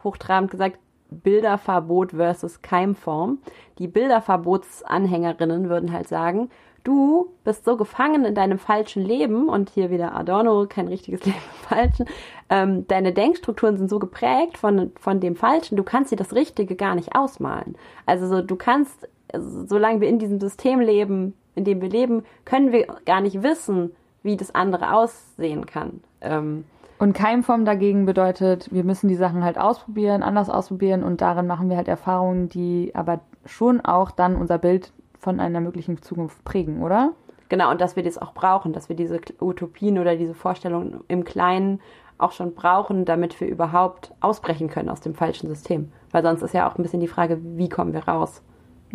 hochtrabend 0.04 0.52
gesagt, 0.52 0.78
Bilderverbot 1.10 2.12
versus 2.12 2.62
Keimform. 2.62 3.40
Die 3.80 3.88
Bilderverbotsanhängerinnen 3.88 5.70
würden 5.70 5.92
halt 5.92 6.08
sagen, 6.08 6.50
du 6.84 7.34
bist 7.44 7.66
so 7.66 7.78
gefangen 7.78 8.26
in 8.26 8.34
deinem 8.34 8.58
falschen 8.58 9.04
Leben 9.04 9.50
und 9.50 9.70
hier 9.70 9.92
wieder 9.92 10.16
Adorno, 10.16 10.66
kein 10.68 10.88
richtiges 10.88 11.26
Leben 11.26 11.38
im 11.38 11.68
Falschen. 11.68 12.06
Ähm, 12.50 12.88
deine 12.88 13.14
Denkstrukturen 13.14 13.78
sind 13.78 13.90
so 13.90 14.00
geprägt 14.00 14.58
von, 14.58 14.92
von 15.00 15.20
dem 15.20 15.36
Falschen, 15.36 15.76
du 15.76 15.84
kannst 15.84 16.12
dir 16.12 16.18
das 16.18 16.34
Richtige 16.34 16.76
gar 16.76 16.96
nicht 16.96 17.16
ausmalen. 17.16 17.76
Also 18.06 18.28
so, 18.28 18.42
du 18.42 18.56
kannst, 18.56 19.08
solange 19.34 20.02
wir 20.02 20.08
in 20.08 20.20
diesem 20.20 20.40
System 20.40 20.80
leben, 20.80 21.34
in 21.56 21.64
dem 21.64 21.82
wir 21.82 21.90
leben, 21.90 22.24
können 22.46 22.72
wir 22.72 22.88
gar 23.06 23.22
nicht 23.22 23.44
wissen, 23.44 23.92
wie 24.24 24.38
das 24.38 24.54
andere 24.54 24.94
aussehen 24.94 25.66
kann. 25.66 26.02
Ähm, 26.22 26.66
und 27.00 27.14
Keimform 27.14 27.66
dagegen 27.66 28.06
bedeutet, 28.06 28.72
wir 28.72 28.84
müssen 28.84 29.08
die 29.08 29.16
Sachen 29.16 29.44
halt 29.44 29.58
ausprobieren, 29.58 30.22
anders 30.22 30.50
ausprobieren 30.50 31.04
und 31.04 31.22
darin 31.22 31.48
machen 31.48 31.70
wir 31.70 31.78
halt 31.78 31.88
Erfahrungen, 31.88 32.48
die 32.48 32.92
aber 32.94 33.22
schon 33.46 33.82
auch 33.82 34.12
dann 34.12 34.36
unser 34.36 34.60
Bild 34.60 34.94
von 35.18 35.40
einer 35.40 35.62
möglichen 35.62 36.02
Zukunft 36.02 36.44
prägen, 36.44 36.84
oder? 36.84 37.14
Genau, 37.50 37.72
und 37.72 37.82
dass 37.82 37.96
wir 37.96 38.04
das 38.04 38.18
auch 38.18 38.34
brauchen, 38.34 38.72
dass 38.72 38.88
wir 38.88 38.96
diese 38.96 39.20
Utopien 39.42 39.98
oder 39.98 40.16
diese 40.16 40.34
Vorstellungen 40.34 41.02
im 41.08 41.24
Kleinen 41.24 41.82
auch 42.18 42.32
schon 42.32 42.54
brauchen, 42.54 43.04
damit 43.04 43.42
wir 43.42 43.48
überhaupt 43.48 44.14
ausbrechen 44.20 44.70
können 44.70 44.90
aus 44.90 45.02
dem 45.02 45.16
falschen 45.16 45.50
System. 45.50 45.92
Weil 46.12 46.24
sonst 46.24 46.44
ist 46.44 46.54
ja 46.54 46.70
auch 46.70 46.78
ein 46.78 46.84
bisschen 46.84 47.00
die 47.00 47.08
Frage, 47.08 47.40
wie 47.42 47.68
kommen 47.68 47.94
wir 47.94 48.08
raus? 48.08 48.42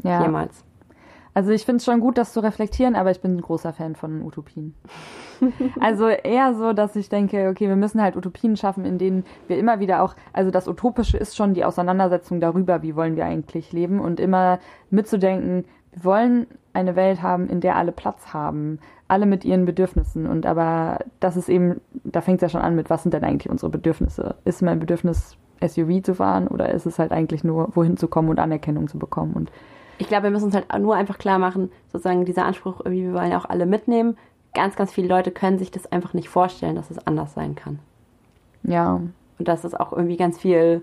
Ja. 0.03 0.23
Jemals. 0.23 0.65
Also 1.37 1.51
ich 1.51 1.67
finde 1.67 1.77
es 1.77 1.85
schon 1.85 2.01
gut, 2.01 2.17
das 2.17 2.33
zu 2.33 2.41
reflektieren, 2.41 2.97
aber 2.97 3.11
ich 3.11 3.21
bin 3.21 3.37
ein 3.37 3.43
großer 3.43 3.75
Fan 3.75 3.95
von 3.95 4.23
Utopien. 4.23 4.73
also 5.81 6.09
eher 6.09 6.55
so, 6.55 6.73
dass 6.73 6.97
ich 6.97 7.11
denke, 7.11 7.51
okay, 7.51 7.69
wir 7.69 7.77
müssen 7.77 8.01
halt 8.01 8.17
Utopien 8.17 8.57
schaffen, 8.57 8.87
in 8.87 8.97
denen 8.97 9.27
wir 9.47 9.59
immer 9.59 9.79
wieder 9.79 10.03
auch, 10.03 10.15
also 10.33 10.51
das 10.51 10.67
Utopische 10.67 11.19
ist 11.19 11.37
schon 11.37 11.53
die 11.53 11.67
Auseinandersetzung 11.67 12.41
darüber, 12.41 12.81
wie 12.81 12.97
wollen 12.97 13.17
wir 13.17 13.27
eigentlich 13.27 13.71
leben 13.75 14.01
und 14.01 14.19
immer 14.19 14.61
mitzudenken, 14.89 15.67
wir 15.93 16.05
wollen 16.05 16.47
eine 16.73 16.97
Welt 16.97 17.21
haben, 17.21 17.51
in 17.51 17.61
der 17.61 17.77
alle 17.77 17.93
Platz 17.93 18.33
haben, 18.33 18.79
alle 19.07 19.27
mit 19.27 19.45
ihren 19.45 19.67
Bedürfnissen 19.67 20.27
und 20.27 20.47
aber 20.47 21.01
das 21.21 21.37
ist 21.37 21.51
eben, 21.51 21.83
da 22.03 22.23
fängt 22.23 22.39
es 22.39 22.43
ja 22.45 22.49
schon 22.49 22.67
an 22.67 22.77
mit, 22.77 22.89
was 22.89 23.03
sind 23.03 23.13
denn 23.13 23.25
eigentlich 23.25 23.51
unsere 23.51 23.71
Bedürfnisse? 23.71 24.37
Ist 24.47 24.63
mein 24.63 24.81
Bedürfnis 24.81 25.37
SUV 25.63 26.03
zu 26.03 26.15
fahren 26.15 26.49
oder 26.49 26.73
ist 26.73 26.87
es 26.87 26.99
halt 26.99 27.13
eigentlich 27.13 27.45
nur, 27.45 27.77
wohin 27.77 27.99
zu 27.99 28.09
kommen 28.09 28.31
und 28.31 28.39
Anerkennung 28.39 28.89
zu 28.89 28.99
bekommen 28.99 29.35
und 29.35 29.51
ich 29.99 30.09
glaube, 30.09 30.25
wir 30.25 30.31
müssen 30.31 30.47
uns 30.47 30.55
halt 30.55 30.67
nur 30.81 30.95
einfach 30.95 31.19
klar 31.19 31.39
machen, 31.39 31.71
sozusagen 31.93 32.25
dieser 32.25 32.45
Anspruch, 32.45 32.81
wir 32.85 33.13
wollen 33.15 33.31
ja 33.31 33.39
auch 33.39 33.47
alle 33.49 33.67
mitnehmen. 33.67 34.17
Ganz, 34.55 34.77
ganz 34.77 34.93
viele 34.93 35.09
Leute 35.09 35.31
können 35.31 35.59
sich 35.59 35.71
das 35.71 35.91
einfach 35.93 36.15
nicht 36.15 36.29
vorstellen, 36.29 36.77
dass 36.77 36.91
es 36.91 37.07
anders 37.07 37.35
sein 37.35 37.55
kann. 37.55 37.79
Ja. 38.63 39.01
Und 39.39 39.49
dass 39.49 39.65
es 39.65 39.75
auch 39.75 39.93
irgendwie 39.93 40.17
ganz 40.17 40.39
viel 40.39 40.83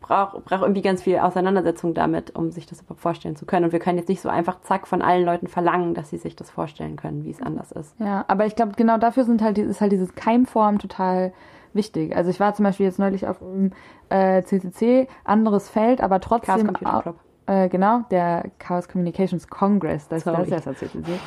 braucht 0.00 0.44
braucht 0.44 0.62
irgendwie 0.62 0.82
ganz 0.82 1.02
viel 1.02 1.18
Auseinandersetzung 1.18 1.94
damit, 1.94 2.34
um 2.34 2.50
sich 2.50 2.66
das 2.66 2.80
überhaupt 2.80 3.00
vorstellen 3.00 3.36
zu 3.36 3.46
können. 3.46 3.66
Und 3.66 3.72
wir 3.72 3.78
können 3.78 3.98
jetzt 3.98 4.08
nicht 4.08 4.20
so 4.20 4.28
einfach 4.28 4.60
zack 4.62 4.86
von 4.88 5.00
allen 5.00 5.24
Leuten 5.24 5.46
verlangen, 5.46 5.94
dass 5.94 6.10
sie 6.10 6.18
sich 6.18 6.34
das 6.34 6.50
vorstellen 6.50 6.96
können, 6.96 7.24
wie 7.24 7.30
es 7.30 7.40
anders 7.40 7.70
ist. 7.72 7.94
Ja, 8.00 8.24
aber 8.26 8.46
ich 8.46 8.56
glaube, 8.56 8.72
genau 8.76 8.98
dafür 8.98 9.24
sind 9.24 9.42
halt, 9.42 9.58
ist 9.58 9.80
halt 9.80 9.92
dieses 9.92 10.14
Keimform 10.16 10.78
total 10.80 11.32
wichtig. 11.72 12.16
Also 12.16 12.30
ich 12.30 12.40
war 12.40 12.52
zum 12.54 12.64
Beispiel 12.64 12.86
jetzt 12.86 12.98
neulich 12.98 13.28
auf 13.28 13.38
dem 13.38 13.70
äh, 14.08 14.42
CCC, 14.42 15.06
anderes 15.24 15.68
Feld, 15.68 16.00
aber 16.00 16.18
Chaos 16.18 16.40
trotzdem 16.44 16.66
Computer 16.66 16.96
au- 16.98 17.00
Club. 17.02 17.16
Äh, 17.46 17.68
genau, 17.68 18.02
der 18.10 18.50
Chaos 18.58 18.88
Communications 18.88 19.48
Congress, 19.48 20.08
das, 20.08 20.24
das 20.24 20.34
Sorry. 20.34 20.42
ist 20.44 20.50
ja 20.50 20.60
das 20.60 20.78
CCC. 20.78 21.18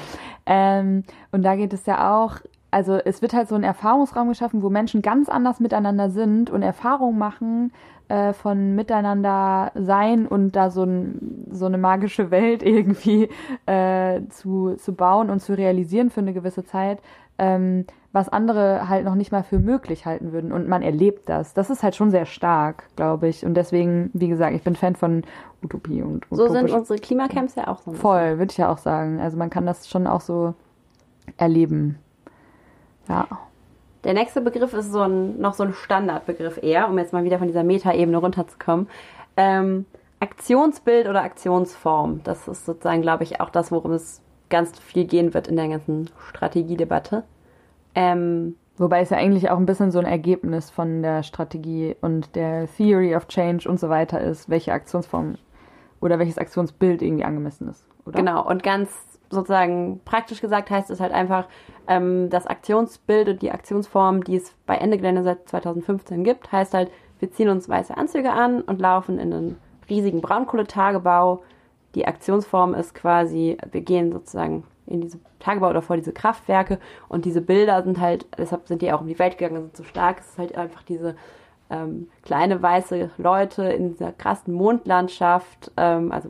Ähm, 0.46 1.04
und 1.32 1.44
da 1.44 1.56
geht 1.56 1.74
es 1.74 1.86
ja 1.86 2.16
auch, 2.16 2.38
also 2.76 2.96
es 2.98 3.22
wird 3.22 3.34
halt 3.34 3.48
so 3.48 3.56
ein 3.56 3.64
Erfahrungsraum 3.64 4.28
geschaffen, 4.28 4.62
wo 4.62 4.70
Menschen 4.70 5.02
ganz 5.02 5.30
anders 5.30 5.62
miteinander 5.62 6.10
sind 6.10 6.50
und 6.50 6.62
Erfahrungen 6.62 7.18
machen 7.18 7.72
äh, 8.10 8.34
von 8.34 8.76
miteinander 8.76 9.72
sein 9.76 10.28
und 10.28 10.58
da 10.58 10.70
so, 10.70 10.84
ein, 10.84 11.46
so 11.52 11.68
eine 11.68 11.78
magische 11.78 12.32
Welt 12.32 12.64
irgendwie 12.64 13.30
äh, 13.66 14.24
zu, 14.28 14.76
zu 14.76 14.94
bauen 14.94 15.30
und 15.30 15.40
zu 15.40 15.58
realisieren 15.58 16.10
für 16.10 16.20
eine 16.20 16.34
gewisse 16.34 16.66
Zeit, 16.66 17.00
ähm, 17.38 17.86
was 18.12 18.28
andere 18.28 18.90
halt 18.90 19.06
noch 19.06 19.16
nicht 19.16 19.32
mal 19.32 19.44
für 19.44 19.60
möglich 19.60 20.06
halten 20.06 20.34
würden. 20.34 20.52
Und 20.52 20.68
man 20.68 20.82
erlebt 20.82 21.30
das. 21.30 21.54
Das 21.54 21.70
ist 21.70 21.82
halt 21.82 21.96
schon 21.96 22.12
sehr 22.12 22.26
stark, 22.26 22.84
glaube 22.98 23.30
ich. 23.30 23.46
Und 23.46 23.54
deswegen, 23.54 24.10
wie 24.12 24.28
gesagt, 24.28 24.54
ich 24.54 24.64
bin 24.64 24.76
Fan 24.76 24.98
von 24.98 25.24
Utopie 25.64 26.02
und 26.02 26.26
So 26.30 26.50
sind 26.50 26.70
unsere 26.72 27.00
Klimacamps 27.00 27.56
ja 27.56 27.70
auch 27.70 27.82
so. 27.84 27.94
Voll, 27.94 28.38
würde 28.38 28.52
ich 28.52 28.58
ja 28.58 28.70
auch 28.70 28.80
sagen. 28.80 29.22
Also 29.22 29.38
man 29.38 29.50
kann 29.50 29.66
das 29.66 29.88
schon 29.88 30.08
auch 30.08 30.20
so 30.20 30.56
erleben. 31.38 32.00
Ja. 33.08 33.28
Der 34.04 34.14
nächste 34.14 34.42
Begriff 34.42 34.74
ist 34.74 34.92
so 34.92 35.02
ein, 35.02 35.40
noch 35.40 35.54
so 35.54 35.64
ein 35.64 35.74
Standardbegriff 35.74 36.62
eher, 36.62 36.90
um 36.90 36.98
jetzt 36.98 37.14
mal 37.14 37.24
wieder 37.24 37.40
von 37.40 37.48
dieser 37.48 37.64
Metaebene 37.64 38.18
runterzukommen. 38.18 38.88
Ähm, 39.36 39.86
Aktionsbild 40.20 41.08
oder 41.08 41.24
Aktionsform. 41.24 42.22
Das 42.24 42.48
ist 42.48 42.66
sozusagen, 42.66 43.02
glaube 43.02 43.24
ich, 43.24 43.42
auch 43.42 43.50
das, 43.50 43.72
worum 43.72 43.92
es 43.92 44.22
ganz 44.50 44.78
viel 44.80 45.06
gehen 45.06 45.34
wird 45.34 45.48
in 45.48 45.56
der 45.56 45.68
ganzen 45.68 46.10
Strategiedebatte. 46.30 47.24
Ähm, 47.96 48.56
Wobei 48.78 49.00
es 49.00 49.10
ja 49.10 49.18
eigentlich 49.18 49.50
auch 49.50 49.58
ein 49.58 49.66
bisschen 49.66 49.92
so 49.92 50.00
ein 50.00 50.06
Ergebnis 50.06 50.70
von 50.70 51.02
der 51.02 51.24
Strategie 51.24 51.96
und 52.02 52.36
der 52.36 52.68
Theory 52.76 53.16
of 53.16 53.28
Change 53.28 53.70
und 53.70 53.80
so 53.80 53.90
weiter 53.90 54.20
ist, 54.20 54.50
welche 54.50 54.74
Aktionsform 54.74 55.36
oder 56.02 56.20
welches 56.20 56.38
Aktionsbild 56.38 57.02
irgendwie 57.02 57.24
angemessen 57.24 57.70
ist. 57.70 57.88
Oder? 58.06 58.20
Genau, 58.20 58.46
und 58.46 58.64
ganz 58.64 58.90
sozusagen 59.30 60.02
praktisch 60.06 60.42
gesagt 60.42 60.70
heißt 60.70 60.90
es 60.90 61.00
halt 61.00 61.12
einfach, 61.12 61.48
ähm, 61.88 62.30
das 62.30 62.48
Aktionsbild 62.48 63.30
und 63.30 63.42
die 63.42 63.52
Aktionsform, 63.52 64.24
die 64.24 64.38
es 64.38 64.54
bei 64.66 64.76
Ende 64.78 64.98
Gelände 64.98 65.24
seit 65.24 65.48
2015 65.50 66.24
gibt, 66.24 66.52
heißt 66.52 66.74
halt, 66.74 66.92
wir 67.20 67.32
ziehen 67.32 67.50
uns 67.50 67.70
weiße 67.70 67.96
Anzüge 67.96 68.32
an 68.32 68.62
und 68.62 68.82
laufen 68.82 69.20
in 69.20 69.34
einen 69.34 69.58
riesigen 69.90 70.22
Braunkohletagebau. 70.22 71.44
Die 71.96 72.08
Aktionsform 72.08 72.74
ist 72.74 72.94
quasi, 72.94 73.58
wir 73.72 73.82
gehen 73.82 74.12
sozusagen 74.12 74.64
in 74.86 75.02
diese 75.02 75.20
Tagebau 75.40 75.70
oder 75.70 75.82
vor 75.82 75.96
diese 75.96 76.14
Kraftwerke 76.14 76.80
und 77.08 77.26
diese 77.26 77.42
Bilder 77.42 77.84
sind 77.84 78.00
halt, 78.00 78.28
deshalb 78.38 78.68
sind 78.68 78.82
die 78.82 78.92
auch 78.92 79.02
um 79.02 79.08
die 79.08 79.18
Welt 79.18 79.38
gegangen, 79.38 79.64
sind 79.64 79.78
so 79.78 79.84
stark, 79.84 80.20
es 80.20 80.30
ist 80.30 80.38
halt 80.38 80.56
einfach 80.56 80.84
diese 80.84 81.16
ähm, 81.70 82.10
kleine 82.24 82.62
weiße 82.62 83.10
Leute 83.18 83.64
in 83.64 83.92
dieser 83.92 84.12
krassen 84.12 84.54
Mondlandschaft, 84.54 85.72
ähm, 85.78 86.12
also 86.12 86.30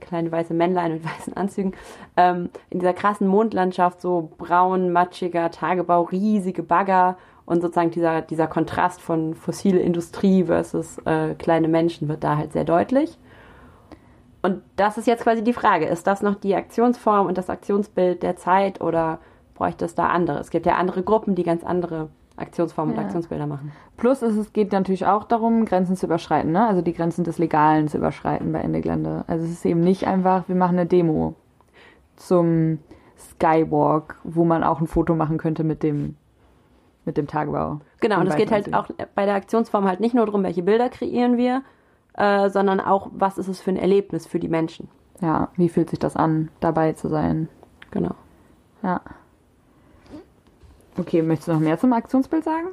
kleine 0.00 0.32
weiße 0.32 0.54
Männlein 0.54 0.94
mit 0.94 1.04
weißen 1.18 1.36
Anzügen, 1.36 1.74
ähm, 2.16 2.50
in 2.70 2.80
dieser 2.80 2.92
krassen 2.92 3.26
Mondlandschaft, 3.26 4.00
so 4.00 4.30
braun, 4.38 4.90
matschiger 4.92 5.50
Tagebau, 5.50 6.02
riesige 6.02 6.62
Bagger 6.62 7.16
und 7.46 7.60
sozusagen 7.60 7.90
dieser, 7.90 8.22
dieser 8.22 8.46
Kontrast 8.46 9.00
von 9.00 9.34
fossile 9.34 9.80
Industrie 9.80 10.44
versus 10.44 10.98
äh, 11.04 11.34
kleine 11.34 11.68
Menschen 11.68 12.08
wird 12.08 12.24
da 12.24 12.36
halt 12.36 12.52
sehr 12.52 12.64
deutlich. 12.64 13.18
Und 14.42 14.62
das 14.74 14.98
ist 14.98 15.06
jetzt 15.06 15.22
quasi 15.22 15.44
die 15.44 15.52
Frage, 15.52 15.86
ist 15.86 16.06
das 16.06 16.22
noch 16.22 16.34
die 16.34 16.56
Aktionsform 16.56 17.28
und 17.28 17.38
das 17.38 17.48
Aktionsbild 17.48 18.24
der 18.24 18.34
Zeit 18.34 18.80
oder 18.80 19.20
bräuchte 19.54 19.84
es 19.84 19.94
da 19.94 20.08
andere? 20.08 20.38
Es 20.38 20.50
gibt 20.50 20.66
ja 20.66 20.74
andere 20.74 21.04
Gruppen, 21.04 21.36
die 21.36 21.44
ganz 21.44 21.62
andere 21.62 22.08
Aktionsformen 22.36 22.94
und 22.94 23.00
Ja. 23.00 23.06
Aktionsbilder 23.06 23.46
machen. 23.46 23.72
Plus 23.96 24.22
es 24.22 24.52
geht 24.52 24.72
natürlich 24.72 25.06
auch 25.06 25.24
darum, 25.24 25.64
Grenzen 25.64 25.96
zu 25.96 26.06
überschreiten, 26.06 26.52
ne? 26.52 26.66
also 26.66 26.82
die 26.82 26.92
Grenzen 26.92 27.24
des 27.24 27.38
Legalen 27.38 27.88
zu 27.88 27.98
überschreiten 27.98 28.52
bei 28.52 28.60
Ende 28.60 28.80
Gelände. 28.80 29.24
Also 29.26 29.44
es 29.44 29.52
ist 29.52 29.64
eben 29.66 29.80
nicht 29.80 30.06
einfach, 30.06 30.48
wir 30.48 30.56
machen 30.56 30.78
eine 30.78 30.86
Demo 30.86 31.34
zum 32.16 32.78
Skywalk, 33.16 34.16
wo 34.24 34.44
man 34.44 34.64
auch 34.64 34.80
ein 34.80 34.86
Foto 34.86 35.14
machen 35.14 35.38
könnte 35.38 35.64
mit 35.64 35.82
dem, 35.82 36.16
mit 37.04 37.16
dem 37.16 37.26
Tagebau. 37.26 37.80
Genau, 38.00 38.20
und 38.20 38.26
es 38.26 38.36
geht 38.36 38.50
halt 38.50 38.74
auch 38.74 38.88
bei 39.14 39.26
der 39.26 39.34
Aktionsform 39.34 39.86
halt 39.86 40.00
nicht 40.00 40.14
nur 40.14 40.26
darum, 40.26 40.42
welche 40.42 40.62
Bilder 40.62 40.88
kreieren 40.88 41.36
wir, 41.36 41.62
äh, 42.14 42.50
sondern 42.50 42.80
auch, 42.80 43.10
was 43.12 43.38
ist 43.38 43.48
es 43.48 43.60
für 43.60 43.70
ein 43.70 43.76
Erlebnis 43.76 44.26
für 44.26 44.38
die 44.38 44.48
Menschen. 44.48 44.88
Ja, 45.20 45.48
wie 45.56 45.68
fühlt 45.68 45.90
sich 45.90 45.98
das 45.98 46.16
an, 46.16 46.50
dabei 46.60 46.92
zu 46.94 47.08
sein? 47.08 47.48
Genau. 47.90 48.14
Ja. 48.82 49.00
Okay, 50.98 51.22
möchtest 51.22 51.48
du 51.48 51.52
noch 51.52 51.60
mehr 51.60 51.78
zum 51.78 51.92
Aktionsbild 51.92 52.44
sagen? 52.44 52.68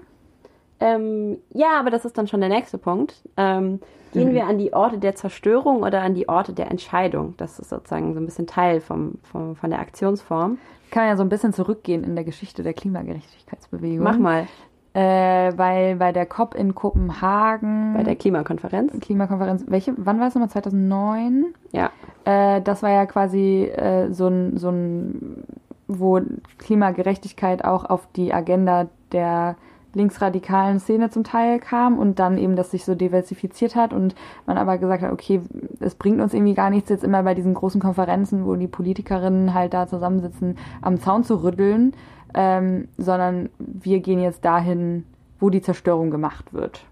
Ähm, 0.82 1.38
ja, 1.54 1.80
aber 1.80 1.90
das 1.90 2.06
ist 2.06 2.18
dann 2.18 2.28
schon 2.28 2.40
der 2.40 2.50
nächste 2.50 2.78
Punkt. 2.78 3.16
Ähm, 3.38 3.80
gehen 4.14 4.34
wir 4.34 4.46
an 4.48 4.58
die 4.58 4.74
Orte 4.74 4.98
der 4.98 5.16
Zerstörung 5.16 5.84
oder 5.84 6.02
an 6.02 6.16
die 6.16 6.30
Orte 6.30 6.54
der 6.54 6.72
Entscheidung? 6.72 7.34
Das 7.38 7.60
ist 7.60 7.70
sozusagen 7.70 8.14
so 8.14 8.20
ein 8.20 8.26
bisschen 8.26 8.48
Teil 8.48 8.80
vom, 8.82 9.16
vom, 9.24 9.56
von 9.56 9.70
der 9.70 9.80
Aktionsform. 9.80 10.58
Kann 10.92 11.04
man 11.04 11.10
ja 11.10 11.18
so 11.18 11.24
ein 11.24 11.30
bisschen 11.30 11.54
zurückgehen 11.54 12.04
in 12.04 12.16
der 12.16 12.24
Geschichte 12.24 12.64
der 12.64 12.74
Klimagerechtigkeitsbewegung. 12.74 14.04
Mach 14.04 14.18
mal 14.18 14.48
Äh, 14.94 15.52
weil 15.56 15.98
bei 15.98 16.12
der 16.12 16.26
COP 16.26 16.56
in 16.56 16.74
Kopenhagen, 16.74 17.94
bei 17.94 18.04
der 18.04 18.16
Klimakonferenz. 18.16 19.00
Klimakonferenz, 19.00 19.66
welche, 19.68 19.94
wann 19.98 20.20
war 20.20 20.28
es 20.30 20.34
nochmal? 20.36 20.50
2009? 20.50 21.46
Ja, 21.74 21.92
Äh, 22.26 22.62
das 22.62 22.82
war 22.84 22.90
ja 22.90 23.06
quasi 23.06 23.66
äh, 23.66 24.12
so 24.12 24.28
ein, 24.28 24.58
so 24.58 24.70
ein, 24.70 25.44
wo 25.90 26.22
Klimagerechtigkeit 26.60 27.66
auch 27.66 27.84
auf 27.84 28.08
die 28.16 28.34
Agenda 28.34 28.88
der 29.12 29.58
linksradikalen 29.94 30.80
Szene 30.80 31.10
zum 31.10 31.24
Teil 31.24 31.60
kam 31.60 31.98
und 31.98 32.20
dann 32.20 32.38
eben 32.38 32.56
das 32.56 32.70
sich 32.70 32.86
so 32.86 32.94
diversifiziert 32.94 33.76
hat 33.76 33.92
und 33.92 34.14
man 34.46 34.58
aber 34.60 34.78
gesagt 34.78 35.02
hat, 35.02 35.12
okay, 35.12 35.42
es 35.80 35.96
bringt 35.96 36.22
uns 36.22 36.36
irgendwie 36.36 36.54
gar 36.54 36.70
nichts, 36.70 36.90
jetzt 36.90 37.04
immer 37.04 37.24
bei 37.24 37.34
diesen 37.34 37.56
großen 37.56 37.82
Konferenzen, 37.82 38.46
wo 38.46 38.56
die 38.56 38.68
Politikerinnen 38.68 39.56
halt 39.56 39.74
da 39.74 39.88
zusammensitzen, 39.88 40.60
am 40.82 41.00
Zaun 41.00 41.24
zu 41.24 41.44
rütteln, 41.44 41.94
ähm, 42.36 42.88
sondern 42.98 43.50
wir 43.58 44.00
gehen 44.00 44.22
jetzt 44.22 44.46
dahin, 44.46 45.06
wo 45.40 45.50
die 45.50 45.62
Zerstörung 45.62 46.12
gemacht 46.12 46.54
wird 46.54 46.86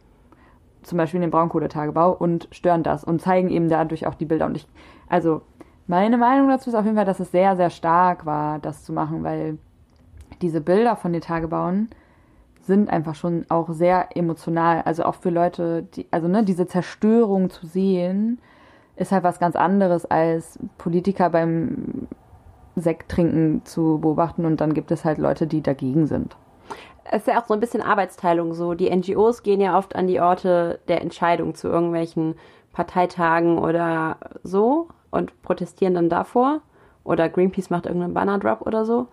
zum 0.87 0.97
Beispiel 0.97 1.17
in 1.17 1.23
den 1.23 1.31
Braunkohletagebau 1.31 2.13
und 2.13 2.47
stören 2.51 2.81
das 2.81 3.03
und 3.03 3.21
zeigen 3.21 3.49
eben 3.49 3.67
dadurch 3.67 4.07
auch 4.07 4.15
die 4.15 4.25
Bilder. 4.25 4.45
Und 4.45 4.55
ich, 4.55 4.67
also 5.09 5.41
meine 5.88 6.17
Meinung 6.17 6.49
dazu 6.49 6.69
ist 6.69 6.75
auf 6.75 6.85
jeden 6.85 6.97
Fall, 6.97 7.05
dass 7.05 7.19
es 7.19 7.31
sehr, 7.31 7.55
sehr 7.55 7.69
stark 7.69 8.25
war, 8.25 8.59
das 8.59 8.83
zu 8.83 8.93
machen, 8.93 9.23
weil 9.23 9.57
diese 10.41 10.61
Bilder 10.61 10.95
von 10.95 11.13
den 11.13 11.21
Tagebauen 11.21 11.89
sind 12.61 12.89
einfach 12.89 13.15
schon 13.15 13.45
auch 13.49 13.69
sehr 13.69 14.09
emotional. 14.15 14.81
Also 14.83 15.03
auch 15.03 15.15
für 15.15 15.29
Leute, 15.29 15.83
die, 15.83 16.05
also 16.11 16.27
ne, 16.27 16.43
diese 16.43 16.67
Zerstörung 16.67 17.49
zu 17.49 17.65
sehen, 17.65 18.39
ist 18.97 19.11
halt 19.11 19.23
was 19.23 19.39
ganz 19.39 19.55
anderes 19.55 20.05
als 20.05 20.59
Politiker 20.77 21.29
beim 21.29 22.07
Sekt 22.75 23.09
trinken 23.09 23.61
zu 23.63 23.99
beobachten 23.99 24.45
und 24.45 24.59
dann 24.59 24.73
gibt 24.73 24.91
es 24.91 25.05
halt 25.05 25.17
Leute, 25.17 25.47
die 25.47 25.61
dagegen 25.61 26.05
sind. 26.05 26.35
es 27.05 27.21
ist 27.21 27.27
ja 27.27 27.41
auch 27.41 27.45
so 27.45 27.53
ein 27.53 27.59
bisschen 27.59 27.81
Arbeitsteilung 27.81 28.53
so. 28.53 28.73
Die 28.73 28.93
NGOs 28.93 29.41
gehen 29.41 29.61
ja 29.61 29.77
oft 29.77 29.95
an 29.95 30.07
die 30.07 30.19
Orte 30.19 30.79
der 30.88 31.01
Entscheidung 31.01 31.55
zu 31.55 31.69
irgendwelchen 31.69 32.35
Parteitagen 32.73 33.57
oder 33.57 34.17
so 34.43 34.89
und 35.12 35.41
protestieren 35.41 35.93
dann 35.93 36.10
davor. 36.10 36.62
Oder 37.03 37.30
Greenpeace 37.30 37.70
macht 37.70 37.86
irgendeinen 37.86 38.14
Banner-Drop 38.14 38.62
oder 38.62 38.86
so. 38.86 39.08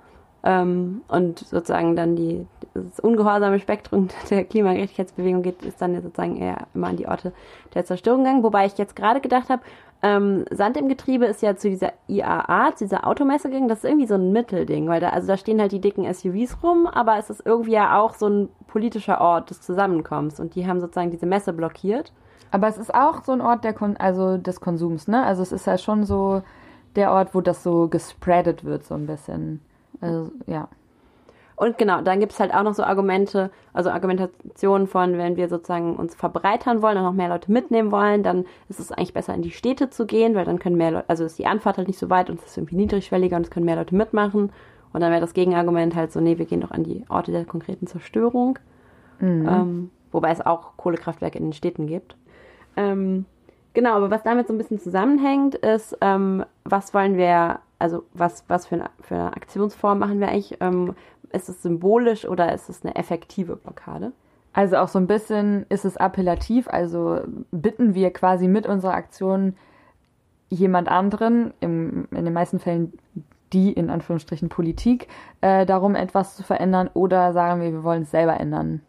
Ähm, 0.47 1.01
und 1.09 1.39
sozusagen 1.39 1.97
dann 1.97 2.17
die, 2.17 2.47
das 2.75 3.01
ungehorsame 3.01 3.59
Spektrum 3.59 4.09
der 4.31 4.45
Klimagerechtigkeitsbewegung 4.45 5.43
geht, 5.43 5.63
ist 5.63 5.81
dann 5.81 6.01
sozusagen 6.03 6.37
eher 6.37 6.67
immer 6.75 6.89
an 6.89 6.97
die 6.97 7.09
Orte 7.09 7.33
der 7.73 7.87
Zerstörung 7.87 8.25
gegangen. 8.25 8.43
Wobei 8.43 8.67
ich 8.67 8.77
jetzt 8.77 8.95
gerade 8.95 9.23
gedacht 9.23 9.49
habe, 9.49 9.63
ähm, 10.03 10.45
Sand 10.51 10.77
im 10.77 10.89
Getriebe 10.91 11.25
ist 11.25 11.41
ja 11.41 11.57
zu 11.57 11.71
dieser 11.71 11.95
IAA, 12.09 12.77
zu 12.77 12.85
dieser 12.85 13.07
Automesse 13.07 13.49
gegangen. 13.49 13.69
Das 13.69 13.79
ist 13.79 13.85
irgendwie 13.85 14.07
so 14.07 14.17
ein 14.17 14.33
Mittelding, 14.33 14.87
weil 14.87 15.01
da, 15.01 15.09
also 15.09 15.29
da 15.29 15.39
stehen 15.39 15.59
halt 15.61 15.73
die 15.73 15.81
dicken 15.81 16.13
SUVs 16.13 16.59
rum, 16.63 16.87
aber 16.87 17.17
es 17.17 17.31
ist 17.31 17.47
irgendwie 17.47 17.73
ja 17.73 17.99
auch 17.99 18.13
so 18.13 18.29
ein 18.29 18.49
politischer 18.67 19.23
Ort 19.23 19.49
des 19.49 19.63
Zusammenkommens 19.63 20.41
und 20.41 20.57
die 20.57 20.67
haben 20.67 20.83
sozusagen 20.83 21.11
diese 21.11 21.25
Messe 21.25 21.55
blockiert. 21.55 22.13
Aber 22.51 22.69
es 22.69 22.77
ist 22.77 22.95
auch 22.95 23.25
so 23.25 23.33
ein 23.33 23.41
Ort 23.41 23.65
der 23.65 23.73
Kon 23.73 23.97
also 23.97 24.37
des 24.37 24.61
Konsums, 24.61 25.09
ne? 25.09 25.25
Also 25.25 25.43
es 25.43 25.53
ist 25.53 25.67
ja 25.67 25.79
schon 25.79 26.05
so 26.05 26.43
der 26.97 27.11
Ort, 27.11 27.35
wo 27.35 27.41
das 27.41 27.63
so 27.63 27.89
gespreadet 27.89 28.65
wird, 28.65 28.85
so 28.85 28.95
ein 28.95 29.07
bisschen. 29.07 29.63
Also, 30.05 30.33
ja. 30.47 30.69
Und 31.57 31.79
genau, 31.79 32.01
dann 32.01 32.19
gibt 32.19 32.33
es 32.33 32.41
halt 32.41 32.53
auch 32.53 32.65
noch 32.65 32.75
so 32.75 32.83
Argumente, 32.83 33.51
also 33.73 33.91
Argumentationen 33.91 34.89
von, 34.89 35.19
wenn 35.19 35.37
wir 35.37 35.49
sozusagen 35.49 35.95
uns 35.95 36.15
verbreitern 36.15 36.83
wollen 36.83 36.97
und 36.97 37.05
noch 37.05 37.13
mehr 37.13 37.29
Leute 37.29 37.53
mitnehmen 37.53 37.93
wollen, 37.93 38.25
dann 38.25 38.45
ist 38.69 38.81
es 38.81 38.91
eigentlich 38.91 39.15
besser 39.15 39.35
in 39.35 39.43
die 39.43 39.53
Städte 39.53 39.89
zu 39.89 40.05
gehen, 40.05 40.35
weil 40.35 40.45
dann 40.45 40.59
können 40.59 40.77
mehr 40.77 40.91
Leute, 40.91 41.09
also 41.09 41.25
ist 41.25 41.39
die 41.39 41.47
Anfahrt 41.47 41.79
halt 41.79 41.87
nicht 41.87 41.99
so 41.99 42.11
weit 42.11 42.29
und 42.29 42.41
es 42.41 42.47
ist 42.47 42.57
irgendwie 42.57 42.77
niedrigschwelliger 42.77 43.37
und 43.37 43.45
es 43.45 43.51
können 43.51 43.67
mehr 43.67 43.77
Leute 43.77 43.95
mitmachen. 43.95 44.51
Und 44.93 45.01
dann 45.01 45.11
wäre 45.11 45.21
das 45.21 45.35
Gegenargument 45.35 45.95
halt 45.95 46.13
so, 46.13 46.21
nee, 46.21 46.39
wir 46.39 46.47
gehen 46.47 46.61
doch 46.61 46.73
an 46.73 46.83
die 46.83 47.05
Orte 47.09 47.31
der 47.31 47.45
konkreten 47.45 47.87
Zerstörung. 47.87 48.59
Ähm, 49.49 49.91
wobei 50.11 50.31
es 50.31 50.45
auch 50.45 50.77
Kohlekraftwerke 50.77 51.39
in 51.39 51.47
den 51.47 51.53
Städten 51.53 51.87
gibt. 51.87 52.17
Ähm, 52.77 53.27
genau, 53.75 53.95
aber 53.95 54.11
was 54.11 54.23
damit 54.25 54.49
so 54.49 54.55
ein 54.55 54.59
bisschen 54.59 54.81
zusammenhängt, 54.81 55.55
ist, 55.55 55.97
ähm, 56.01 56.45
was 56.65 56.95
wollen 56.95 57.17
wir, 57.17 57.61
also 57.79 58.05
was, 58.13 58.45
was 58.49 58.67
für, 58.67 58.77
eine, 58.77 58.91
für 59.01 59.15
eine 59.15 59.37
Aktionsform 59.37 59.99
machen 59.99 60.21
wir 60.21 60.29
eigentlich? 60.29 60.57
Ähm, 60.61 60.95
ist 61.33 61.49
es 61.49 61.63
symbolisch 61.63 62.27
oder 62.27 62.53
ist 62.53 62.69
es 62.69 62.85
eine 62.85 62.95
effektive 62.95 63.57
Blockade? 63.57 64.13
Also 64.53 64.77
auch 64.77 64.89
so 64.89 65.01
ein 65.01 65.09
bisschen 65.09 65.67
ist 65.69 65.85
es 65.85 65.97
appellativ, 65.97 66.69
also 66.69 67.21
bitten 67.51 67.95
wir 67.95 68.13
quasi 68.13 68.47
mit 68.47 68.69
unserer 68.69 68.95
Aktion 68.95 69.57
jemand 70.49 70.89
anderen, 70.89 71.53
im, 71.61 72.07
in 72.13 72.25
den 72.25 72.33
meisten 72.33 72.61
Fällen 72.61 72.93
die 73.53 73.73
in 73.73 73.91
Anführungsstrichen 73.91 74.49
Politik, 74.49 75.09
äh, 75.41 75.65
darum 75.65 75.95
etwas 75.95 76.37
zu 76.37 76.43
verändern 76.43 76.91
oder 76.93 77.33
sagen 77.33 77.61
wir, 77.61 77.73
wir 77.73 77.85
wollen 77.85 78.03
es 78.03 78.11
selber 78.11 78.39
ändern. 78.39 78.81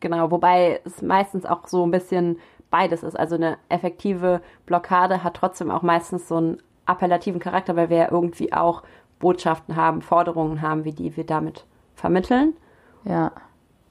Genau, 0.00 0.30
wobei 0.30 0.80
es 0.84 1.02
meistens 1.02 1.46
auch 1.46 1.66
so 1.66 1.84
ein 1.84 1.90
bisschen 1.90 2.38
beides 2.70 3.02
ist. 3.02 3.18
Also 3.18 3.36
eine 3.36 3.56
effektive 3.68 4.42
Blockade 4.66 5.24
hat 5.24 5.34
trotzdem 5.34 5.70
auch 5.70 5.82
meistens 5.82 6.28
so 6.28 6.36
einen 6.36 6.58
appellativen 6.86 7.40
Charakter, 7.40 7.76
weil 7.76 7.90
wir 7.90 7.96
ja 7.96 8.10
irgendwie 8.10 8.52
auch 8.52 8.82
Botschaften 9.18 9.76
haben, 9.76 10.02
Forderungen 10.02 10.62
haben, 10.62 10.84
wie 10.84 10.92
die 10.92 11.16
wir 11.16 11.24
damit 11.24 11.64
vermitteln. 11.94 12.54
Ja. 13.04 13.32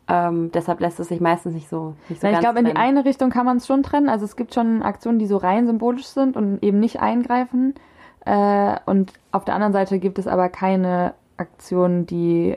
Ähm, 0.08 0.52
deshalb 0.52 0.82
lässt 0.82 1.00
es 1.00 1.08
sich 1.08 1.20
meistens 1.20 1.56
nicht 1.56 1.68
so 1.68 1.96
nicht 2.10 2.22
so 2.22 2.28
Na, 2.28 2.34
ich 2.34 2.40
glaube, 2.40 2.60
in 2.60 2.66
die 2.66 2.76
eine 2.76 3.06
Richtung 3.06 3.32
kann 3.32 3.46
man 3.46 3.58
es 3.58 3.66
schon 3.66 3.82
trennen. 3.82 4.08
Also 4.08 4.26
es 4.26 4.36
gibt 4.36 4.54
schon 4.54 4.84
Aktionen, 4.84 5.18
die 5.18 5.26
so 5.26 5.38
rein 5.38 5.66
symbolisch 5.66 6.06
sind 6.06 6.38
und 6.38 6.62
eben 6.64 6.80
nicht 6.80 7.00
eingreifen. 7.00 7.74
Äh, 8.24 8.78
und 8.86 9.14
auf 9.32 9.46
der 9.46 9.56
anderen 9.56 9.74
Seite 9.74 9.98
gibt 10.00 10.20
es 10.20 10.28
aber 10.28 10.50
keine 10.50 11.16
Aktionen, 11.38 12.06
die 12.06 12.56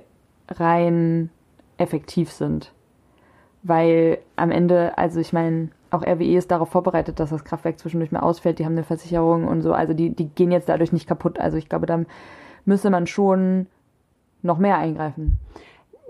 rein 0.51 1.31
effektiv 1.79 2.31
sind. 2.31 2.73
Weil 3.63 4.19
am 4.37 4.51
Ende, 4.51 4.97
also 4.99 5.19
ich 5.19 5.33
meine, 5.33 5.71
auch 5.91 6.03
RWE 6.03 6.37
ist 6.37 6.51
darauf 6.51 6.71
vorbereitet, 6.71 7.21
dass 7.21 7.31
das 7.31 7.45
Kraftwerk 7.45 7.79
zwischendurch 7.79 8.13
mal 8.13 8.21
ausfällt. 8.21 8.59
Die 8.59 8.65
haben 8.65 8.73
eine 8.73 8.85
Versicherung 8.85 9.47
und 9.47 9.63
so. 9.63 9.73
Also 9.73 9.95
die, 9.95 10.11
die 10.11 10.29
gehen 10.29 10.53
jetzt 10.53 10.69
dadurch 10.69 10.93
nicht 10.93 11.07
kaputt. 11.07 11.39
Also 11.39 11.57
ich 11.57 11.69
glaube, 11.69 11.87
da 11.87 12.01
müsste 12.65 12.91
man 12.91 13.07
schon 13.07 13.67
noch 14.43 14.59
mehr 14.59 14.79
eingreifen. 14.79 15.39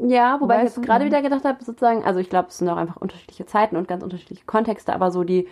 Ja, 0.01 0.41
wobei 0.41 0.57
ich 0.57 0.61
Weißt 0.61 0.76
jetzt 0.76 0.85
du, 0.85 0.89
gerade 0.89 1.05
wieder 1.05 1.22
gedacht 1.22 1.45
habe, 1.45 1.64
sozusagen, 1.64 2.05
also 2.05 2.20
ich 2.20 2.31
glaube, 2.31 2.49
es 2.49 2.59
sind 2.59 2.68
auch 2.68 2.76
einfach 2.76 2.97
unterschiedliche 2.97 3.47
Zeiten 3.47 3.76
und 3.76 3.89
ganz 3.89 4.05
unterschiedliche 4.05 4.45
Kontexte, 4.47 4.95
aber 4.95 5.11
so 5.11 5.24
die, 5.24 5.49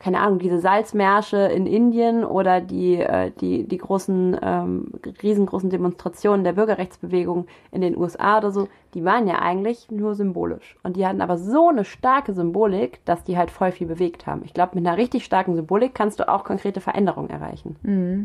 keine 0.00 0.20
Ahnung, 0.20 0.38
diese 0.38 0.58
Salzmärsche 0.58 1.36
in 1.36 1.66
Indien 1.66 2.24
oder 2.24 2.62
die, 2.62 2.96
äh, 2.96 3.30
die, 3.40 3.68
die 3.68 3.76
großen, 3.76 4.34
ähm, 4.42 4.92
riesengroßen 5.22 5.68
Demonstrationen 5.68 6.42
der 6.42 6.54
Bürgerrechtsbewegung 6.54 7.46
in 7.70 7.82
den 7.82 7.96
USA 7.96 8.38
oder 8.38 8.50
so, 8.50 8.68
die 8.94 9.04
waren 9.04 9.28
ja 9.28 9.40
eigentlich 9.40 9.90
nur 9.90 10.14
symbolisch. 10.14 10.76
Und 10.82 10.96
die 10.96 11.06
hatten 11.06 11.20
aber 11.20 11.36
so 11.36 11.68
eine 11.68 11.84
starke 11.84 12.32
Symbolik, 12.32 13.04
dass 13.04 13.24
die 13.24 13.36
halt 13.36 13.50
voll 13.50 13.72
viel 13.72 13.86
bewegt 13.86 14.26
haben. 14.26 14.40
Ich 14.46 14.54
glaube, 14.54 14.74
mit 14.74 14.86
einer 14.86 14.96
richtig 14.96 15.24
starken 15.26 15.54
Symbolik 15.54 15.94
kannst 15.94 16.18
du 16.18 16.28
auch 16.28 16.44
konkrete 16.44 16.80
Veränderungen 16.80 17.28
erreichen. 17.28 17.76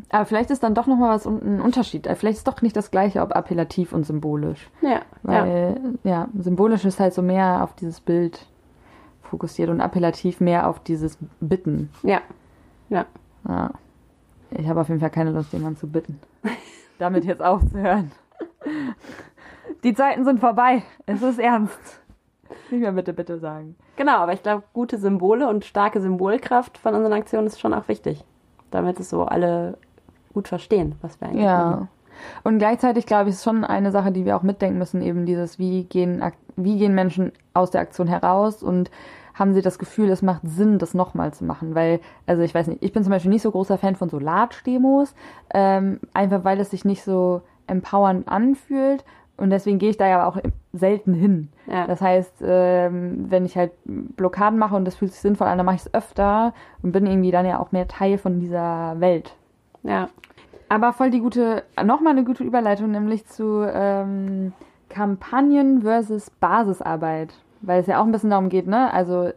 Aber 0.10 0.26
vielleicht 0.26 0.52
ist 0.52 0.64
dann 0.64 0.76
doch 0.76 0.88
nochmal 0.88 1.14
was 1.14 1.26
ein 1.26 1.60
Unterschied. 1.62 2.08
Äh, 2.08 2.16
Vielleicht 2.16 2.38
ist 2.38 2.48
doch 2.48 2.62
nicht 2.62 2.78
das 2.78 2.90
gleiche, 2.90 3.22
ob 3.22 3.36
appellativ 3.36 3.92
und 3.92 4.06
symbolisch. 4.06 4.70
Ja, 4.82 4.90
ja. 4.90 5.02
Weil, 5.24 5.82
ja, 6.06 6.30
symbolisch 6.40 6.86
ist 6.86 7.02
halt 7.02 7.14
so 7.14 7.22
mehr 7.22 7.62
auf 7.64 7.74
dieses 7.74 8.00
Bild 8.00 8.48
fokussiert 9.26 9.70
und 9.70 9.82
appellativ 9.82 10.40
mehr 10.40 10.68
auf 10.68 10.80
dieses 10.80 11.18
Bitten. 11.40 11.90
Ja, 12.04 12.22
ja. 12.90 13.06
Ja. 13.48 13.72
Ich 14.52 14.68
habe 14.68 14.82
auf 14.82 14.88
jeden 14.88 15.00
Fall 15.00 15.10
keine 15.10 15.32
Lust, 15.32 15.54
jemanden 15.54 15.78
zu 15.78 15.88
bitten. 15.88 16.20
Damit 17.00 17.26
jetzt 17.26 17.42
aufzuhören. 17.42 18.12
Die 19.84 19.94
Zeiten 19.94 20.24
sind 20.24 20.40
vorbei. 20.40 20.84
Es 21.06 21.22
ist 21.22 21.40
ernst. 21.40 22.02
Nicht 22.70 22.82
mehr 22.82 22.92
bitte, 22.92 23.14
bitte 23.14 23.38
sagen. 23.40 23.76
Genau, 23.96 24.18
aber 24.18 24.34
ich 24.34 24.44
glaube, 24.44 24.64
gute 24.74 24.98
Symbole 24.98 25.48
und 25.48 25.66
starke 25.66 26.00
Symbolkraft 26.00 26.78
von 26.78 26.96
unseren 26.96 27.14
Aktionen 27.14 27.48
ist 27.48 27.60
schon 27.60 27.74
auch 27.74 27.88
wichtig. 27.88 28.24
Damit 28.72 29.00
es 29.00 29.10
so 29.10 29.24
alle 29.24 29.78
gut 30.34 30.48
verstehen, 30.48 30.96
was 31.02 31.20
wir 31.20 31.28
eigentlich 31.28 31.46
machen. 31.46 31.90
Und 32.44 32.60
gleichzeitig 32.60 33.06
glaube 33.06 33.30
ich, 33.30 33.36
ist 33.36 33.44
schon 33.44 33.64
eine 33.64 33.92
Sache, 33.92 34.12
die 34.12 34.26
wir 34.26 34.38
auch 34.38 34.44
mitdenken 34.44 34.78
müssen, 34.78 35.02
eben 35.02 35.26
dieses, 35.26 35.60
wie 35.60 35.84
gehen, 35.84 36.24
wie 36.56 36.78
gehen 36.78 36.96
Menschen 36.96 37.32
aus 37.54 37.72
der 37.72 37.82
Aktion 37.82 38.08
heraus 38.08 38.64
und 38.64 38.90
haben 39.34 39.54
sie 39.54 39.62
das 39.62 39.78
Gefühl, 39.78 40.10
es 40.10 40.22
macht 40.22 40.42
Sinn, 40.46 40.80
das 40.80 40.94
nochmal 40.94 41.34
zu 41.34 41.44
machen. 41.44 41.76
Weil, 41.76 42.00
also 42.26 42.42
ich 42.42 42.56
weiß 42.56 42.68
nicht, 42.68 42.82
ich 42.82 42.94
bin 42.94 43.04
zum 43.04 43.12
Beispiel 43.12 43.32
nicht 43.32 43.42
so 43.42 43.52
großer 43.52 43.78
Fan 43.78 43.96
von 43.96 44.10
so 44.10 44.18
Large-Demos, 44.18 45.14
ähm, 45.54 46.00
einfach 46.14 46.44
weil 46.44 46.60
es 46.60 46.72
sich 46.72 46.86
nicht 46.86 47.04
so 47.04 47.42
empowernd 47.68 48.28
anfühlt. 48.28 49.04
Und 49.38 49.50
deswegen 49.50 49.80
gehe 49.80 49.90
ich 49.90 49.98
da 49.98 50.08
ja 50.08 50.26
auch 50.26 50.38
selten 50.72 51.14
hin. 51.14 51.50
Ja. 51.68 51.88
Das 51.88 52.00
heißt, 52.00 52.36
ähm, 52.42 53.26
wenn 53.30 53.46
ich 53.46 53.58
halt 53.58 53.74
Blockaden 53.84 54.58
mache 54.58 54.76
und 54.76 54.86
das 54.86 54.96
fühlt 54.96 55.12
sich 55.12 55.20
sinnvoll 55.20 55.48
an, 55.48 55.58
dann 55.58 55.66
mache 55.66 55.76
ich 55.76 55.82
es 55.82 55.94
öfter 55.94 56.54
und 56.82 56.94
bin 56.94 57.06
irgendwie 57.06 57.32
dann 57.32 57.46
ja 57.46 57.60
auch 57.60 57.74
mehr 57.74 57.90
Teil 57.90 58.18
von 58.18 58.40
dieser 58.40 58.96
Welt. 59.00 59.36
Ja. 59.84 60.08
Aber 60.76 60.92
voll 60.92 61.10
die 61.10 61.22
gute, 61.22 61.64
nochmal 61.82 62.12
eine 62.12 62.26
gute 62.26 62.44
Überleitung, 62.44 62.92
nämlich 62.92 63.26
zu 63.28 63.66
ähm, 63.66 64.52
Kampagnen 64.90 65.84
versus 65.84 66.30
Basisarbeit. 66.30 67.34
Weil 67.62 67.80
es 67.80 67.88
ja 67.88 68.02
auch 68.02 68.06
ein 68.06 68.12
bisschen 68.12 68.32
darum 68.32 68.50
geht, 68.50 68.68
ne? 68.68 68.92
Also 68.94 69.32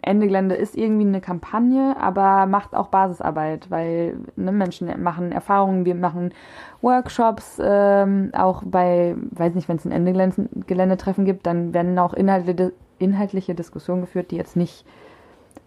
Ende 0.00 0.26
Gelände 0.26 0.54
ist 0.54 0.74
irgendwie 0.74 1.06
eine 1.06 1.20
Kampagne, 1.20 1.94
aber 2.00 2.46
macht 2.46 2.74
auch 2.74 2.86
Basisarbeit, 2.88 3.70
weil 3.70 4.16
ne, 4.36 4.52
Menschen 4.52 4.88
machen 5.02 5.32
Erfahrungen, 5.32 5.84
wir 5.84 5.94
machen 5.96 6.32
Workshops, 6.80 7.60
ähm, 7.62 8.30
auch 8.32 8.62
bei, 8.64 9.16
weiß 9.32 9.54
nicht, 9.54 9.68
wenn 9.68 9.76
es 9.76 9.84
ein 9.84 9.92
Ende 9.92 10.48
Geländetreffen 10.66 11.26
gibt, 11.26 11.46
dann 11.46 11.74
werden 11.74 11.98
auch 11.98 12.14
inhaltliche, 12.14 12.72
inhaltliche 12.98 13.54
Diskussionen 13.54 14.00
geführt, 14.00 14.30
die 14.30 14.36
jetzt 14.36 14.56
nicht 14.56 14.86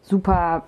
super 0.02 0.64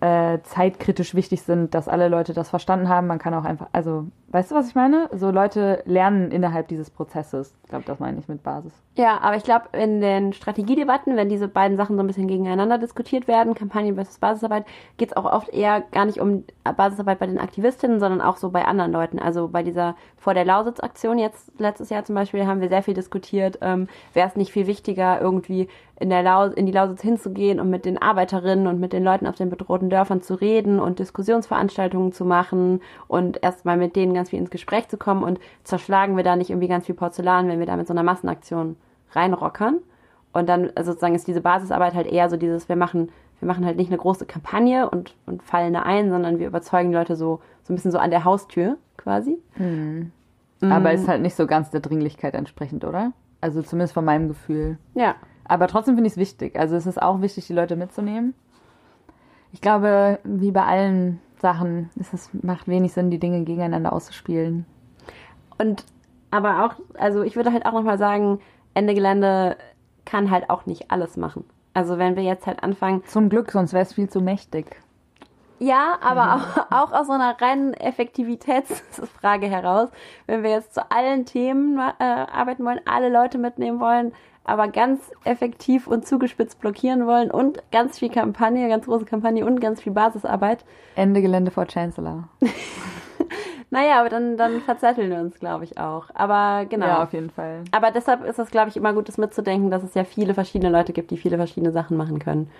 äh, 0.00 0.38
zeitkritisch 0.42 1.14
wichtig 1.14 1.42
sind, 1.42 1.74
dass 1.74 1.88
alle 1.88 2.08
Leute 2.08 2.32
das 2.32 2.50
verstanden 2.50 2.88
haben. 2.88 3.06
Man 3.06 3.18
kann 3.18 3.34
auch 3.34 3.44
einfach, 3.44 3.68
also, 3.72 4.06
weißt 4.30 4.50
du, 4.50 4.54
was 4.54 4.68
ich 4.68 4.74
meine? 4.74 5.08
So 5.12 5.30
Leute 5.30 5.82
lernen 5.86 6.30
innerhalb 6.30 6.68
dieses 6.68 6.90
Prozesses. 6.90 7.54
Ich 7.64 7.68
glaube, 7.68 7.84
das 7.84 7.98
meine 7.98 8.18
ich 8.18 8.28
mit 8.28 8.42
Basis. 8.42 8.72
Ja, 8.96 9.18
aber 9.20 9.36
ich 9.36 9.44
glaube, 9.44 9.66
in 9.72 10.00
den 10.00 10.32
Strategiedebatten, 10.32 11.16
wenn 11.16 11.28
diese 11.28 11.48
beiden 11.48 11.76
Sachen 11.76 11.96
so 11.96 12.02
ein 12.02 12.06
bisschen 12.06 12.28
gegeneinander 12.28 12.78
diskutiert 12.78 13.28
werden, 13.28 13.54
Kampagne 13.54 13.94
versus 13.94 14.18
Basisarbeit, 14.18 14.66
geht 14.96 15.10
es 15.10 15.16
auch 15.16 15.24
oft 15.24 15.48
eher 15.48 15.80
gar 15.80 16.06
nicht 16.06 16.20
um 16.20 16.44
Basisarbeit 16.76 17.18
bei 17.18 17.26
den 17.26 17.38
Aktivistinnen, 17.38 18.00
sondern 18.00 18.20
auch 18.20 18.36
so 18.36 18.50
bei 18.50 18.64
anderen 18.64 18.92
Leuten. 18.92 19.18
Also 19.18 19.48
bei 19.48 19.62
dieser 19.62 19.96
vor 20.16 20.34
der 20.34 20.44
Lausitz-Aktion 20.44 21.18
jetzt 21.18 21.50
letztes 21.58 21.90
Jahr 21.90 22.04
zum 22.04 22.14
Beispiel 22.14 22.46
haben 22.46 22.60
wir 22.60 22.68
sehr 22.68 22.82
viel 22.82 22.94
diskutiert, 22.94 23.58
ähm, 23.62 23.88
wäre 24.12 24.28
es 24.28 24.36
nicht 24.36 24.52
viel 24.52 24.66
wichtiger, 24.66 25.20
irgendwie 25.20 25.68
in, 26.00 26.10
der 26.10 26.22
Laus 26.22 26.52
in 26.54 26.66
die 26.66 26.72
Lausitz 26.72 27.02
hinzugehen 27.02 27.60
und 27.60 27.70
mit 27.70 27.84
den 27.84 28.00
Arbeiterinnen 28.00 28.66
und 28.66 28.80
mit 28.80 28.92
den 28.92 29.04
Leuten 29.04 29.26
auf 29.26 29.36
den 29.36 29.50
bedrohten 29.50 29.90
Dörfern 29.90 30.22
zu 30.22 30.34
reden 30.34 30.80
und 30.80 30.98
Diskussionsveranstaltungen 30.98 32.12
zu 32.12 32.24
machen 32.24 32.80
und 33.06 33.42
erstmal 33.42 33.76
mit 33.76 33.96
denen 33.96 34.14
ganz 34.20 34.30
viel 34.30 34.38
ins 34.38 34.50
Gespräch 34.50 34.88
zu 34.88 34.98
kommen 34.98 35.22
und 35.22 35.40
zerschlagen 35.64 36.16
wir 36.16 36.24
da 36.24 36.36
nicht 36.36 36.50
irgendwie 36.50 36.68
ganz 36.68 36.86
viel 36.86 36.94
Porzellan, 36.94 37.48
wenn 37.48 37.58
wir 37.58 37.66
da 37.66 37.76
mit 37.76 37.86
so 37.86 37.94
einer 37.94 38.02
Massenaktion 38.02 38.76
reinrockern. 39.12 39.78
Und 40.32 40.48
dann 40.48 40.70
also 40.74 40.92
sozusagen 40.92 41.14
ist 41.14 41.26
diese 41.26 41.40
Basisarbeit 41.40 41.94
halt 41.94 42.06
eher 42.06 42.28
so 42.28 42.36
dieses, 42.36 42.68
wir 42.68 42.76
machen, 42.76 43.08
wir 43.40 43.48
machen 43.48 43.64
halt 43.64 43.78
nicht 43.78 43.88
eine 43.88 43.98
große 43.98 44.26
Kampagne 44.26 44.88
und, 44.88 45.14
und 45.26 45.42
fallen 45.42 45.72
da 45.72 45.82
ein, 45.82 46.10
sondern 46.10 46.38
wir 46.38 46.46
überzeugen 46.46 46.90
die 46.90 46.96
Leute 46.96 47.16
so, 47.16 47.40
so 47.62 47.72
ein 47.72 47.76
bisschen 47.76 47.90
so 47.90 47.98
an 47.98 48.10
der 48.10 48.24
Haustür 48.24 48.76
quasi. 48.96 49.38
Aber 50.60 50.92
ist 50.92 51.08
halt 51.08 51.22
nicht 51.22 51.34
so 51.34 51.46
ganz 51.46 51.70
der 51.70 51.80
Dringlichkeit 51.80 52.34
entsprechend, 52.34 52.84
oder? 52.84 53.12
Also 53.40 53.62
zumindest 53.62 53.94
von 53.94 54.04
meinem 54.04 54.28
Gefühl. 54.28 54.76
Ja. 54.94 55.14
Aber 55.44 55.66
trotzdem 55.66 55.94
finde 55.94 56.08
ich 56.08 56.12
es 56.12 56.18
wichtig. 56.18 56.56
Also 56.58 56.76
es 56.76 56.86
ist 56.86 57.00
auch 57.00 57.22
wichtig, 57.22 57.46
die 57.46 57.54
Leute 57.54 57.74
mitzunehmen. 57.74 58.34
Ich 59.52 59.60
glaube, 59.60 60.20
wie 60.22 60.52
bei 60.52 60.64
allen 60.64 61.18
Sachen, 61.40 61.90
es 61.98 62.30
macht 62.32 62.68
wenig 62.68 62.92
Sinn, 62.92 63.10
die 63.10 63.18
Dinge 63.18 63.44
gegeneinander 63.44 63.92
auszuspielen. 63.92 64.66
Und 65.58 65.84
aber 66.30 66.64
auch, 66.64 66.74
also 66.98 67.22
ich 67.22 67.36
würde 67.36 67.52
halt 67.52 67.66
auch 67.66 67.72
nochmal 67.72 67.98
sagen, 67.98 68.40
Ende 68.74 68.94
Gelände 68.94 69.56
kann 70.04 70.30
halt 70.30 70.48
auch 70.48 70.66
nicht 70.66 70.90
alles 70.90 71.16
machen. 71.16 71.44
Also 71.74 71.98
wenn 71.98 72.16
wir 72.16 72.22
jetzt 72.22 72.46
halt 72.46 72.62
anfangen, 72.62 73.04
Zum 73.06 73.28
Glück, 73.28 73.50
sonst 73.52 73.72
wäre 73.72 73.82
es 73.82 73.94
viel 73.94 74.08
zu 74.08 74.20
mächtig. 74.20 74.80
Ja, 75.58 75.98
aber 76.00 76.36
auch, 76.36 76.72
auch 76.72 76.92
aus 76.92 77.06
so 77.06 77.12
einer 77.12 77.38
reinen 77.40 77.74
Effektivitätsfrage 77.74 79.46
heraus, 79.46 79.90
wenn 80.26 80.42
wir 80.42 80.50
jetzt 80.50 80.74
zu 80.74 80.90
allen 80.90 81.26
Themen 81.26 81.78
äh, 81.78 82.02
arbeiten 82.02 82.64
wollen, 82.64 82.80
alle 82.86 83.10
Leute 83.10 83.36
mitnehmen 83.38 83.78
wollen, 83.78 84.12
aber 84.44 84.68
ganz 84.68 85.00
effektiv 85.24 85.86
und 85.86 86.06
zugespitzt 86.06 86.60
blockieren 86.60 87.06
wollen 87.06 87.30
und 87.30 87.62
ganz 87.70 87.98
viel 87.98 88.10
Kampagne, 88.10 88.68
ganz 88.68 88.86
große 88.86 89.04
Kampagne 89.04 89.44
und 89.44 89.60
ganz 89.60 89.82
viel 89.82 89.92
Basisarbeit. 89.92 90.64
Ende 90.96 91.22
Gelände 91.22 91.50
vor 91.50 91.66
Chancellor. 91.66 92.28
Naja, 93.72 94.00
aber 94.00 94.08
dann, 94.08 94.36
dann 94.36 94.60
verzetteln 94.60 95.10
wir 95.10 95.18
uns, 95.18 95.38
glaube 95.38 95.62
ich, 95.64 95.78
auch. 95.78 96.06
Aber 96.14 96.66
genau. 96.66 96.86
Ja, 96.86 97.02
auf 97.04 97.12
jeden 97.12 97.30
Fall. 97.30 97.62
Aber 97.70 97.92
deshalb 97.92 98.24
ist 98.24 98.40
es, 98.40 98.50
glaube 98.50 98.68
ich, 98.68 98.76
immer 98.76 98.92
gut, 98.92 99.08
das 99.08 99.16
mitzudenken, 99.16 99.70
dass 99.70 99.84
es 99.84 99.94
ja 99.94 100.02
viele 100.02 100.34
verschiedene 100.34 100.72
Leute 100.72 100.92
gibt, 100.92 101.12
die 101.12 101.16
viele 101.16 101.36
verschiedene 101.36 101.70
Sachen 101.70 101.96
machen 101.96 102.18
können. 102.18 102.50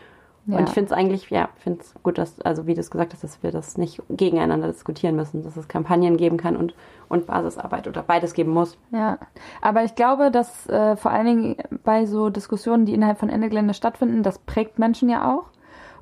Ja. 0.47 0.59
Und 0.59 0.69
ich 0.69 0.75
finde 0.75 0.87
es 0.87 0.93
eigentlich, 0.93 1.29
ja, 1.31 1.49
finde 1.57 1.81
es 1.81 1.95
gut, 2.03 2.19
dass, 2.19 2.41
also 2.41 2.67
wie 2.67 2.75
du 2.75 2.81
es 2.81 2.91
gesagt 2.91 3.13
hast, 3.13 3.23
dass 3.23 3.43
wir 3.43 3.53
das 3.53 3.77
nicht 3.77 4.03
gegeneinander 4.09 4.69
diskutieren 4.69 5.17
müssen, 5.17 5.43
dass 5.43 5.57
es 5.57 5.69
Kampagnen 5.69 6.17
geben 6.17 6.39
kann 6.39 6.57
und, 6.57 6.75
und 7.09 7.27
Basisarbeit 7.27 7.87
oder 7.87 8.03
beides 8.03 8.33
geben 8.33 8.53
muss. 8.53 8.79
Ja, 8.91 9.19
aber 9.61 9.85
ich 9.85 9.95
glaube, 9.95 10.31
dass 10.31 10.69
äh, 10.69 10.97
vor 10.97 11.11
allen 11.11 11.27
Dingen 11.27 11.57
bei 11.85 12.07
so 12.07 12.31
Diskussionen, 12.31 12.87
die 12.87 12.95
innerhalb 12.95 13.19
von 13.19 13.29
Ende 13.29 13.49
Gelände 13.49 13.75
stattfinden, 13.75 14.23
das 14.23 14.39
prägt 14.39 14.79
Menschen 14.79 15.09
ja 15.09 15.33
auch. 15.35 15.51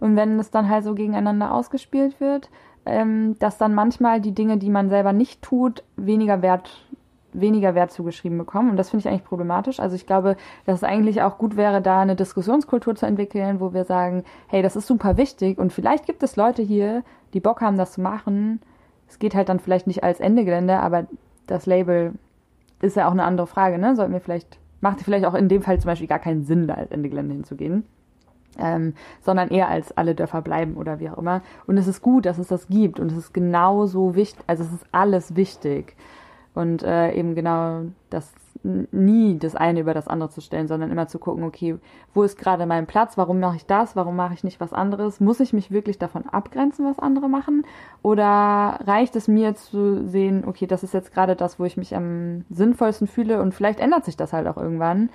Und 0.00 0.14
wenn 0.14 0.38
es 0.38 0.50
dann 0.50 0.68
halt 0.68 0.84
so 0.84 0.94
gegeneinander 0.94 1.52
ausgespielt 1.52 2.20
wird, 2.20 2.48
ähm, 2.86 3.36
dass 3.40 3.58
dann 3.58 3.74
manchmal 3.74 4.20
die 4.20 4.34
Dinge, 4.34 4.56
die 4.58 4.70
man 4.70 4.88
selber 4.88 5.12
nicht 5.12 5.42
tut, 5.42 5.82
weniger 5.96 6.40
Wert 6.42 6.70
weniger 7.32 7.74
Wert 7.74 7.90
zugeschrieben 7.90 8.38
bekommen. 8.38 8.70
Und 8.70 8.76
das 8.76 8.90
finde 8.90 9.02
ich 9.02 9.08
eigentlich 9.08 9.24
problematisch. 9.24 9.80
Also 9.80 9.96
ich 9.96 10.06
glaube, 10.06 10.36
dass 10.66 10.76
es 10.76 10.84
eigentlich 10.84 11.22
auch 11.22 11.38
gut 11.38 11.56
wäre, 11.56 11.82
da 11.82 12.00
eine 12.00 12.16
Diskussionskultur 12.16 12.94
zu 12.94 13.06
entwickeln, 13.06 13.60
wo 13.60 13.72
wir 13.72 13.84
sagen, 13.84 14.24
hey, 14.46 14.62
das 14.62 14.76
ist 14.76 14.86
super 14.86 15.16
wichtig 15.16 15.58
und 15.58 15.72
vielleicht 15.72 16.06
gibt 16.06 16.22
es 16.22 16.36
Leute 16.36 16.62
hier, 16.62 17.02
die 17.34 17.40
Bock 17.40 17.60
haben, 17.60 17.76
das 17.76 17.92
zu 17.92 18.00
machen. 18.00 18.60
Es 19.08 19.18
geht 19.18 19.34
halt 19.34 19.48
dann 19.48 19.60
vielleicht 19.60 19.86
nicht 19.86 20.02
als 20.02 20.20
Endegelände, 20.20 20.78
aber 20.80 21.06
das 21.46 21.66
Label 21.66 22.12
ist 22.80 22.96
ja 22.96 23.08
auch 23.08 23.12
eine 23.12 23.24
andere 23.24 23.46
Frage, 23.46 23.78
ne? 23.78 23.96
Sollten 23.96 24.12
wir 24.12 24.20
vielleicht, 24.20 24.58
macht 24.80 25.00
vielleicht 25.00 25.24
auch 25.24 25.34
in 25.34 25.48
dem 25.48 25.62
Fall 25.62 25.78
zum 25.80 25.88
Beispiel 25.88 26.08
gar 26.08 26.18
keinen 26.18 26.44
Sinn, 26.44 26.66
da 26.66 26.74
als 26.74 26.90
Endegelände 26.90 27.34
hinzugehen. 27.34 27.84
Ähm, 28.60 28.94
sondern 29.20 29.50
eher 29.50 29.68
als 29.68 29.96
alle 29.96 30.16
Dörfer 30.16 30.42
bleiben 30.42 30.76
oder 30.76 30.98
wie 30.98 31.08
auch 31.10 31.18
immer. 31.18 31.42
Und 31.66 31.78
es 31.78 31.86
ist 31.86 32.02
gut, 32.02 32.26
dass 32.26 32.38
es 32.38 32.48
das 32.48 32.66
gibt 32.68 32.98
und 32.98 33.12
es 33.12 33.16
ist 33.16 33.32
genauso 33.32 34.16
wichtig, 34.16 34.42
also 34.48 34.64
es 34.64 34.72
ist 34.72 34.86
alles 34.90 35.36
wichtig. 35.36 35.94
Und 36.58 36.82
äh, 36.82 37.12
eben 37.12 37.34
genau 37.34 37.82
das 38.10 38.32
nie 38.64 39.38
das 39.38 39.54
eine 39.54 39.78
über 39.80 39.94
das 39.94 40.08
andere 40.08 40.30
zu 40.30 40.40
stellen, 40.40 40.66
sondern 40.66 40.90
immer 40.90 41.06
zu 41.06 41.20
gucken, 41.20 41.44
okay, 41.44 41.76
wo 42.12 42.24
ist 42.24 42.36
gerade 42.36 42.66
mein 42.66 42.86
Platz, 42.88 43.16
warum 43.16 43.38
mache 43.38 43.54
ich 43.56 43.66
das, 43.66 43.94
warum 43.94 44.16
mache 44.16 44.34
ich 44.34 44.42
nicht 44.42 44.58
was 44.60 44.72
anderes, 44.72 45.20
muss 45.20 45.38
ich 45.38 45.52
mich 45.52 45.70
wirklich 45.70 45.98
davon 45.98 46.26
abgrenzen, 46.26 46.84
was 46.84 46.98
andere 46.98 47.28
machen 47.28 47.64
oder 48.02 48.80
reicht 48.84 49.14
es 49.14 49.28
mir 49.28 49.54
zu 49.54 50.04
sehen, 50.08 50.44
okay, 50.44 50.66
das 50.66 50.82
ist 50.82 50.92
jetzt 50.92 51.12
gerade 51.14 51.36
das, 51.36 51.60
wo 51.60 51.64
ich 51.64 51.76
mich 51.76 51.94
am 51.94 52.44
sinnvollsten 52.50 53.06
fühle 53.06 53.40
und 53.40 53.54
vielleicht 53.54 53.78
ändert 53.78 54.04
sich 54.04 54.16
das 54.16 54.32
halt 54.32 54.48
auch 54.48 54.56
irgendwann. 54.56 55.10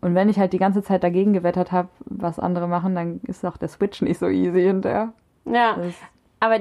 Und 0.00 0.14
wenn 0.14 0.30
ich 0.30 0.38
halt 0.38 0.52
die 0.54 0.58
ganze 0.58 0.82
Zeit 0.82 1.04
dagegen 1.04 1.34
gewettert 1.34 1.72
habe, 1.72 1.88
was 2.06 2.38
andere 2.38 2.68
machen, 2.68 2.94
dann 2.94 3.20
ist 3.26 3.44
auch 3.44 3.58
der 3.58 3.68
Switch 3.68 4.00
nicht 4.00 4.18
so 4.18 4.28
easy 4.28 4.62
hinterher. 4.62 5.12
Ja, 5.44 5.74
Das- 5.76 5.94
aber 6.40 6.58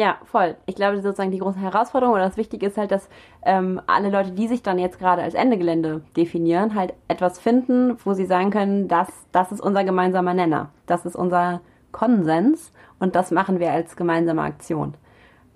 ja, 0.00 0.16
voll. 0.24 0.56
Ich 0.64 0.76
glaube, 0.76 1.02
sozusagen 1.02 1.30
die 1.30 1.40
große 1.40 1.60
Herausforderung 1.60 2.14
oder 2.14 2.24
das 2.24 2.38
Wichtige 2.38 2.66
ist 2.66 2.78
halt, 2.78 2.90
dass 2.90 3.10
ähm, 3.42 3.82
alle 3.86 4.08
Leute, 4.08 4.30
die 4.30 4.48
sich 4.48 4.62
dann 4.62 4.78
jetzt 4.78 4.98
gerade 4.98 5.20
als 5.20 5.34
Endegelände 5.34 6.00
definieren, 6.16 6.74
halt 6.74 6.94
etwas 7.08 7.38
finden, 7.38 7.98
wo 8.02 8.14
sie 8.14 8.24
sagen 8.24 8.50
können, 8.50 8.88
das, 8.88 9.08
das 9.30 9.52
ist 9.52 9.60
unser 9.60 9.84
gemeinsamer 9.84 10.32
Nenner. 10.32 10.70
Das 10.86 11.04
ist 11.04 11.16
unser 11.16 11.60
Konsens 11.92 12.72
und 12.98 13.14
das 13.14 13.30
machen 13.30 13.60
wir 13.60 13.72
als 13.72 13.94
gemeinsame 13.94 14.40
Aktion. 14.40 14.94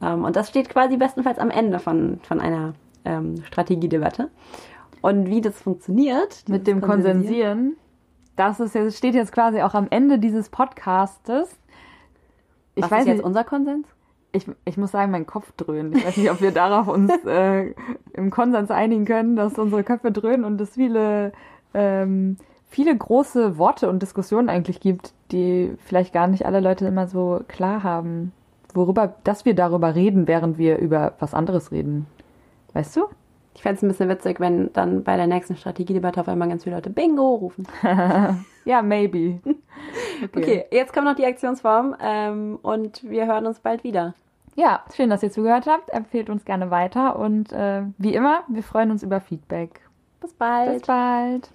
Ähm, 0.03 0.25
und 0.25 0.37
das 0.37 0.51
steht 0.51 0.69
quasi 0.69 0.99
bestenfalls 0.99 1.39
am 1.39 1.49
Ende 1.49 1.79
von, 1.79 2.21
von 2.23 2.39
einer 2.39 2.75
ähm, 3.07 3.43
Strategiedebatte. 3.47 4.29
Und 5.01 5.29
wie 5.31 5.41
das 5.41 5.59
funktioniert, 5.59 6.47
mit 6.49 6.67
dem 6.67 6.83
Konsensieren, 6.83 7.77
das 8.37 8.61
ist 8.61 8.75
jetzt, 8.75 8.99
steht 8.99 9.15
jetzt 9.15 9.33
quasi 9.33 9.63
auch 9.63 9.73
am 9.73 9.87
Ende 9.89 10.19
dieses 10.19 10.51
Podcastes. 10.51 11.49
Ich 12.75 12.85
Was 12.85 12.91
weiß 12.91 13.01
ist 13.01 13.07
jetzt 13.07 13.17
nicht, 13.17 13.25
unser 13.25 13.45
Konsens? 13.45 13.87
Ich, 14.35 14.47
ich 14.65 14.77
muss 14.77 14.91
sagen, 14.91 15.11
mein 15.13 15.27
Kopf 15.27 15.53
dröhnt. 15.57 15.97
Ich 15.97 16.05
weiß 16.05 16.17
nicht, 16.17 16.31
ob 16.31 16.41
wir 16.41 16.51
darauf 16.51 16.89
uns 16.89 17.13
äh, 17.27 17.73
im 18.13 18.31
Konsens 18.31 18.71
einigen 18.71 19.05
können, 19.05 19.37
dass 19.37 19.59
unsere 19.59 19.85
Köpfe 19.85 20.13
dröhnen 20.13 20.45
und 20.45 20.61
es 20.61 20.75
viele, 20.75 21.33
ähm, 21.73 22.37
viele 22.69 22.97
große 22.97 23.59
Worte 23.59 23.89
und 23.89 24.03
Diskussionen 24.03 24.49
eigentlich 24.49 24.81
gibt, 24.81 25.13
die 25.31 25.75
vielleicht 25.85 26.13
gar 26.13 26.27
nicht 26.27 26.47
alle 26.47 26.61
Leute 26.61 26.87
immer 26.87 27.07
so 27.07 27.41
klar 27.49 27.83
haben, 27.83 28.33
worüber, 28.75 29.15
dass 29.25 29.45
wir 29.45 29.55
darüber 29.55 29.95
reden, 29.95 30.27
während 30.27 30.59
wir 30.59 30.79
über 30.79 31.15
was 31.21 31.33
anderes 31.33 31.71
reden. 31.71 32.07
Weißt 32.73 32.97
du? 32.97 33.07
Ich 33.55 33.63
fände 33.63 33.77
es 33.77 33.83
ein 33.83 33.89
bisschen 33.89 34.09
witzig, 34.09 34.41
wenn 34.41 34.73
dann 34.73 35.05
bei 35.05 35.17
der 35.17 35.29
nächsten 35.29 35.57
Strategiedebatte 35.57 36.21
auf 36.21 36.29
einmal 36.29 36.49
ganz 36.49 36.65
viele 36.65 36.75
Leute 36.77 36.91
Bingo 36.91 37.35
rufen. 37.37 37.67
Ja, 38.65 38.83
maybe. 38.83 39.41
Okay, 40.35 40.65
jetzt 40.71 40.95
kommt 40.95 41.05
noch 41.05 41.17
die 41.17 41.27
Aktionsform 41.27 41.97
ähm, 42.01 42.59
und 42.63 43.03
wir 43.03 43.27
hören 43.27 43.47
uns 43.47 43.61
bald 43.61 43.85
wieder. 43.85 44.15
Ja, 44.57 44.85
schön, 44.95 45.11
dass 45.11 45.23
ihr 45.23 45.33
zugehört 45.33 45.67
habt. 45.67 45.91
Empfehlt 45.91 46.31
uns 46.31 46.45
gerne 46.45 46.71
weiter 46.71 47.19
und 47.19 47.53
äh, 47.53 47.83
wie 47.99 48.15
immer, 48.15 48.45
wir 48.49 48.63
freuen 48.63 48.93
uns 48.93 49.03
über 49.03 49.21
Feedback. 49.21 49.81
Bis 50.21 50.33
bald. 50.33 50.73
Bis 50.75 50.87
bald. 50.87 51.51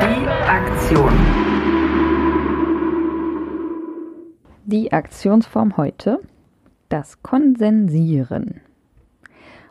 Die 0.00 0.28
Aktion. 0.48 1.12
Die 4.66 4.92
Aktionsform 4.92 5.76
heute, 5.76 6.20
das 6.88 7.22
Konsensieren. 7.22 8.60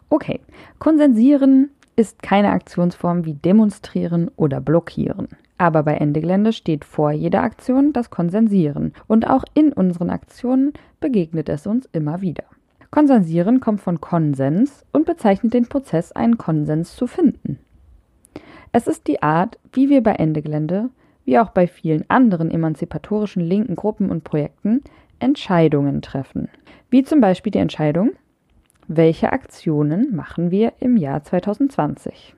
Okay, 0.10 0.40
Konsensieren 0.80 1.70
ist 1.96 2.24
keine 2.24 2.52
Aktionsform 2.52 3.26
wie 3.26 3.34
demonstrieren 3.34 4.30
oder 4.36 4.62
blockieren. 4.62 5.28
Aber 5.58 5.84
bei 5.84 5.96
Ende 5.96 6.22
Gelände 6.22 6.52
steht 6.52 6.84
vor 6.84 7.12
jeder 7.12 7.44
Aktion 7.44 7.94
das 7.94 8.10
Konsensieren 8.10 8.94
und 9.08 9.30
auch 9.30 9.44
in 9.54 9.72
unseren 9.72 10.10
Aktionen 10.10 10.74
begegnet 11.00 11.50
es 11.50 11.68
uns 11.68 11.88
immer 11.94 12.22
wieder. 12.22 12.44
Konsensieren 12.92 13.60
kommt 13.60 13.82
von 13.82 14.02
Konsens 14.02 14.86
und 14.92 15.06
bezeichnet 15.06 15.54
den 15.54 15.68
Prozess, 15.68 16.12
einen 16.12 16.38
Konsens 16.38 16.96
zu 16.96 17.08
finden. 17.08 17.60
Es 18.72 18.88
ist 18.88 19.08
die 19.08 19.22
Art, 19.22 19.58
wie 19.72 19.90
wir 19.90 20.04
bei 20.04 20.14
Ende 20.14 20.42
Gelände, 20.42 20.90
wie 21.26 21.40
auch 21.40 21.52
bei 21.52 21.68
vielen 21.68 22.10
anderen 22.10 22.52
emanzipatorischen 22.52 23.44
linken 23.44 23.76
Gruppen 23.76 24.10
und 24.10 24.24
Projekten, 24.24 24.82
Entscheidungen 25.20 26.02
treffen. 26.02 26.50
Wie 26.94 27.02
zum 27.02 27.22
Beispiel 27.22 27.50
die 27.50 27.58
Entscheidung, 27.58 28.12
welche 28.88 29.34
Aktionen 29.34 30.16
machen 30.16 30.52
wir 30.52 30.74
im 30.80 30.96
Jahr 30.96 31.24
2020. 31.24 32.36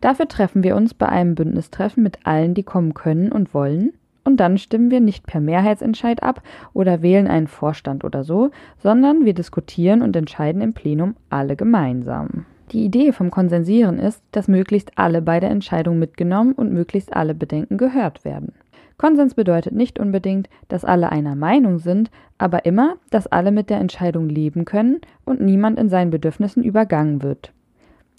Dafür 0.00 0.28
treffen 0.28 0.62
wir 0.62 0.76
uns 0.76 0.94
bei 0.94 1.08
einem 1.08 1.34
Bündnistreffen 1.34 2.00
mit 2.00 2.24
allen, 2.28 2.54
die 2.54 2.62
kommen 2.62 2.94
können 2.94 3.32
und 3.32 3.54
wollen, 3.54 3.94
und 4.22 4.36
dann 4.38 4.58
stimmen 4.58 4.92
wir 4.92 5.00
nicht 5.00 5.26
per 5.26 5.40
Mehrheitsentscheid 5.40 6.22
ab 6.22 6.44
oder 6.74 7.02
wählen 7.02 7.26
einen 7.26 7.48
Vorstand 7.48 8.04
oder 8.04 8.22
so, 8.22 8.52
sondern 8.78 9.24
wir 9.24 9.34
diskutieren 9.34 10.00
und 10.00 10.14
entscheiden 10.14 10.62
im 10.62 10.72
Plenum 10.72 11.16
alle 11.28 11.56
gemeinsam. 11.56 12.46
Die 12.70 12.84
Idee 12.84 13.10
vom 13.10 13.32
Konsensieren 13.32 13.98
ist, 13.98 14.22
dass 14.30 14.46
möglichst 14.46 14.92
alle 14.94 15.22
bei 15.22 15.40
der 15.40 15.50
Entscheidung 15.50 15.98
mitgenommen 15.98 16.52
und 16.52 16.72
möglichst 16.72 17.16
alle 17.16 17.34
Bedenken 17.34 17.78
gehört 17.78 18.24
werden. 18.24 18.52
Konsens 18.98 19.34
bedeutet 19.34 19.74
nicht 19.74 19.98
unbedingt, 19.98 20.48
dass 20.68 20.84
alle 20.84 21.12
einer 21.12 21.34
Meinung 21.34 21.78
sind, 21.78 22.10
aber 22.38 22.64
immer, 22.64 22.96
dass 23.10 23.26
alle 23.26 23.52
mit 23.52 23.68
der 23.68 23.78
Entscheidung 23.78 24.28
leben 24.28 24.64
können 24.64 25.00
und 25.24 25.40
niemand 25.40 25.78
in 25.78 25.88
seinen 25.88 26.10
Bedürfnissen 26.10 26.62
übergangen 26.62 27.22
wird. 27.22 27.52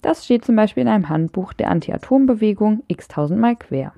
Das 0.02 0.24
steht 0.24 0.44
zum 0.44 0.54
Beispiel 0.54 0.82
in 0.82 0.88
einem 0.88 1.08
Handbuch 1.08 1.52
der 1.52 1.70
Anti-Atom-Bewegung 1.70 2.84
x 2.86 3.08
tausendmal 3.08 3.56
quer. 3.56 3.92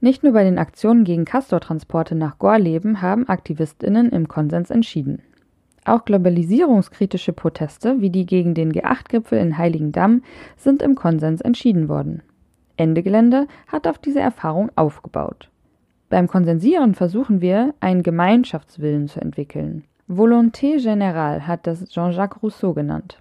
Nicht 0.00 0.22
nur 0.22 0.32
bei 0.32 0.44
den 0.44 0.58
Aktionen 0.58 1.02
gegen 1.02 1.24
Castortransporte 1.24 2.14
nach 2.14 2.38
Gorleben 2.38 3.02
haben 3.02 3.28
AktivistInnen 3.28 4.10
im 4.10 4.28
Konsens 4.28 4.70
entschieden. 4.70 5.22
Auch 5.84 6.04
globalisierungskritische 6.04 7.32
Proteste 7.32 8.00
wie 8.00 8.10
die 8.10 8.26
gegen 8.26 8.54
den 8.54 8.72
G8-Gipfel 8.72 9.38
in 9.38 9.58
Heiligendamm 9.58 10.22
sind 10.56 10.82
im 10.82 10.94
Konsens 10.94 11.40
entschieden 11.40 11.88
worden. 11.88 12.22
Ende 12.76 13.02
Gelände 13.02 13.46
hat 13.66 13.88
auf 13.88 13.98
diese 13.98 14.20
Erfahrung 14.20 14.70
aufgebaut. 14.76 15.48
Beim 16.08 16.28
Konsensieren 16.28 16.94
versuchen 16.94 17.40
wir, 17.40 17.74
einen 17.80 18.02
Gemeinschaftswillen 18.02 19.08
zu 19.08 19.20
entwickeln. 19.20 19.84
Volonté 20.08 20.78
générale 20.78 21.48
hat 21.48 21.66
das 21.66 21.84
Jean-Jacques 21.88 22.42
Rousseau 22.42 22.74
genannt. 22.74 23.20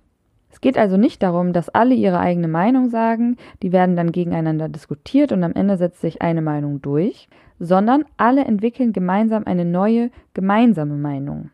Es 0.51 0.61
geht 0.61 0.77
also 0.77 0.95
nicht 0.95 1.23
darum, 1.23 1.51
dass 1.51 1.69
alle 1.69 1.95
ihre 1.95 2.19
eigene 2.19 2.47
Meinung 2.47 2.89
sagen, 2.89 3.37
die 3.63 3.71
werden 3.71 3.95
dann 3.95 4.11
gegeneinander 4.11 4.69
diskutiert 4.69 5.31
und 5.31 5.43
am 5.43 5.53
Ende 5.53 5.77
setzt 5.77 5.99
sich 5.99 6.21
eine 6.21 6.43
Meinung 6.43 6.81
durch, 6.81 7.27
sondern 7.59 8.05
alle 8.17 8.45
entwickeln 8.45 8.93
gemeinsam 8.93 9.43
eine 9.45 9.65
neue, 9.65 10.11
gemeinsame 10.35 10.95
Meinung. 10.95 11.49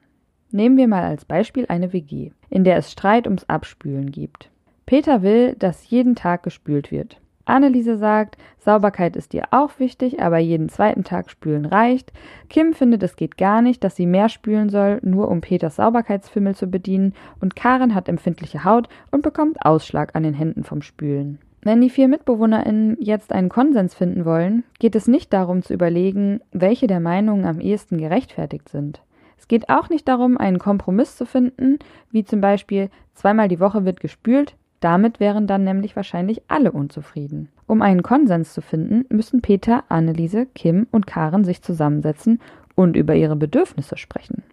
Nehmen 0.51 0.75
wir 0.75 0.89
mal 0.89 1.03
als 1.03 1.23
Beispiel 1.23 1.65
eine 1.69 1.93
WG, 1.93 2.31
in 2.49 2.65
der 2.65 2.75
es 2.75 2.91
Streit 2.91 3.25
ums 3.25 3.45
Abspülen 3.45 4.11
gibt. 4.11 4.51
Peter 4.85 5.21
will, 5.21 5.55
dass 5.57 5.89
jeden 5.89 6.15
Tag 6.15 6.43
gespült 6.43 6.91
wird. 6.91 7.20
Anneliese 7.45 7.97
sagt, 7.97 8.37
Sauberkeit 8.59 9.15
ist 9.15 9.33
ihr 9.33 9.45
auch 9.51 9.79
wichtig, 9.79 10.21
aber 10.21 10.37
jeden 10.37 10.69
zweiten 10.69 11.03
Tag 11.03 11.29
spülen 11.29 11.65
reicht. 11.65 12.13
Kim 12.49 12.73
findet, 12.73 13.03
es 13.03 13.15
geht 13.15 13.37
gar 13.37 13.61
nicht, 13.61 13.83
dass 13.83 13.95
sie 13.95 14.05
mehr 14.05 14.29
spülen 14.29 14.69
soll, 14.69 14.99
nur 15.03 15.29
um 15.29 15.41
Peters 15.41 15.77
Sauberkeitsfimmel 15.77 16.55
zu 16.55 16.67
bedienen. 16.67 17.13
Und 17.39 17.55
Karen 17.55 17.95
hat 17.95 18.09
empfindliche 18.09 18.63
Haut 18.63 18.87
und 19.11 19.23
bekommt 19.23 19.65
Ausschlag 19.65 20.15
an 20.15 20.23
den 20.23 20.33
Händen 20.33 20.63
vom 20.63 20.81
Spülen. 20.81 21.39
Wenn 21.63 21.81
die 21.81 21.91
vier 21.91 22.07
MitbewohnerInnen 22.07 22.97
jetzt 22.99 23.31
einen 23.31 23.49
Konsens 23.49 23.93
finden 23.93 24.25
wollen, 24.25 24.63
geht 24.79 24.95
es 24.95 25.07
nicht 25.07 25.31
darum 25.31 25.61
zu 25.61 25.73
überlegen, 25.73 26.41
welche 26.51 26.87
der 26.87 26.99
Meinungen 26.99 27.45
am 27.45 27.59
ehesten 27.59 27.99
gerechtfertigt 27.99 28.69
sind. 28.69 29.01
Es 29.37 29.47
geht 29.47 29.69
auch 29.69 29.89
nicht 29.89 30.07
darum, 30.07 30.37
einen 30.37 30.59
Kompromiss 30.59 31.17
zu 31.17 31.25
finden, 31.25 31.77
wie 32.11 32.23
zum 32.23 32.41
Beispiel 32.41 32.89
zweimal 33.13 33.47
die 33.47 33.59
Woche 33.59 33.85
wird 33.85 33.99
gespült, 33.99 34.55
damit 34.81 35.19
wären 35.19 35.47
dann 35.47 35.63
nämlich 35.63 35.95
wahrscheinlich 35.95 36.41
alle 36.47 36.71
unzufrieden. 36.71 37.49
Um 37.67 37.81
einen 37.81 38.03
Konsens 38.03 38.53
zu 38.53 38.61
finden, 38.61 39.05
müssen 39.09 39.41
Peter, 39.41 39.85
Anneliese, 39.87 40.47
Kim 40.53 40.87
und 40.91 41.07
Karen 41.07 41.45
sich 41.45 41.61
zusammensetzen 41.61 42.41
und 42.75 42.97
über 42.97 43.15
ihre 43.15 43.35
Bedürfnisse 43.35 43.95
sprechen. 43.95 44.43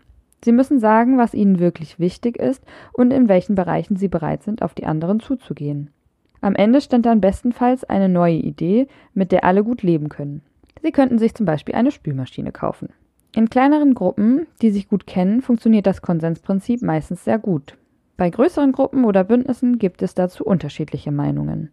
Sie 0.45 0.53
müssen 0.53 0.79
sagen, 0.79 1.19
was 1.19 1.35
ihnen 1.35 1.59
wirklich 1.59 1.99
wichtig 1.99 2.37
ist 2.37 2.63
und 2.93 3.11
in 3.11 3.29
welchen 3.29 3.55
Bereichen 3.55 3.97
sie 3.97 4.09
bereit 4.09 4.43
sind, 4.43 4.63
auf 4.63 4.75
die 4.75 4.87
anderen 4.87 5.19
zuzugehen. 5.19 5.91
Am 6.41 6.55
Ende 6.55 6.81
stand 6.81 7.07
dann 7.07 7.21
bestenfalls 7.21 7.83
eine 7.83 8.09
neue 8.09 8.37
Idee, 8.37 8.87
mit 9.15 9.33
der 9.33 9.45
alle 9.45 9.65
gut 9.65 9.83
leben 9.83 10.09
können. 10.09 10.43
Sie 10.83 10.93
könnten 10.93 11.19
sich 11.19 11.35
zum 11.35 11.47
Beispiel 11.47 11.75
eine 11.75 11.91
Spülmaschine 11.91 12.53
kaufen. 12.53 12.91
In 13.35 13.49
kleineren 13.49 13.95
Gruppen, 13.95 14.47
die 14.61 14.71
sich 14.71 14.89
gut 14.89 15.07
kennen, 15.07 15.41
funktioniert 15.41 15.87
das 15.87 16.03
Konsensprinzip 16.03 16.83
meistens 16.83 17.25
sehr 17.25 17.39
gut. 17.39 17.78
Bei 18.19 18.31
größeren 18.31 18.73
Gruppen 18.73 19.05
oder 19.05 19.23
Bündnissen 19.23 19.79
gibt 19.79 20.03
es 20.03 20.13
dazu 20.13 20.45
unterschiedliche 20.45 21.13
Meinungen. 21.13 21.71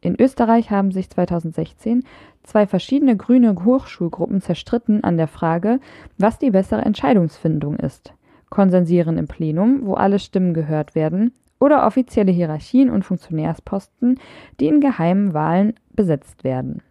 In 0.00 0.20
Österreich 0.20 0.72
haben 0.72 0.90
sich 0.90 1.08
2016 1.08 2.02
zwei 2.42 2.66
verschiedene 2.66 3.16
grüne 3.16 3.54
Hochschulgruppen 3.64 4.40
zerstritten 4.40 5.04
an 5.04 5.16
der 5.16 5.28
Frage, 5.28 5.78
was 6.18 6.40
die 6.40 6.50
bessere 6.50 6.82
Entscheidungsfindung 6.82 7.76
ist. 7.76 8.12
Konsensieren 8.50 9.18
im 9.18 9.28
Plenum, 9.28 9.86
wo 9.86 9.94
alle 9.94 10.18
Stimmen 10.18 10.52
gehört 10.52 10.96
werden, 10.96 11.32
oder 11.60 11.86
offizielle 11.86 12.32
Hierarchien 12.32 12.90
und 12.90 13.04
Funktionärsposten, 13.04 14.18
die 14.58 14.66
in 14.66 14.80
geheimen 14.80 15.32
Wahlen 15.32 15.74
besetzt 15.92 16.42
werden. 16.42 16.82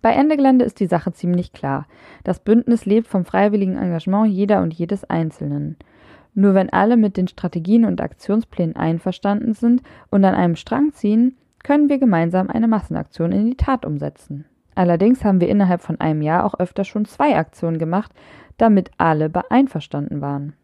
Bei 0.00 0.12
Ende 0.14 0.38
Gelände 0.38 0.64
ist 0.64 0.80
die 0.80 0.86
Sache 0.86 1.12
ziemlich 1.12 1.52
klar. 1.52 1.86
Das 2.24 2.38
Bündnis 2.40 2.86
lebt 2.86 3.06
vom 3.06 3.26
freiwilligen 3.26 3.76
Engagement 3.76 4.32
jeder 4.32 4.62
und 4.62 4.72
jedes 4.72 5.04
Einzelnen. 5.04 5.76
Nur 6.34 6.54
wenn 6.54 6.70
alle 6.70 6.96
mit 6.96 7.16
den 7.16 7.28
Strategien 7.28 7.84
und 7.84 8.00
Aktionsplänen 8.00 8.76
einverstanden 8.76 9.52
sind 9.54 9.82
und 10.10 10.24
an 10.24 10.34
einem 10.34 10.56
Strang 10.56 10.92
ziehen, 10.92 11.36
können 11.62 11.88
wir 11.88 11.98
gemeinsam 11.98 12.48
eine 12.48 12.68
Massenaktion 12.68 13.32
in 13.32 13.46
die 13.46 13.56
Tat 13.56 13.84
umsetzen. 13.84 14.46
Allerdings 14.74 15.24
haben 15.24 15.40
wir 15.40 15.48
innerhalb 15.48 15.82
von 15.82 16.00
einem 16.00 16.22
Jahr 16.22 16.44
auch 16.44 16.58
öfter 16.58 16.84
schon 16.84 17.04
zwei 17.04 17.36
Aktionen 17.36 17.78
gemacht, 17.78 18.12
damit 18.56 18.90
alle 18.98 19.30
einverstanden 19.50 20.20
waren. 20.20 20.54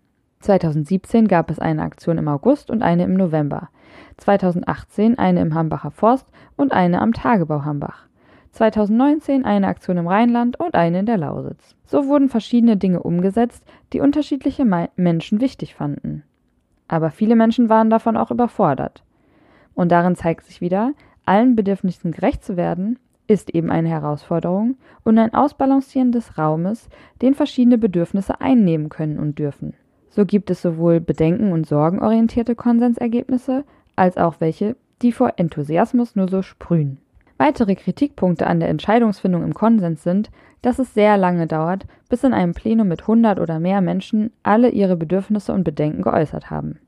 2017 0.40 1.28
gab 1.28 1.50
es 1.50 1.58
eine 1.58 1.82
Aktion 1.82 2.18
im 2.18 2.28
August 2.28 2.70
und 2.70 2.82
eine 2.82 3.04
im 3.04 3.14
November. 3.14 3.68
2018 4.18 5.18
eine 5.18 5.40
im 5.40 5.54
Hambacher 5.54 5.90
Forst 5.90 6.26
und 6.56 6.72
eine 6.72 7.00
am 7.00 7.12
Tagebau 7.12 7.64
Hambach. 7.64 8.06
2019 8.57 9.44
eine 9.44 9.68
Aktion 9.68 9.98
im 9.98 10.09
Rheinland 10.09 10.59
und 10.59 10.74
eine 10.74 11.00
in 11.00 11.07
der 11.07 11.18
Lausitz. 11.18 11.74
So 11.84 12.07
wurden 12.07 12.28
verschiedene 12.28 12.76
Dinge 12.76 13.02
umgesetzt, 13.02 13.64
die 13.92 14.00
unterschiedliche 14.00 14.64
Menschen 14.96 15.40
wichtig 15.40 15.74
fanden. 15.74 16.22
Aber 16.88 17.11
viele 17.11 17.36
Menschen 17.36 17.68
waren 17.68 17.90
davon 17.90 18.16
auch 18.16 18.30
überfordert. 18.30 19.04
Und 19.74 19.92
darin 19.92 20.16
zeigt 20.16 20.46
sich 20.46 20.61
wieder, 20.61 20.92
allen 21.24 21.57
Bedürfnissen 21.57 22.12
gerecht 22.12 22.44
zu 22.44 22.57
werden, 22.57 22.98
ist 23.26 23.54
eben 23.54 23.70
eine 23.70 23.88
Herausforderung 23.88 24.76
und 25.04 25.18
ein 25.18 25.34
Ausbalancieren 25.34 26.12
des 26.12 26.38
Raumes, 26.38 26.88
den 27.20 27.34
verschiedene 27.34 27.76
Bedürfnisse 27.76 28.40
einnehmen 28.40 28.88
können 28.88 29.18
und 29.18 29.38
dürfen. 29.38 29.74
So 30.09 30.24
gibt 30.24 30.50
es 30.50 30.62
sowohl 30.62 31.00
bedenken- 31.00 31.52
und 31.52 31.66
sorgenorientierte 31.66 32.54
Konsensergebnisse, 32.54 33.64
als 33.96 34.16
auch 34.16 34.36
welche, 34.38 34.76
die 35.02 35.12
vor 35.12 35.34
Enthusiasmus 35.36 36.16
nur 36.16 36.28
so 36.28 36.42
sprühen. 36.42 36.98
Weitere 37.39 37.74
Kritikpunkte 37.74 38.47
an 38.47 38.61
der 38.61 38.70
Entscheidungsfindung 38.70 39.43
im 39.43 39.55
Konsens 39.55 40.03
sind, 40.03 40.30
dass 40.62 40.78
es 40.78 40.95
sehr 40.95 41.16
lange 41.16 41.47
dauert, 41.47 41.87
bis 42.09 42.24
in 42.24 42.32
einem 42.32 42.55
Plenum 42.55 42.89
mit 42.89 43.03
100 43.03 43.39
oder 43.39 43.61
mehr 43.61 43.80
Menschen 43.80 44.32
alle 44.43 44.70
ihre 44.70 44.97
Bedürfnisse 44.97 45.53
und 45.53 45.64
Bedenken 45.64 46.03
geäußert 46.03 46.51
haben. 46.51 46.78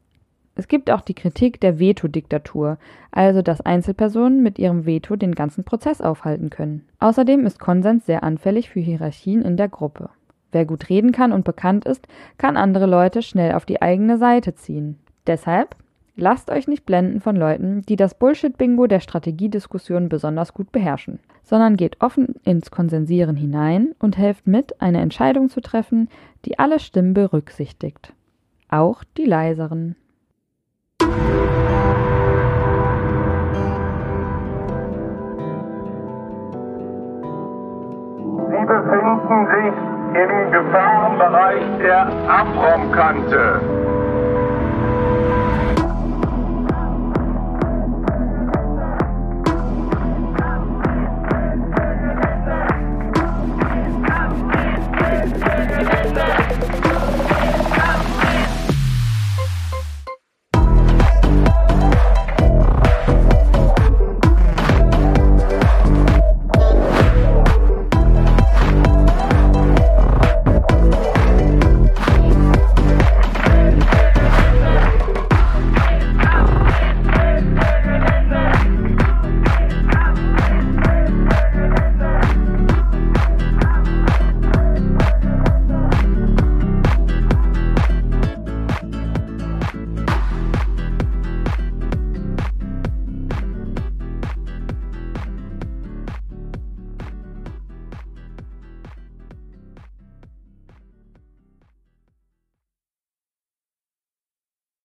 Es 0.58 0.66
gibt 0.66 0.90
auch 0.90 1.02
die 1.02 1.14
Kritik 1.14 1.60
der 1.60 1.78
Veto-Diktatur, 1.78 2.78
also 3.12 3.42
dass 3.42 3.60
Einzelpersonen 3.60 4.42
mit 4.42 4.58
ihrem 4.58 4.86
Veto 4.86 5.14
den 5.14 5.36
ganzen 5.36 5.62
Prozess 5.62 6.00
aufhalten 6.00 6.50
können. 6.50 6.84
Außerdem 6.98 7.46
ist 7.46 7.60
Konsens 7.60 8.06
sehr 8.06 8.24
anfällig 8.24 8.68
für 8.68 8.80
Hierarchien 8.80 9.42
in 9.42 9.56
der 9.56 9.68
Gruppe. 9.68 10.10
Wer 10.50 10.64
gut 10.64 10.88
reden 10.88 11.12
kann 11.12 11.32
und 11.32 11.44
bekannt 11.44 11.84
ist, 11.84 12.08
kann 12.38 12.56
andere 12.56 12.86
Leute 12.86 13.22
schnell 13.22 13.52
auf 13.52 13.66
die 13.66 13.82
eigene 13.82 14.18
Seite 14.18 14.54
ziehen. 14.54 14.98
Deshalb 15.28 15.76
lasst 16.18 16.50
euch 16.50 16.68
nicht 16.68 16.84
blenden 16.84 17.20
von 17.20 17.36
Leuten, 17.36 17.82
die 17.82 17.96
das 17.96 18.14
Bullshit-Bingo 18.14 18.86
der 18.86 19.00
Strategiediskussion 19.00 20.08
besonders 20.08 20.52
gut 20.52 20.72
beherrschen, 20.72 21.20
sondern 21.42 21.76
geht 21.76 22.00
offen 22.00 22.34
ins 22.44 22.70
Konsensieren 22.70 23.36
hinein 23.36 23.94
und 23.98 24.18
helft 24.18 24.46
mit, 24.46 24.80
eine 24.82 25.00
Entscheidung 25.00 25.48
zu 25.48 25.60
treffen, 25.60 26.08
die 26.44 26.58
alle 26.58 26.80
Stimmen 26.80 27.14
berücksichtigt. 27.14 28.12
Auch 28.68 29.04
die 29.16 29.24
leiseren. 29.24 29.96
Sie 31.00 31.06
befinden 38.66 39.46
sich 39.46 39.74
im 40.14 40.52
Gefahrenbereich 40.52 41.78
der 41.80 42.06
Abraumkante. 42.28 43.97